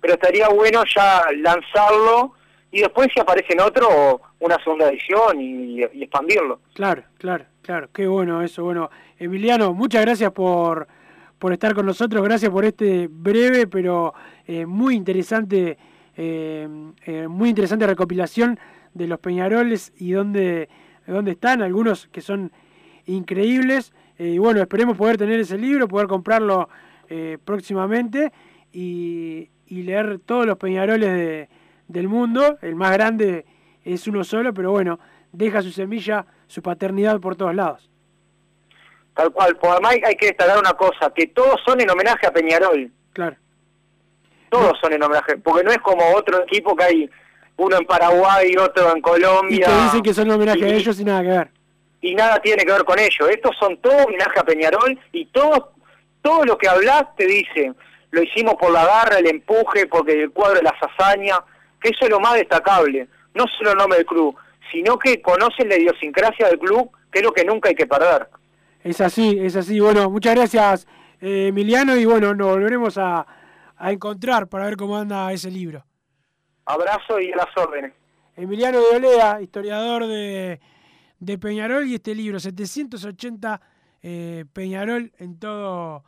pero 0.00 0.14
estaría 0.14 0.48
bueno 0.48 0.84
ya 0.94 1.22
lanzarlo 1.36 2.34
y 2.70 2.80
después 2.80 3.08
si 3.14 3.18
aparecen 3.18 3.60
otro, 3.60 4.20
una 4.40 4.56
segunda 4.62 4.90
edición 4.90 5.40
y, 5.40 5.80
y 5.80 6.02
expandirlo. 6.02 6.60
Claro, 6.74 7.04
claro, 7.16 7.46
claro. 7.62 7.88
Qué 7.94 8.06
bueno 8.06 8.42
eso. 8.42 8.64
Bueno, 8.64 8.90
Emiliano, 9.20 9.74
muchas 9.74 10.02
gracias 10.02 10.30
por, 10.30 10.86
por 11.38 11.52
estar 11.52 11.74
con 11.74 11.86
nosotros. 11.86 12.22
Gracias 12.22 12.50
por 12.50 12.64
este 12.64 13.08
breve 13.10 13.66
pero 13.66 14.14
eh, 14.46 14.64
muy 14.64 14.94
interesante, 14.94 15.76
eh, 16.16 16.68
eh, 17.04 17.26
muy 17.28 17.48
interesante 17.48 17.86
recopilación 17.86 18.58
de 18.94 19.08
los 19.08 19.18
Peñaroles 19.18 19.92
y 19.98 20.12
dónde, 20.12 20.68
dónde 21.06 21.32
están, 21.32 21.62
algunos 21.62 22.06
que 22.08 22.20
son 22.20 22.52
increíbles. 23.06 23.92
Y 24.18 24.38
bueno, 24.38 24.60
esperemos 24.60 24.96
poder 24.96 25.16
tener 25.16 25.38
ese 25.38 25.58
libro, 25.58 25.86
poder 25.86 26.08
comprarlo 26.08 26.68
próximamente 27.44 28.32
y, 28.72 29.48
leer 29.68 30.18
todos 30.18 30.44
los 30.44 30.58
Peñaroles 30.58 31.08
de, 31.08 31.48
del 31.86 32.08
mundo. 32.08 32.58
El 32.62 32.74
más 32.74 32.92
grande 32.92 33.46
es 33.84 34.08
uno 34.08 34.24
solo, 34.24 34.52
pero 34.52 34.72
bueno, 34.72 34.98
deja 35.32 35.62
su 35.62 35.70
semilla, 35.70 36.26
su 36.48 36.62
paternidad 36.62 37.20
por 37.20 37.36
todos 37.36 37.54
lados. 37.54 37.88
Tal 39.18 39.32
cual, 39.32 39.56
pues 39.56 39.72
además 39.72 39.96
hay 40.06 40.14
que 40.14 40.26
destacar 40.26 40.56
una 40.56 40.74
cosa, 40.74 41.12
que 41.12 41.26
todos 41.26 41.60
son 41.66 41.80
en 41.80 41.90
homenaje 41.90 42.24
a 42.24 42.30
Peñarol. 42.30 42.88
Claro. 43.12 43.34
Todos 44.48 44.78
son 44.80 44.92
en 44.92 45.02
homenaje, 45.02 45.36
porque 45.38 45.64
no 45.64 45.72
es 45.72 45.78
como 45.78 46.08
otro 46.14 46.44
equipo 46.44 46.76
que 46.76 46.84
hay 46.84 47.10
uno 47.56 47.78
en 47.78 47.84
Paraguay, 47.84 48.54
otro 48.56 48.94
en 48.94 49.02
Colombia. 49.02 49.56
Y 49.56 49.60
que 49.60 49.82
dicen 49.82 50.02
que 50.02 50.14
son 50.14 50.30
homenaje 50.30 50.64
a 50.64 50.68
ellos 50.68 51.00
y 51.00 51.04
nada 51.04 51.22
que 51.22 51.28
ver. 51.30 51.50
Y 52.00 52.14
nada 52.14 52.38
tiene 52.38 52.64
que 52.64 52.70
ver 52.70 52.84
con 52.84 52.96
ello. 52.96 53.28
Estos 53.28 53.56
son 53.58 53.76
todos 53.78 54.06
homenaje 54.06 54.38
a 54.38 54.44
Peñarol 54.44 54.96
y 55.10 55.26
todos, 55.26 55.64
todo 56.22 56.44
lo 56.44 56.56
que 56.56 56.68
hablas 56.68 57.06
te 57.16 57.26
dicen, 57.26 57.74
lo 58.12 58.22
hicimos 58.22 58.54
por 58.54 58.70
la 58.70 58.86
garra, 58.86 59.18
el 59.18 59.26
empuje, 59.26 59.88
porque 59.88 60.12
el 60.12 60.30
cuadro 60.30 60.58
de 60.58 60.62
las 60.62 60.80
hazañas, 60.80 61.40
que 61.82 61.88
eso 61.88 62.04
es 62.04 62.10
lo 62.10 62.20
más 62.20 62.34
destacable. 62.34 63.08
No 63.34 63.46
solo 63.48 63.72
el 63.72 63.78
nombre 63.78 63.98
del 63.98 64.06
club, 64.06 64.36
sino 64.70 64.96
que 64.96 65.20
conocen 65.20 65.68
la 65.68 65.76
idiosincrasia 65.76 66.46
del 66.46 66.60
club, 66.60 66.88
que 67.10 67.18
es 67.18 67.24
lo 67.24 67.32
que 67.32 67.44
nunca 67.44 67.68
hay 67.68 67.74
que 67.74 67.88
perder. 67.88 68.28
Es 68.88 69.02
así, 69.02 69.36
es 69.38 69.54
así. 69.54 69.78
Bueno, 69.80 70.08
muchas 70.08 70.34
gracias 70.34 70.86
eh, 71.20 71.48
Emiliano 71.48 71.94
y 71.94 72.06
bueno, 72.06 72.34
nos 72.34 72.48
volveremos 72.52 72.96
a, 72.96 73.26
a 73.76 73.92
encontrar 73.92 74.48
para 74.48 74.64
ver 74.64 74.78
cómo 74.78 74.96
anda 74.96 75.30
ese 75.30 75.50
libro. 75.50 75.84
Abrazo 76.64 77.20
y 77.20 77.30
a 77.30 77.36
las 77.36 77.54
órdenes. 77.54 77.92
Emiliano 78.34 78.78
de 78.80 78.96
Olea, 78.96 79.42
historiador 79.42 80.06
de, 80.06 80.58
de 81.18 81.38
Peñarol 81.38 81.86
y 81.86 81.96
este 81.96 82.14
libro, 82.14 82.40
780 82.40 83.60
eh, 84.00 84.46
Peñarol 84.54 85.12
en 85.18 85.38
todo, 85.38 86.04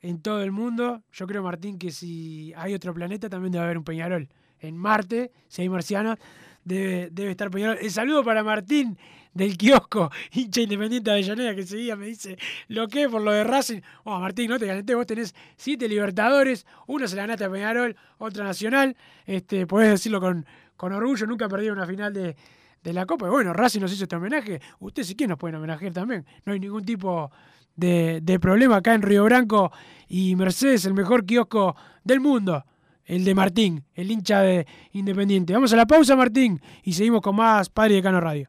en 0.00 0.22
todo 0.22 0.40
el 0.44 0.52
mundo. 0.52 1.02
Yo 1.10 1.26
creo, 1.26 1.42
Martín, 1.42 1.80
que 1.80 1.90
si 1.90 2.52
hay 2.56 2.74
otro 2.74 2.94
planeta 2.94 3.28
también 3.28 3.50
debe 3.50 3.64
haber 3.64 3.78
un 3.78 3.84
Peñarol. 3.84 4.28
En 4.60 4.76
Marte, 4.76 5.32
si 5.48 5.62
hay 5.62 5.68
marcianos, 5.68 6.16
debe, 6.62 7.08
debe 7.10 7.32
estar 7.32 7.50
Peñarol. 7.50 7.78
El 7.80 7.90
saludo 7.90 8.22
para 8.22 8.44
Martín 8.44 8.96
del 9.34 9.56
kiosco, 9.56 10.10
hincha 10.32 10.60
independiente 10.60 11.10
de 11.10 11.16
Avellaneda, 11.16 11.54
que 11.54 11.62
seguía 11.64 11.96
me 11.96 12.06
dice, 12.06 12.38
lo 12.68 12.88
que 12.88 13.08
por 13.08 13.22
lo 13.22 13.32
de 13.32 13.44
Racing. 13.44 13.80
Oh, 14.04 14.18
Martín, 14.18 14.50
no 14.50 14.58
te 14.58 14.66
calenté, 14.66 14.94
vos 14.94 15.06
tenés 15.06 15.34
siete 15.56 15.88
Libertadores, 15.88 16.66
una 16.86 17.06
se 17.06 17.16
la 17.16 17.22
ganaste 17.22 17.44
a 17.44 17.50
Peñarol, 17.50 17.96
otra 18.18 18.44
Nacional, 18.44 18.96
este, 19.26 19.66
podés 19.66 19.90
decirlo 19.90 20.20
con, 20.20 20.44
con 20.76 20.92
orgullo, 20.92 21.26
nunca 21.26 21.48
perdí 21.48 21.70
una 21.70 21.86
final 21.86 22.12
de, 22.12 22.36
de 22.82 22.92
la 22.92 23.06
Copa. 23.06 23.26
Y 23.26 23.30
bueno, 23.30 23.52
Racing 23.52 23.80
nos 23.80 23.92
hizo 23.92 24.04
este 24.04 24.16
homenaje, 24.16 24.60
ustedes 24.80 25.08
si 25.08 25.14
quieren 25.14 25.30
nos 25.30 25.38
pueden 25.38 25.56
homenajear 25.56 25.92
también, 25.92 26.26
no 26.44 26.52
hay 26.52 26.60
ningún 26.60 26.84
tipo 26.84 27.30
de, 27.76 28.20
de 28.22 28.40
problema 28.40 28.76
acá 28.76 28.94
en 28.94 29.02
Río 29.02 29.24
Branco 29.24 29.72
y 30.08 30.34
Mercedes, 30.36 30.84
el 30.84 30.94
mejor 30.94 31.24
kiosco 31.24 31.76
del 32.04 32.20
mundo 32.20 32.64
el 33.10 33.24
de 33.24 33.34
Martín, 33.34 33.84
el 33.94 34.08
hincha 34.08 34.40
de 34.40 34.68
Independiente. 34.92 35.52
Vamos 35.52 35.72
a 35.72 35.76
la 35.76 35.84
pausa, 35.84 36.14
Martín, 36.14 36.60
y 36.84 36.92
seguimos 36.92 37.22
con 37.22 37.34
más 37.34 37.68
Padre 37.68 37.96
de 37.96 38.02
Cano 38.02 38.20
Radio. 38.20 38.48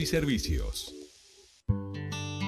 y 0.00 0.06
servicios. 0.06 0.94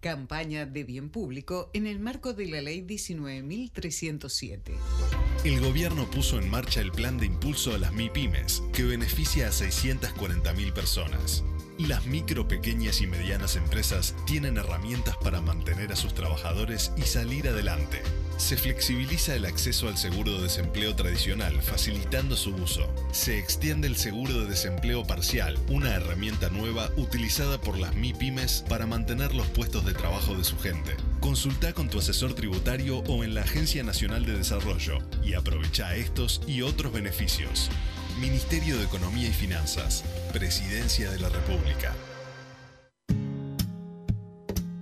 Campaña 0.00 0.64
de 0.64 0.84
bien 0.84 1.10
público 1.10 1.70
en 1.72 1.88
el 1.88 1.98
marco 1.98 2.32
de 2.32 2.46
la 2.46 2.60
Ley 2.60 2.82
19.307. 2.82 4.72
El 5.44 5.60
gobierno 5.60 6.08
puso 6.08 6.38
en 6.38 6.48
marcha 6.48 6.80
el 6.80 6.92
plan 6.92 7.18
de 7.18 7.26
impulso 7.26 7.74
a 7.74 7.78
las 7.78 7.92
MIPIMES, 7.92 8.62
que 8.72 8.84
beneficia 8.84 9.48
a 9.48 9.50
640.000 9.50 10.72
personas. 10.72 11.42
Las 11.78 12.06
micro, 12.06 12.46
pequeñas 12.46 13.00
y 13.00 13.08
medianas 13.08 13.56
empresas 13.56 14.14
tienen 14.24 14.56
herramientas 14.56 15.16
para 15.16 15.40
mantener 15.40 15.90
a 15.92 15.96
sus 15.96 16.14
trabajadores 16.14 16.92
y 16.96 17.02
salir 17.02 17.48
adelante. 17.48 18.02
Se 18.38 18.56
flexibiliza 18.56 19.34
el 19.34 19.44
acceso 19.44 19.88
al 19.88 19.98
seguro 19.98 20.36
de 20.36 20.44
desempleo 20.44 20.94
tradicional, 20.94 21.60
facilitando 21.60 22.36
su 22.36 22.54
uso. 22.54 22.88
Se 23.12 23.36
extiende 23.36 23.88
el 23.88 23.96
seguro 23.96 24.32
de 24.40 24.46
desempleo 24.46 25.04
parcial, 25.04 25.58
una 25.68 25.92
herramienta 25.94 26.48
nueva 26.48 26.88
utilizada 26.96 27.60
por 27.60 27.76
las 27.76 27.96
MIPIMES 27.96 28.64
para 28.68 28.86
mantener 28.86 29.34
los 29.34 29.46
puestos 29.48 29.84
de 29.84 29.92
trabajo 29.92 30.36
de 30.36 30.44
su 30.44 30.56
gente. 30.56 30.96
Consulta 31.18 31.72
con 31.72 31.90
tu 31.90 31.98
asesor 31.98 32.32
tributario 32.34 32.98
o 33.00 33.24
en 33.24 33.34
la 33.34 33.42
Agencia 33.42 33.82
Nacional 33.82 34.24
de 34.24 34.38
Desarrollo 34.38 35.00
y 35.24 35.34
aprovecha 35.34 35.96
estos 35.96 36.40
y 36.46 36.62
otros 36.62 36.92
beneficios. 36.92 37.68
Ministerio 38.20 38.78
de 38.78 38.84
Economía 38.84 39.28
y 39.28 39.32
Finanzas, 39.32 40.04
Presidencia 40.32 41.10
de 41.10 41.18
la 41.18 41.28
República. 41.28 41.92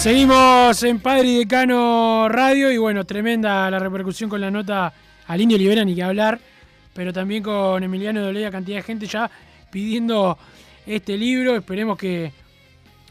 Seguimos 0.00 0.82
en 0.82 0.98
Padre 0.98 1.28
y 1.28 1.38
Decano 1.40 2.26
Radio 2.30 2.72
y 2.72 2.78
bueno, 2.78 3.04
tremenda 3.04 3.70
la 3.70 3.78
repercusión 3.78 4.30
con 4.30 4.40
la 4.40 4.50
nota 4.50 4.94
al 5.26 5.40
Indio 5.42 5.58
Libera, 5.58 5.84
ni 5.84 5.94
que 5.94 6.02
hablar, 6.02 6.40
pero 6.94 7.12
también 7.12 7.42
con 7.42 7.82
Emiliano 7.82 8.22
Dolea, 8.22 8.50
cantidad 8.50 8.78
de 8.78 8.82
gente 8.82 9.06
ya 9.06 9.30
pidiendo 9.70 10.38
este 10.86 11.18
libro, 11.18 11.54
esperemos 11.54 11.98
que, 11.98 12.32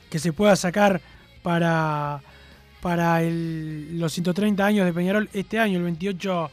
que 0.10 0.18
se 0.18 0.34
pueda 0.34 0.56
sacar 0.56 1.00
para, 1.44 2.24
para 2.82 3.22
los 3.22 4.12
130 4.12 4.66
años 4.66 4.88
de 4.88 4.92
Peñarol 4.92 5.30
este 5.32 5.60
año, 5.60 5.78
el 5.78 5.84
28 5.84 6.52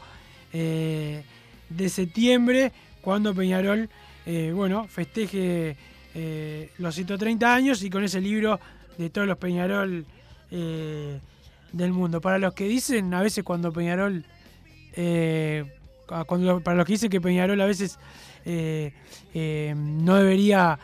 eh, 0.53 1.23
de 1.67 1.89
septiembre, 1.89 2.71
cuando 3.01 3.33
Peñarol, 3.33 3.89
eh, 4.27 4.51
bueno, 4.53 4.87
festeje 4.87 5.75
eh, 6.13 6.69
los 6.77 6.93
130 6.93 7.55
años 7.55 7.81
y 7.81 7.89
con 7.89 8.03
ese 8.03 8.21
libro 8.21 8.59
de 8.99 9.09
todos 9.09 9.27
los 9.27 9.39
Peñarol 9.39 10.05
eh, 10.51 11.19
del 11.71 11.91
mundo. 11.91 12.21
Para 12.21 12.39
los 12.39 12.53
que 12.53 12.65
dicen 12.67 13.13
a 13.13 13.21
veces 13.21 13.43
cuando 13.43 13.71
Peñarol, 13.71 14.23
eh, 14.93 15.65
para 16.07 16.75
los 16.75 16.85
que 16.85 16.93
dicen 16.93 17.09
que 17.09 17.21
Peñarol 17.21 17.59
a 17.61 17.65
veces 17.65 17.99
eh, 18.45 18.93
no 19.75 20.15
debería 20.15 20.79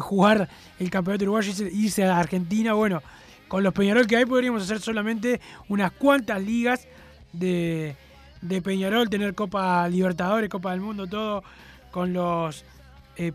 jugar 0.00 0.48
el 0.78 0.90
campeonato 0.90 1.24
uruguayo 1.24 1.52
y 1.70 1.86
irse- 1.86 2.04
a 2.04 2.18
Argentina, 2.18 2.72
bueno, 2.74 3.02
con 3.48 3.62
los 3.62 3.72
Peñarol 3.72 4.06
que 4.06 4.16
hay 4.16 4.26
podríamos 4.26 4.62
hacer 4.62 4.80
solamente 4.80 5.40
unas 5.68 5.92
cuantas 5.92 6.42
ligas 6.42 6.88
de, 7.32 7.94
de 8.40 8.62
Peñarol, 8.62 9.08
tener 9.08 9.34
Copa 9.34 9.88
Libertadores, 9.88 10.50
Copa 10.50 10.72
del 10.72 10.80
Mundo, 10.80 11.06
todo 11.06 11.44
con 11.90 12.12
los 12.12 12.64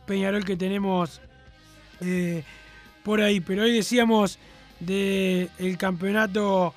Peñarol 0.05 0.43
que 0.43 0.57
tenemos 0.57 1.21
por 3.03 3.21
ahí. 3.21 3.39
Pero 3.39 3.63
hoy 3.63 3.71
decíamos 3.73 4.39
del 4.79 5.77
campeonato 5.77 6.73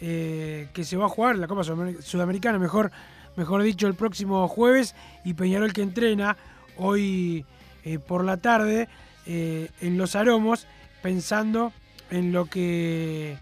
eh, 0.00 0.68
que 0.72 0.84
se 0.84 0.96
va 0.96 1.06
a 1.06 1.08
jugar, 1.08 1.36
la 1.38 1.46
Copa 1.46 1.62
Sudamer- 1.62 2.02
Sudamericana, 2.02 2.58
mejor, 2.58 2.90
mejor 3.36 3.62
dicho, 3.62 3.86
el 3.86 3.94
próximo 3.94 4.46
jueves, 4.48 4.94
y 5.24 5.34
Peñarol 5.34 5.72
que 5.72 5.82
entrena 5.82 6.36
hoy 6.76 7.44
eh, 7.84 7.98
por 7.98 8.24
la 8.24 8.36
tarde 8.36 8.88
eh, 9.26 9.70
en 9.80 9.96
Los 9.96 10.16
Aromos, 10.16 10.66
pensando 11.02 11.72
en 12.10 12.32
lo 12.32 12.46
que 12.46 13.38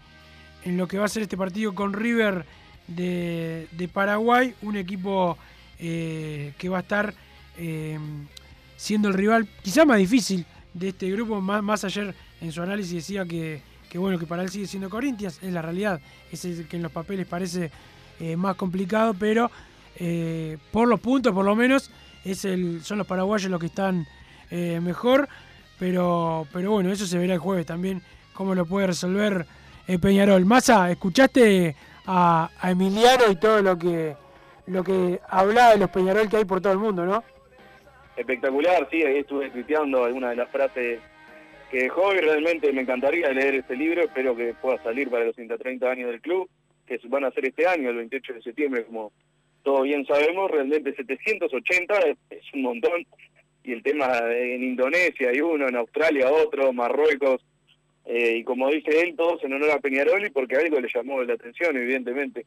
en 0.63 0.77
lo 0.77 0.87
que 0.87 0.97
va 0.97 1.05
a 1.05 1.09
ser 1.09 1.23
este 1.23 1.35
partido 1.35 1.75
con 1.75 1.91
River 1.91 2.45
de, 2.87 3.67
de 3.71 3.87
Paraguay, 3.89 4.55
un 4.61 4.77
equipo 4.77 5.37
que 5.77 6.69
va 6.69 6.77
a 6.77 6.81
estar 6.81 7.13
siendo 8.77 9.09
el 9.09 9.13
rival 9.13 9.49
quizá 9.61 9.83
más 9.83 9.97
difícil 9.97 10.45
de 10.73 10.89
este 10.89 11.11
grupo, 11.11 11.41
más 11.41 11.83
ayer 11.83 12.15
en 12.39 12.51
su 12.53 12.61
análisis 12.61 12.93
decía 12.93 13.25
que, 13.25 13.61
que 13.93 13.99
bueno, 13.99 14.17
que 14.17 14.25
para 14.25 14.41
él 14.41 14.49
sigue 14.49 14.65
siendo 14.65 14.89
Corinthians, 14.89 15.37
es 15.43 15.53
la 15.53 15.61
realidad, 15.61 16.01
es 16.31 16.43
el 16.45 16.67
que 16.67 16.77
en 16.77 16.81
los 16.81 16.91
papeles 16.91 17.27
parece 17.27 17.69
eh, 18.19 18.35
más 18.35 18.55
complicado, 18.55 19.13
pero 19.13 19.51
eh, 19.97 20.57
por 20.71 20.87
los 20.87 20.99
puntos 20.99 21.31
por 21.31 21.45
lo 21.45 21.55
menos 21.55 21.91
es 22.25 22.43
el, 22.43 22.83
son 22.83 22.97
los 22.97 23.05
paraguayos 23.05 23.51
los 23.51 23.59
que 23.59 23.67
están 23.67 24.07
eh, 24.49 24.79
mejor, 24.81 25.29
pero, 25.77 26.47
pero 26.51 26.71
bueno, 26.71 26.91
eso 26.91 27.05
se 27.05 27.19
verá 27.19 27.35
el 27.35 27.39
jueves 27.39 27.67
también, 27.67 28.01
cómo 28.33 28.55
lo 28.55 28.65
puede 28.65 28.87
resolver 28.87 29.45
Peñarol. 30.01 30.43
Massa, 30.43 30.89
¿escuchaste 30.89 31.75
a, 32.07 32.49
a 32.59 32.71
Emiliano 32.71 33.29
y 33.29 33.35
todo 33.35 33.61
lo 33.61 33.77
que, 33.77 34.15
lo 34.65 34.83
que 34.83 35.19
hablaba 35.29 35.73
de 35.73 35.77
los 35.77 35.91
Peñarol 35.91 36.27
que 36.27 36.37
hay 36.37 36.45
por 36.45 36.61
todo 36.61 36.73
el 36.73 36.79
mundo, 36.79 37.05
no? 37.05 37.23
Espectacular, 38.17 38.87
sí, 38.89 39.03
ahí 39.03 39.19
estuve 39.19 39.51
tuiteando 39.51 40.03
algunas 40.03 40.31
de 40.31 40.37
las 40.37 40.49
frases 40.49 40.99
que 41.73 41.83
dejó 41.85 42.13
y 42.13 42.19
realmente 42.19 42.71
me 42.71 42.81
encantaría 42.81 43.31
leer 43.31 43.55
este 43.55 43.75
libro, 43.75 44.03
espero 44.03 44.35
que 44.35 44.53
pueda 44.53 44.81
salir 44.83 45.09
para 45.09 45.25
los 45.25 45.35
130 45.35 45.89
años 45.89 46.11
del 46.11 46.21
club, 46.21 46.47
que 46.85 46.99
van 47.07 47.25
a 47.25 47.31
ser 47.31 47.47
este 47.47 47.65
año, 47.65 47.89
el 47.89 47.95
28 47.95 48.33
de 48.35 48.41
septiembre, 48.43 48.85
como 48.85 49.11
todos 49.63 49.81
bien 49.81 50.05
sabemos, 50.05 50.51
realmente 50.51 50.93
780 50.93 51.99
es, 52.01 52.17
es 52.29 52.53
un 52.53 52.61
montón, 52.61 53.03
y 53.63 53.71
el 53.71 53.81
tema 53.81 54.19
en 54.31 54.63
Indonesia 54.63 55.31
hay 55.31 55.41
uno, 55.41 55.67
en 55.67 55.75
Australia 55.75 56.31
otro, 56.31 56.71
Marruecos, 56.73 57.43
eh, 58.05 58.37
y 58.37 58.43
como 58.43 58.69
dice 58.69 59.01
él, 59.01 59.15
todos 59.15 59.43
en 59.43 59.53
honor 59.53 59.71
a 59.71 59.79
Peñarol 59.79 60.23
y 60.23 60.29
porque 60.29 60.57
algo 60.57 60.79
le 60.79 60.89
llamó 60.93 61.23
la 61.23 61.33
atención, 61.33 61.75
evidentemente. 61.75 62.45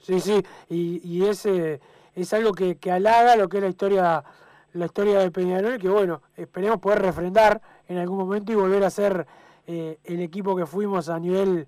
Sí, 0.00 0.18
sí, 0.18 0.42
y, 0.68 1.00
y 1.04 1.28
es, 1.28 1.46
eh, 1.46 1.78
es 2.16 2.32
algo 2.32 2.52
que, 2.54 2.76
que 2.76 2.90
halaga 2.90 3.36
lo 3.36 3.48
que 3.48 3.58
es 3.58 3.62
la 3.62 3.68
historia, 3.68 4.24
la 4.72 4.86
historia 4.86 5.20
de 5.20 5.30
Peñarol, 5.30 5.78
que 5.78 5.88
bueno, 5.88 6.22
esperemos 6.36 6.80
poder 6.80 7.02
refrendar 7.02 7.60
en 7.88 7.98
algún 7.98 8.18
momento 8.18 8.52
y 8.52 8.54
volver 8.54 8.84
a 8.84 8.90
ser 8.90 9.26
eh, 9.66 9.98
el 10.04 10.20
equipo 10.20 10.54
que 10.54 10.64
fuimos 10.64 11.08
a 11.08 11.18
nivel 11.18 11.66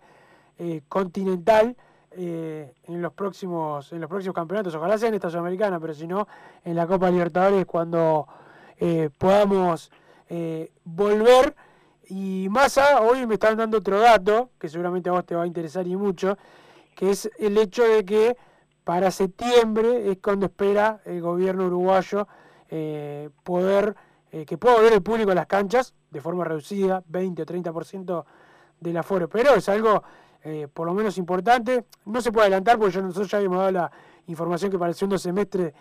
eh, 0.57 0.83
continental 0.89 1.77
eh, 2.13 2.75
en 2.85 3.03
los 3.03 3.13
próximos 3.13 3.93
en 3.93 4.01
los 4.01 4.09
próximos 4.09 4.35
campeonatos. 4.35 4.75
Ojalá 4.75 4.97
sea 4.97 5.09
en 5.09 5.15
esta 5.15 5.31
Sudamericana, 5.31 5.81
pero 5.81 5.95
si 5.95 6.07
no, 6.07 6.29
en 6.65 6.77
la 6.77 6.87
Copa 6.87 7.11
Libertadores 7.11 7.67
cuando 7.67 8.27
podamos 9.19 9.91
volver. 10.85 11.57
Y 12.11 12.47
Massa, 12.49 13.01
hoy 13.03 13.27
me 13.27 13.35
están 13.35 13.57
dando 13.57 13.79
otro 13.79 13.99
dato, 13.99 14.51
que 14.59 14.69
seguramente 14.69 15.09
a 15.09 15.13
vos 15.13 15.27
te 15.27 15.35
va 15.35 15.43
a 15.43 15.47
interesar 15.47 15.87
y 15.89 15.97
mucho, 15.97 16.39
que 16.95 17.11
es 17.11 17.29
el 17.39 17.59
hecho 17.59 17.83
de 17.83 18.05
que 18.05 18.37
para 18.85 19.11
septiembre 19.11 20.09
es 20.11 20.19
cuando 20.23 20.47
espera 20.47 21.01
el 21.05 21.21
gobierno 21.21 21.67
uruguayo 21.67 22.29
poder, 23.43 23.97
eh, 24.31 24.45
que 24.45 24.59
pueda 24.59 24.77
volver 24.77 24.93
el 24.93 25.03
público 25.03 25.31
a 25.31 25.35
las 25.35 25.47
canchas 25.47 25.95
de 26.11 26.21
forma 26.21 26.45
reducida, 26.45 27.03
20 27.07 27.43
o 27.43 27.47
30% 27.47 28.25
del 28.79 28.97
aforo. 28.99 29.27
Pero 29.29 29.55
es 29.55 29.69
algo 29.71 30.03
eh, 30.45 30.69
por 30.73 30.87
lo 30.87 30.93
menos 30.93 31.17
importante. 31.17 31.87
No 32.05 32.21
se 32.21 32.31
puede 32.31 32.47
adelantar 32.47 32.79
porque 32.79 32.95
ya 32.95 33.01
nosotros 33.01 33.31
ya 33.31 33.39
habíamos 33.39 33.59
dado 33.59 33.73
la 33.73 33.91
información 34.27 34.71
que 34.71 34.79
para 34.79 34.91
el 34.91 34.95
segundo 34.95 35.17
semestre 35.17 35.73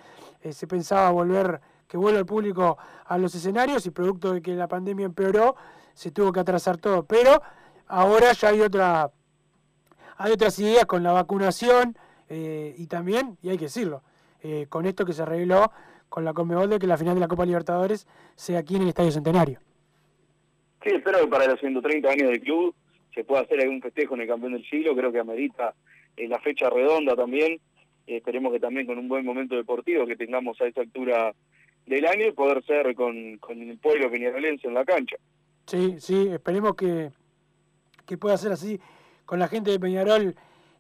eh, 0.41 0.53
se 0.53 0.65
pensaba 0.65 1.11
volver, 1.11 1.59
que 1.87 1.97
vuelva 1.97 2.19
el 2.19 2.25
público 2.25 2.77
a 3.05 3.17
los 3.17 3.35
escenarios 3.35 3.85
y 3.85 3.89
producto 3.89 4.31
de 4.31 4.41
que 4.41 4.55
la 4.55 4.69
pandemia 4.69 5.05
empeoró, 5.05 5.57
se 5.93 6.11
tuvo 6.11 6.31
que 6.31 6.39
atrasar 6.39 6.77
todo. 6.77 7.03
Pero 7.03 7.41
ahora 7.87 8.31
ya 8.31 8.49
hay 8.49 8.61
otra 8.61 9.11
hay 10.19 10.31
otras 10.31 10.57
ideas 10.59 10.85
con 10.85 11.03
la 11.03 11.11
vacunación 11.11 11.95
y 12.29 12.87
también, 12.87 13.37
y 13.43 13.49
hay 13.49 13.57
que 13.57 13.65
decirlo, 13.65 14.01
con 14.67 14.87
esto 14.87 15.05
que 15.05 15.13
se 15.13 15.21
arregló 15.21 15.71
con 16.09 16.25
la 16.25 16.33
Conmebol 16.33 16.69
de 16.69 16.79
que 16.79 16.87
la 16.87 16.97
final 16.97 17.15
de 17.15 17.21
la 17.21 17.27
Copa 17.27 17.45
Libertadores 17.45 18.07
sea 18.35 18.59
aquí 18.59 18.75
en 18.75 18.83
el 18.83 18.89
Estadio 18.89 19.11
Centenario. 19.11 19.59
Sí, 20.83 20.89
espero 20.93 21.19
que 21.21 21.27
para 21.27 21.47
los 21.47 21.59
130 21.59 22.09
años 22.09 22.29
del 22.29 22.41
club 22.41 22.73
se 23.13 23.23
pueda 23.23 23.41
hacer 23.41 23.59
algún 23.61 23.81
festejo 23.81 24.15
en 24.15 24.21
el 24.21 24.27
campeón 24.27 24.53
del 24.53 24.69
siglo, 24.69 24.95
creo 24.95 25.11
que 25.11 25.19
amerita 25.19 25.73
eh, 26.15 26.27
la 26.27 26.39
fecha 26.39 26.69
redonda 26.69 27.15
también, 27.15 27.59
Eh, 28.07 28.17
esperemos 28.17 28.53
que 28.53 28.59
también 28.59 28.87
con 28.87 28.97
un 28.97 29.09
buen 29.09 29.25
momento 29.25 29.55
deportivo 29.55 30.05
que 30.07 30.15
tengamos 30.15 30.61
a 30.61 30.65
esta 30.65 30.79
altura 30.81 31.33
del 31.85 32.05
año 32.05 32.25
y 32.25 32.31
poder 32.31 32.63
ser 32.63 32.95
con, 32.95 33.37
con 33.39 33.61
el 33.61 33.77
pueblo 33.79 34.09
peñarolense 34.09 34.67
en 34.67 34.73
la 34.75 34.85
cancha. 34.85 35.17
Sí, 35.65 35.97
sí, 35.99 36.29
esperemos 36.29 36.75
que, 36.75 37.11
que 38.05 38.17
pueda 38.17 38.37
ser 38.37 38.53
así 38.53 38.79
con 39.25 39.39
la 39.39 39.49
gente 39.49 39.71
de 39.71 39.79
Peñarol 39.79 40.35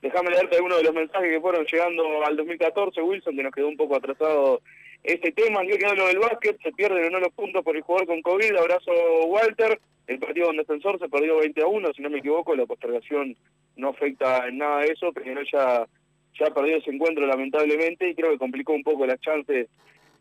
Déjame 0.05 0.29
leerte 0.29 0.57
algunos 0.57 0.77
de 0.77 0.83
los 0.83 0.93
mensajes 0.93 1.31
que 1.31 1.41
fueron 1.41 1.65
llegando 1.65 2.23
al 2.23 2.37
2014, 2.37 3.01
Wilson, 3.01 3.35
que 3.35 3.41
nos 3.41 3.51
quedó 3.51 3.67
un 3.67 3.75
poco 3.75 3.95
atrasado 3.95 4.61
este 5.03 5.31
tema. 5.31 5.63
Yo 5.63 5.79
quedó 5.79 5.95
lo 5.95 6.05
del 6.05 6.19
básquet, 6.19 6.61
se 6.61 6.71
pierden 6.73 7.05
o 7.05 7.09
no 7.09 7.19
los 7.21 7.33
puntos 7.33 7.63
por 7.63 7.75
el 7.75 7.81
jugador 7.81 8.05
con 8.05 8.21
COVID. 8.21 8.55
Abrazo, 8.55 8.91
Walter. 9.25 9.79
El 10.05 10.19
partido 10.19 10.45
con 10.45 10.57
Defensor 10.57 10.99
se 10.99 11.09
perdió 11.09 11.39
20 11.39 11.59
a 11.59 11.65
1, 11.65 11.93
si 11.95 12.03
no 12.03 12.11
me 12.11 12.19
equivoco, 12.19 12.55
la 12.55 12.67
postergación 12.67 13.35
no 13.77 13.89
afecta 13.89 14.47
en 14.47 14.59
nada 14.59 14.81
a 14.81 14.85
eso, 14.85 15.11
pero 15.11 15.41
ya, 15.51 15.87
ya 16.39 16.53
perdió 16.53 16.77
ese 16.77 16.91
encuentro 16.91 17.25
lamentablemente 17.25 18.07
y 18.07 18.13
creo 18.13 18.29
que 18.29 18.37
complicó 18.37 18.73
un 18.73 18.83
poco 18.83 19.07
las 19.07 19.19
chances 19.21 19.69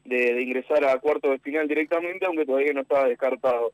de, 0.07 0.35
de 0.35 0.43
ingresar 0.43 0.82
a 0.87 0.99
cuarto 0.99 1.30
de 1.30 1.41
final 1.41 1.68
directamente, 1.68 2.24
aunque 2.24 2.47
todavía 2.47 2.72
no 2.72 2.80
estaba 2.80 3.07
descartado. 3.07 3.72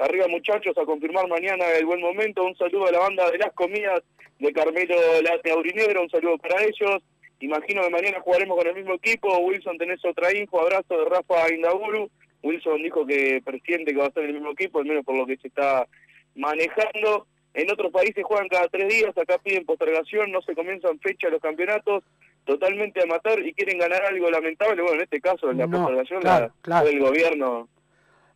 Arriba 0.00 0.26
muchachos, 0.28 0.76
a 0.78 0.84
confirmar 0.84 1.28
mañana 1.28 1.64
el 1.78 1.84
buen 1.84 2.00
momento. 2.00 2.42
Un 2.44 2.56
saludo 2.56 2.86
a 2.86 2.92
la 2.92 3.00
banda 3.00 3.30
de 3.30 3.38
las 3.38 3.52
comidas 3.52 4.00
de 4.38 4.52
Carmelo 4.52 4.94
Late 5.22 5.50
Aurinegro, 5.50 6.02
un 6.02 6.10
saludo 6.10 6.38
para 6.38 6.62
ellos. 6.64 7.02
Imagino 7.40 7.82
que 7.82 7.90
mañana 7.90 8.20
jugaremos 8.20 8.56
con 8.56 8.66
el 8.66 8.74
mismo 8.74 8.94
equipo. 8.94 9.38
Wilson, 9.38 9.76
tenés 9.78 10.02
otra 10.04 10.34
info. 10.34 10.60
Abrazo 10.60 10.98
de 10.98 11.04
Rafa 11.04 11.52
Indaburu. 11.52 12.10
Wilson 12.42 12.82
dijo 12.82 13.06
que 13.06 13.42
presiente 13.44 13.92
que 13.92 13.98
va 13.98 14.06
a 14.06 14.12
ser 14.12 14.24
el 14.24 14.32
mismo 14.34 14.52
equipo, 14.52 14.78
al 14.78 14.86
menos 14.86 15.04
por 15.04 15.16
lo 15.16 15.26
que 15.26 15.36
se 15.36 15.48
está 15.48 15.86
manejando. 16.34 17.26
En 17.52 17.70
otros 17.70 17.92
países 17.92 18.24
juegan 18.24 18.48
cada 18.48 18.68
tres 18.68 18.88
días, 18.88 19.16
acá 19.18 19.36
piden 19.38 19.66
postergación, 19.66 20.30
no 20.30 20.40
se 20.42 20.54
comienzan 20.54 21.00
fecha 21.00 21.28
los 21.28 21.40
campeonatos, 21.40 22.04
totalmente 22.44 23.02
a 23.02 23.06
matar 23.06 23.40
y 23.40 23.52
quieren 23.54 23.78
ganar 23.78 24.04
algo 24.04 24.30
lamentable. 24.30 24.80
Bueno, 24.80 24.96
en 24.98 25.02
este 25.02 25.20
caso 25.20 25.52
la 25.52 25.66
No, 25.66 25.78
postergación 25.78 26.20
claro, 26.22 26.46
la, 26.46 26.52
claro. 26.62 26.86
fue 26.86 26.94
el 26.94 27.00
gobierno. 27.00 27.68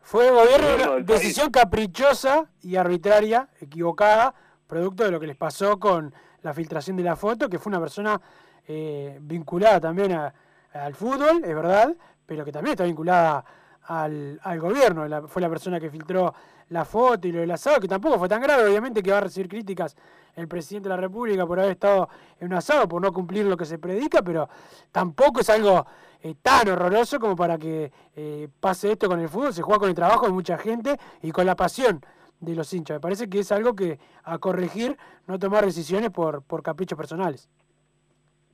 Fue 0.04 0.28
el 0.28 0.34
gobierno 0.34 0.92
país. 0.92 1.06
decisión 1.06 1.50
caprichosa 1.50 2.46
y 2.62 2.76
arbitraria, 2.76 3.48
equivocada, 3.60 4.34
producto 4.66 5.04
de 5.04 5.10
lo 5.10 5.18
que 5.18 5.26
les 5.26 5.36
pasó 5.36 5.78
con 5.78 6.14
la 6.42 6.52
filtración 6.52 6.96
de 6.96 7.02
la 7.02 7.16
foto, 7.16 7.48
que 7.48 7.58
fue 7.58 7.70
una 7.70 7.80
persona 7.80 8.20
eh, 8.66 9.18
vinculada 9.20 9.80
también 9.80 10.12
a- 10.12 10.32
al 10.72 10.94
fútbol, 10.94 11.42
es 11.44 11.54
verdad, 11.54 11.94
pero 12.26 12.44
que 12.44 12.52
también 12.52 12.72
está 12.72 12.84
vinculada 12.84 13.44
al, 13.84 14.40
al 14.42 14.60
gobierno. 14.60 15.06
La- 15.06 15.22
fue 15.28 15.40
la 15.42 15.48
persona 15.48 15.78
que 15.80 15.90
filtró 15.90 16.34
la 16.70 16.84
foto 16.84 17.28
y 17.28 17.32
lo 17.32 17.40
del 17.40 17.50
asado, 17.50 17.78
que 17.80 17.88
tampoco 17.88 18.18
fue 18.18 18.28
tan 18.28 18.40
grave, 18.40 18.64
obviamente 18.64 19.02
que 19.02 19.10
va 19.10 19.18
a 19.18 19.20
recibir 19.22 19.48
críticas 19.48 19.96
el 20.34 20.48
presidente 20.48 20.88
de 20.88 20.94
la 20.96 21.00
República 21.00 21.46
por 21.46 21.60
haber 21.60 21.72
estado 21.72 22.08
en 22.40 22.48
un 22.48 22.54
asado, 22.54 22.88
por 22.88 23.00
no 23.00 23.12
cumplir 23.12 23.44
lo 23.46 23.56
que 23.56 23.64
se 23.66 23.78
predica, 23.78 24.22
pero 24.22 24.48
tampoco 24.90 25.40
es 25.40 25.50
algo 25.50 25.86
eh, 26.24 26.34
tan 26.40 26.66
horroroso 26.68 27.20
como 27.20 27.36
para 27.36 27.58
que 27.58 27.92
eh, 28.16 28.48
pase 28.58 28.92
esto 28.92 29.08
con 29.08 29.20
el 29.20 29.28
fútbol, 29.28 29.52
se 29.52 29.60
juega 29.60 29.80
con 29.80 29.90
el 29.90 29.94
trabajo 29.94 30.24
de 30.24 30.32
mucha 30.32 30.56
gente 30.56 30.96
y 31.22 31.30
con 31.30 31.44
la 31.44 31.54
pasión 31.54 32.00
de 32.40 32.54
los 32.54 32.72
hinchas. 32.72 32.96
Me 32.96 33.00
parece 33.00 33.28
que 33.28 33.40
es 33.40 33.52
algo 33.52 33.76
que 33.76 33.98
a 34.22 34.38
corregir, 34.38 34.96
no 35.26 35.38
tomar 35.38 35.66
decisiones 35.66 36.08
por, 36.08 36.42
por 36.42 36.62
caprichos 36.62 36.96
personales. 36.96 37.50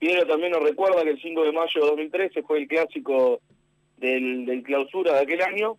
Piero 0.01 0.27
también 0.27 0.51
nos 0.51 0.64
recuerda 0.64 1.05
que 1.05 1.11
el 1.11 1.23
5 1.23 1.45
de 1.45 1.53
mayo 1.53 1.81
de 1.81 1.87
2013 1.91 2.43
fue 2.43 2.59
el 2.59 2.66
clásico 2.66 3.41
del, 3.99 4.47
del 4.47 4.64
clausura 4.64 5.12
de 5.12 5.21
aquel 5.21 5.41
año, 5.41 5.77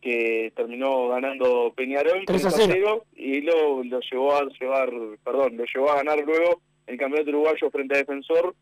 que 0.00 0.52
terminó 0.54 1.08
ganando 1.08 1.72
Peñarol 1.74 2.22
3 2.24 2.46
a 2.46 2.50
3 2.50 2.68
0. 2.70 3.04
y 3.16 3.40
lo, 3.40 3.82
lo 3.82 3.98
llevó 3.98 4.36
a 4.36 4.44
llevar, 4.60 4.92
perdón, 5.24 5.56
lo 5.56 5.64
llevó 5.64 5.90
a 5.90 5.96
ganar 5.96 6.20
luego 6.24 6.60
el 6.86 6.96
campeonato 6.96 7.30
uruguayo 7.30 7.68
frente 7.72 7.96
a 7.96 7.98
Defensor 7.98 8.54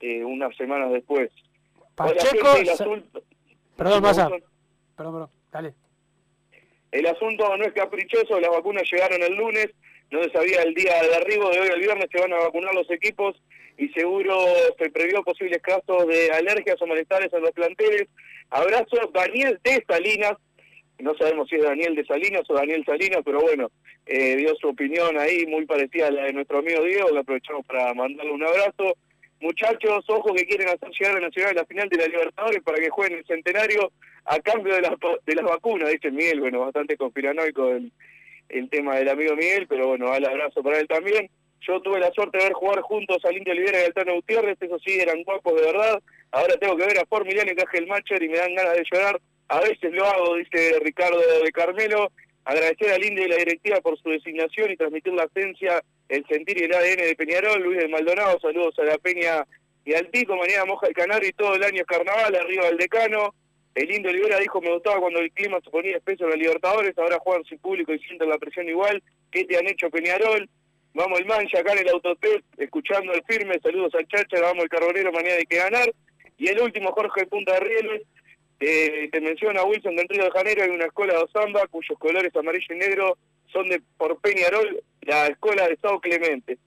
eh, 0.00 0.22
unas 0.22 0.54
semanas 0.56 0.92
después. 0.92 1.30
Pacheco, 1.94 2.56
el 2.56 2.68
asunto- 2.68 3.22
Perdón. 3.76 4.04
Wilson. 4.04 4.44
Perdón, 4.96 5.12
perdón. 5.14 5.30
Dale. 5.50 5.74
El 6.90 7.06
asunto 7.06 7.56
no 7.56 7.64
es 7.64 7.72
caprichoso, 7.72 8.38
las 8.40 8.50
vacunas 8.50 8.82
llegaron 8.90 9.22
el 9.22 9.34
lunes, 9.34 9.68
no 10.10 10.22
se 10.22 10.30
sabía 10.30 10.62
el 10.62 10.74
día 10.74 11.02
de 11.02 11.14
arribo, 11.14 11.48
de 11.50 11.60
hoy 11.60 11.68
al 11.68 11.80
viernes 11.80 12.06
se 12.12 12.20
van 12.20 12.32
a 12.34 12.38
vacunar 12.38 12.74
los 12.74 12.90
equipos 12.90 13.34
y 13.78 13.88
seguro 13.90 14.36
se 14.78 14.90
previó 14.90 15.22
posibles 15.22 15.60
casos 15.62 16.06
de 16.06 16.30
alergias 16.32 16.80
o 16.82 16.86
malestares 16.86 17.32
en 17.32 17.40
los 17.40 17.52
planteles. 17.52 18.08
Abrazo 18.50 18.96
Daniel 19.14 19.58
de 19.64 19.82
Salinas, 19.88 20.34
no 20.98 21.14
sabemos 21.14 21.48
si 21.48 21.56
es 21.56 21.62
Daniel 21.62 21.94
de 21.94 22.04
Salinas 22.04 22.42
o 22.48 22.54
Daniel 22.54 22.84
Salinas, 22.84 23.22
pero 23.24 23.40
bueno, 23.40 23.70
eh, 24.04 24.36
dio 24.36 24.54
su 24.56 24.68
opinión 24.68 25.18
ahí 25.18 25.46
muy 25.46 25.64
parecida 25.64 26.08
a 26.08 26.10
la 26.10 26.24
de 26.24 26.34
nuestro 26.34 26.58
amigo 26.58 26.82
Diego, 26.82 27.10
le 27.10 27.20
aprovechamos 27.20 27.64
para 27.64 27.94
mandarle 27.94 28.32
un 28.32 28.42
abrazo. 28.44 28.94
Muchachos, 29.42 30.04
ojo 30.06 30.32
que 30.34 30.46
quieren 30.46 30.68
hacer 30.68 30.88
llegar 30.90 31.16
a 31.16 31.20
Nacional 31.20 31.50
a 31.50 31.60
la 31.62 31.66
final 31.66 31.88
de 31.88 31.96
la 31.96 32.06
Libertadores 32.06 32.62
para 32.62 32.78
que 32.78 32.90
jueguen 32.90 33.18
el 33.18 33.26
centenario 33.26 33.90
a 34.24 34.38
cambio 34.38 34.72
de 34.72 34.82
las, 34.82 34.92
de 35.26 35.34
las 35.34 35.44
vacunas, 35.44 35.90
dice 35.90 36.12
Miguel, 36.12 36.38
bueno, 36.38 36.60
bastante 36.60 36.96
conspiranoico 36.96 37.70
el, 37.70 37.90
el 38.50 38.70
tema 38.70 38.94
del 38.94 39.08
amigo 39.08 39.34
Miguel, 39.34 39.66
pero 39.66 39.88
bueno, 39.88 40.12
al 40.12 40.24
abrazo 40.24 40.62
para 40.62 40.78
él 40.78 40.86
también. 40.86 41.28
Yo 41.66 41.80
tuve 41.80 41.98
la 41.98 42.12
suerte 42.12 42.38
de 42.38 42.44
ver 42.44 42.52
jugar 42.52 42.82
juntos 42.82 43.24
a 43.24 43.32
Indio 43.32 43.52
Olivera 43.52 43.80
y 43.80 43.84
Altano 43.86 44.14
Gutiérrez, 44.14 44.58
eso 44.60 44.78
sí, 44.78 45.00
eran 45.00 45.24
guapos 45.24 45.54
de 45.54 45.66
verdad. 45.66 46.00
Ahora 46.30 46.56
tengo 46.58 46.76
que 46.76 46.86
ver 46.86 46.98
a 47.00 47.06
Formiliano 47.06 47.50
y 47.50 47.56
Caje 47.56 47.78
el 47.78 47.88
Macher 47.88 48.22
y 48.22 48.28
me 48.28 48.38
dan 48.38 48.54
ganas 48.54 48.74
de 48.74 48.84
llorar. 48.92 49.20
A 49.48 49.60
veces 49.60 49.92
lo 49.92 50.06
hago, 50.06 50.36
dice 50.36 50.78
Ricardo 50.82 51.18
de 51.18 51.50
Carmelo. 51.50 52.12
Agradecer 52.44 52.92
al 52.92 53.04
Indio 53.04 53.24
y 53.24 53.28
la 53.28 53.36
directiva 53.36 53.80
por 53.80 53.98
su 54.00 54.08
designación 54.08 54.70
y 54.70 54.76
transmitir 54.76 55.12
la 55.12 55.24
esencia, 55.24 55.82
el 56.12 56.26
sentir 56.26 56.60
y 56.60 56.64
el 56.64 56.74
ADN 56.74 57.06
de 57.06 57.16
Peñarol. 57.16 57.62
Luis 57.62 57.78
de 57.78 57.88
Maldonado, 57.88 58.38
saludos 58.38 58.78
a 58.78 58.84
la 58.84 58.98
Peña 58.98 59.46
y 59.84 59.94
al 59.94 60.08
Pico. 60.08 60.36
Mañana 60.36 60.66
moja 60.66 60.86
el 60.86 60.94
Canario 60.94 61.28
y 61.28 61.32
todo 61.32 61.54
el 61.54 61.64
año 61.64 61.80
es 61.80 61.86
carnaval, 61.86 62.34
arriba 62.34 62.66
del 62.66 62.76
decano. 62.76 63.34
El 63.74 63.90
Indio 63.90 64.10
Olivera 64.10 64.38
dijo, 64.38 64.60
me 64.60 64.70
gustaba 64.70 65.00
cuando 65.00 65.20
el 65.20 65.32
clima 65.32 65.58
se 65.64 65.70
ponía 65.70 65.96
espeso 65.96 66.24
en 66.24 66.30
la 66.30 66.36
Libertadores, 66.36 66.96
ahora 66.98 67.18
juegan 67.18 67.44
sin 67.44 67.58
público 67.58 67.94
y 67.94 67.98
sienten 68.00 68.28
la 68.28 68.36
presión 68.36 68.68
igual. 68.68 69.02
¿Qué 69.30 69.46
te 69.46 69.56
han 69.56 69.66
hecho 69.66 69.88
Peñarol? 69.88 70.46
Vamos 70.92 71.18
el 71.18 71.24
mancha 71.24 71.60
acá 71.60 71.72
en 71.72 71.78
el 71.78 71.88
autotest, 71.88 72.44
escuchando 72.58 73.14
el 73.14 73.22
firme, 73.24 73.58
saludos 73.62 73.94
al 73.94 74.06
Chacha, 74.08 74.42
vamos 74.42 74.64
el 74.64 74.68
carbonero, 74.68 75.10
mañana 75.10 75.36
hay 75.36 75.46
que 75.46 75.56
ganar. 75.56 75.90
Y 76.36 76.48
el 76.48 76.60
último, 76.60 76.92
Jorge 76.92 77.24
Punta 77.26 77.54
de 77.54 77.60
Rieles, 77.60 78.02
eh, 78.60 79.08
te 79.10 79.20
menciona 79.22 79.64
Wilson 79.64 79.96
del 79.96 80.08
Río 80.08 80.24
de 80.24 80.30
Janeiro, 80.30 80.64
hay 80.64 80.68
una 80.68 80.84
escuela 80.84 81.14
de 81.14 81.22
Osamba 81.22 81.66
cuyos 81.68 81.98
colores 81.98 82.36
amarillo 82.36 82.74
y 82.74 82.76
negro 82.76 83.16
son 83.50 83.70
de 83.70 83.80
por 83.96 84.20
Peñarol, 84.20 84.82
la 85.02 85.26
escuela 85.26 85.68
de 85.68 85.78
Sao 85.80 86.00
Clemente. 86.00 86.58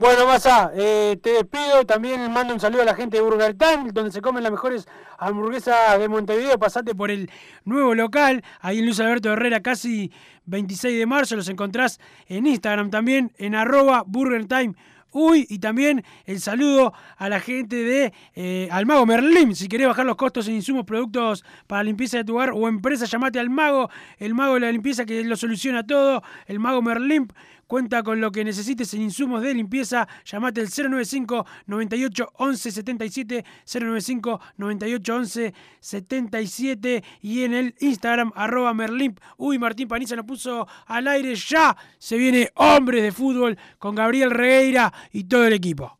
Bueno, 0.00 0.26
Massa, 0.26 0.72
eh, 0.74 1.18
te 1.22 1.30
despido. 1.30 1.84
También 1.84 2.32
mando 2.32 2.54
un 2.54 2.60
saludo 2.60 2.80
a 2.80 2.86
la 2.86 2.94
gente 2.94 3.18
de 3.18 3.22
Burger 3.22 3.54
Time, 3.54 3.90
donde 3.92 4.10
se 4.10 4.22
comen 4.22 4.42
las 4.42 4.50
mejores 4.50 4.88
hamburguesas 5.18 5.98
de 5.98 6.08
Montevideo. 6.08 6.58
Pasate 6.58 6.94
por 6.94 7.10
el 7.10 7.30
nuevo 7.66 7.94
local, 7.94 8.42
ahí 8.60 8.78
en 8.78 8.86
Luis 8.86 8.98
Alberto 8.98 9.30
Herrera, 9.30 9.60
casi 9.60 10.10
26 10.46 10.98
de 10.98 11.04
marzo. 11.04 11.36
Los 11.36 11.50
encontrás 11.50 12.00
en 12.28 12.46
Instagram 12.46 12.88
también, 12.88 13.32
en 13.36 13.54
arroba 13.54 14.02
Burger 14.06 14.46
Time. 14.46 14.74
Uy, 15.12 15.46
y 15.48 15.58
también 15.58 16.04
el 16.24 16.40
saludo 16.40 16.92
a 17.16 17.28
la 17.28 17.40
gente 17.40 17.76
de 17.76 18.12
eh, 18.34 18.68
al 18.70 18.86
Mago 18.86 19.06
Merlim. 19.06 19.54
Si 19.54 19.68
querés 19.68 19.88
bajar 19.88 20.06
los 20.06 20.16
costos 20.16 20.46
en 20.48 20.54
insumos, 20.54 20.84
productos 20.84 21.44
para 21.66 21.82
limpieza 21.82 22.18
de 22.18 22.24
tu 22.24 22.34
hogar 22.36 22.50
o 22.54 22.68
empresa, 22.68 23.06
llamate 23.06 23.40
al 23.40 23.50
Mago, 23.50 23.90
el 24.18 24.34
Mago 24.34 24.54
de 24.54 24.60
la 24.60 24.72
limpieza 24.72 25.04
que 25.04 25.24
lo 25.24 25.36
soluciona 25.36 25.86
todo. 25.86 26.22
El 26.46 26.60
Mago 26.60 26.80
Merlim 26.82 27.26
cuenta 27.70 28.02
con 28.02 28.20
lo 28.20 28.32
que 28.32 28.42
necesites 28.42 28.92
en 28.94 29.02
insumos 29.02 29.42
de 29.42 29.54
limpieza. 29.54 30.08
Llamate 30.24 30.60
al 30.60 30.66
095 30.66 31.46
98 31.66 32.32
11 32.34 32.72
77 32.72 33.44
095 33.64 34.40
98 34.56 35.14
11 35.14 35.54
77 35.78 37.04
y 37.22 37.44
en 37.44 37.54
el 37.54 37.76
Instagram 37.78 38.32
arroba 38.34 38.74
Merlimp. 38.74 39.20
Uy, 39.36 39.60
Martín 39.60 39.86
Paniza 39.86 40.16
nos 40.16 40.26
puso 40.26 40.66
al 40.86 41.06
aire 41.06 41.36
ya. 41.36 41.76
Se 41.96 42.16
viene 42.18 42.50
Hombres 42.56 43.04
de 43.04 43.12
Fútbol 43.12 43.56
con 43.78 43.94
Gabriel 43.94 44.32
Regueira 44.32 44.92
y 45.12 45.24
todo 45.24 45.46
el 45.46 45.52
equipo. 45.52 45.96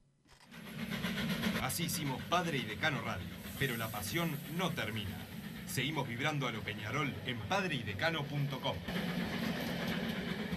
Así 1.62 1.84
hicimos 1.84 2.20
Padre 2.24 2.58
y 2.58 2.62
Decano 2.62 3.00
Radio, 3.02 3.28
pero 3.60 3.76
la 3.76 3.86
pasión 3.86 4.28
no 4.58 4.70
termina. 4.70 5.16
Seguimos 5.68 6.08
vibrando 6.08 6.48
a 6.48 6.50
lo 6.50 6.62
Peñarol 6.62 7.14
en 7.26 7.38
padreidecano.com. 7.48 8.74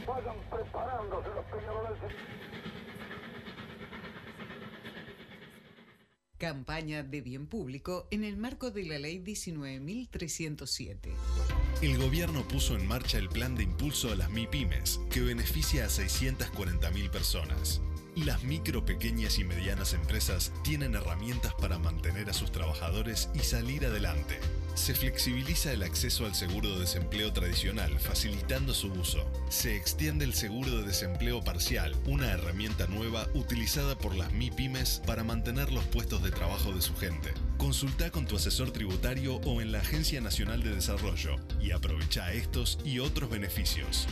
Vayan 0.07 0.35
preparándose 0.49 1.29
los 1.29 1.45
peñarolenses. 1.45 2.11
Campaña 6.37 7.03
de 7.03 7.21
bien 7.21 7.47
público 7.47 8.07
en 8.11 8.25
el 8.25 8.35
marco 8.35 8.69
de 8.69 8.83
la 8.83 8.99
Ley 8.99 9.19
19.307. 9.23 11.13
El 11.81 11.97
gobierno 11.97 12.45
puso 12.47 12.75
en 12.75 12.85
marcha 12.85 13.17
el 13.17 13.29
plan 13.29 13.55
de 13.55 13.63
impulso 13.63 14.11
a 14.11 14.15
las 14.15 14.29
MIPIMES, 14.29 14.99
que 15.09 15.21
beneficia 15.21 15.85
a 15.85 15.87
640.000 15.87 17.09
personas. 17.09 17.81
Las 18.15 18.43
micro, 18.43 18.85
pequeñas 18.85 19.39
y 19.39 19.43
medianas 19.43 19.93
empresas 19.93 20.51
tienen 20.63 20.95
herramientas 20.95 21.53
para 21.55 21.79
mantener 21.79 22.29
a 22.29 22.33
sus 22.33 22.51
trabajadores 22.51 23.29
y 23.33 23.39
salir 23.39 23.85
adelante. 23.85 24.39
Se 24.76 24.95
flexibiliza 24.95 25.71
el 25.71 25.84
acceso 25.84 26.26
al 26.26 26.34
seguro 26.34 26.74
de 26.74 26.82
desempleo 26.82 27.32
tradicional, 27.32 27.99
facilitando 27.99 28.74
su 28.74 28.91
uso. 28.91 29.24
Se 29.47 29.76
extiende 29.76 30.26
el 30.26 30.34
seguro 30.34 30.78
de 30.78 30.84
desempleo 30.84 31.43
parcial, 31.43 31.95
una 32.05 32.32
herramienta 32.32 32.88
nueva 32.88 33.28
utilizada 33.36 33.95
por 33.95 34.15
las 34.15 34.34
MIPIMES 34.34 35.03
para 35.05 35.24
mantener 35.24 35.71
los 35.71 35.86
puestos 35.86 36.24
de 36.24 36.32
trabajo 36.32 36.74
de 36.74 36.82
su 36.82 36.95
gente. 36.95 37.32
Consulta 37.57 38.09
con 38.09 38.26
tu 38.26 38.36
asesor 38.36 38.71
tributario 38.71 39.36
o 39.45 39.61
en 39.61 39.71
la 39.71 39.80
Agencia 39.80 40.19
Nacional 40.21 40.63
de 40.63 40.74
Desarrollo 40.74 41.36
y 41.61 41.71
aprovecha 41.71 42.34
estos 42.34 42.80
y 42.84 42.97
otros 42.97 43.30
beneficios. 43.30 44.07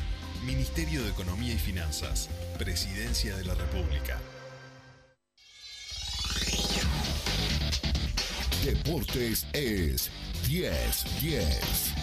Ministerio 0.46 1.04
de 1.04 1.10
Economía 1.10 1.54
y 1.54 1.60
Finanzas, 1.60 2.30
Presidencia 2.60 3.36
de 3.36 3.46
la 3.46 3.56
República. 3.56 4.20
Deportes 8.64 9.48
es 9.54 10.12
10-10. 10.48 12.01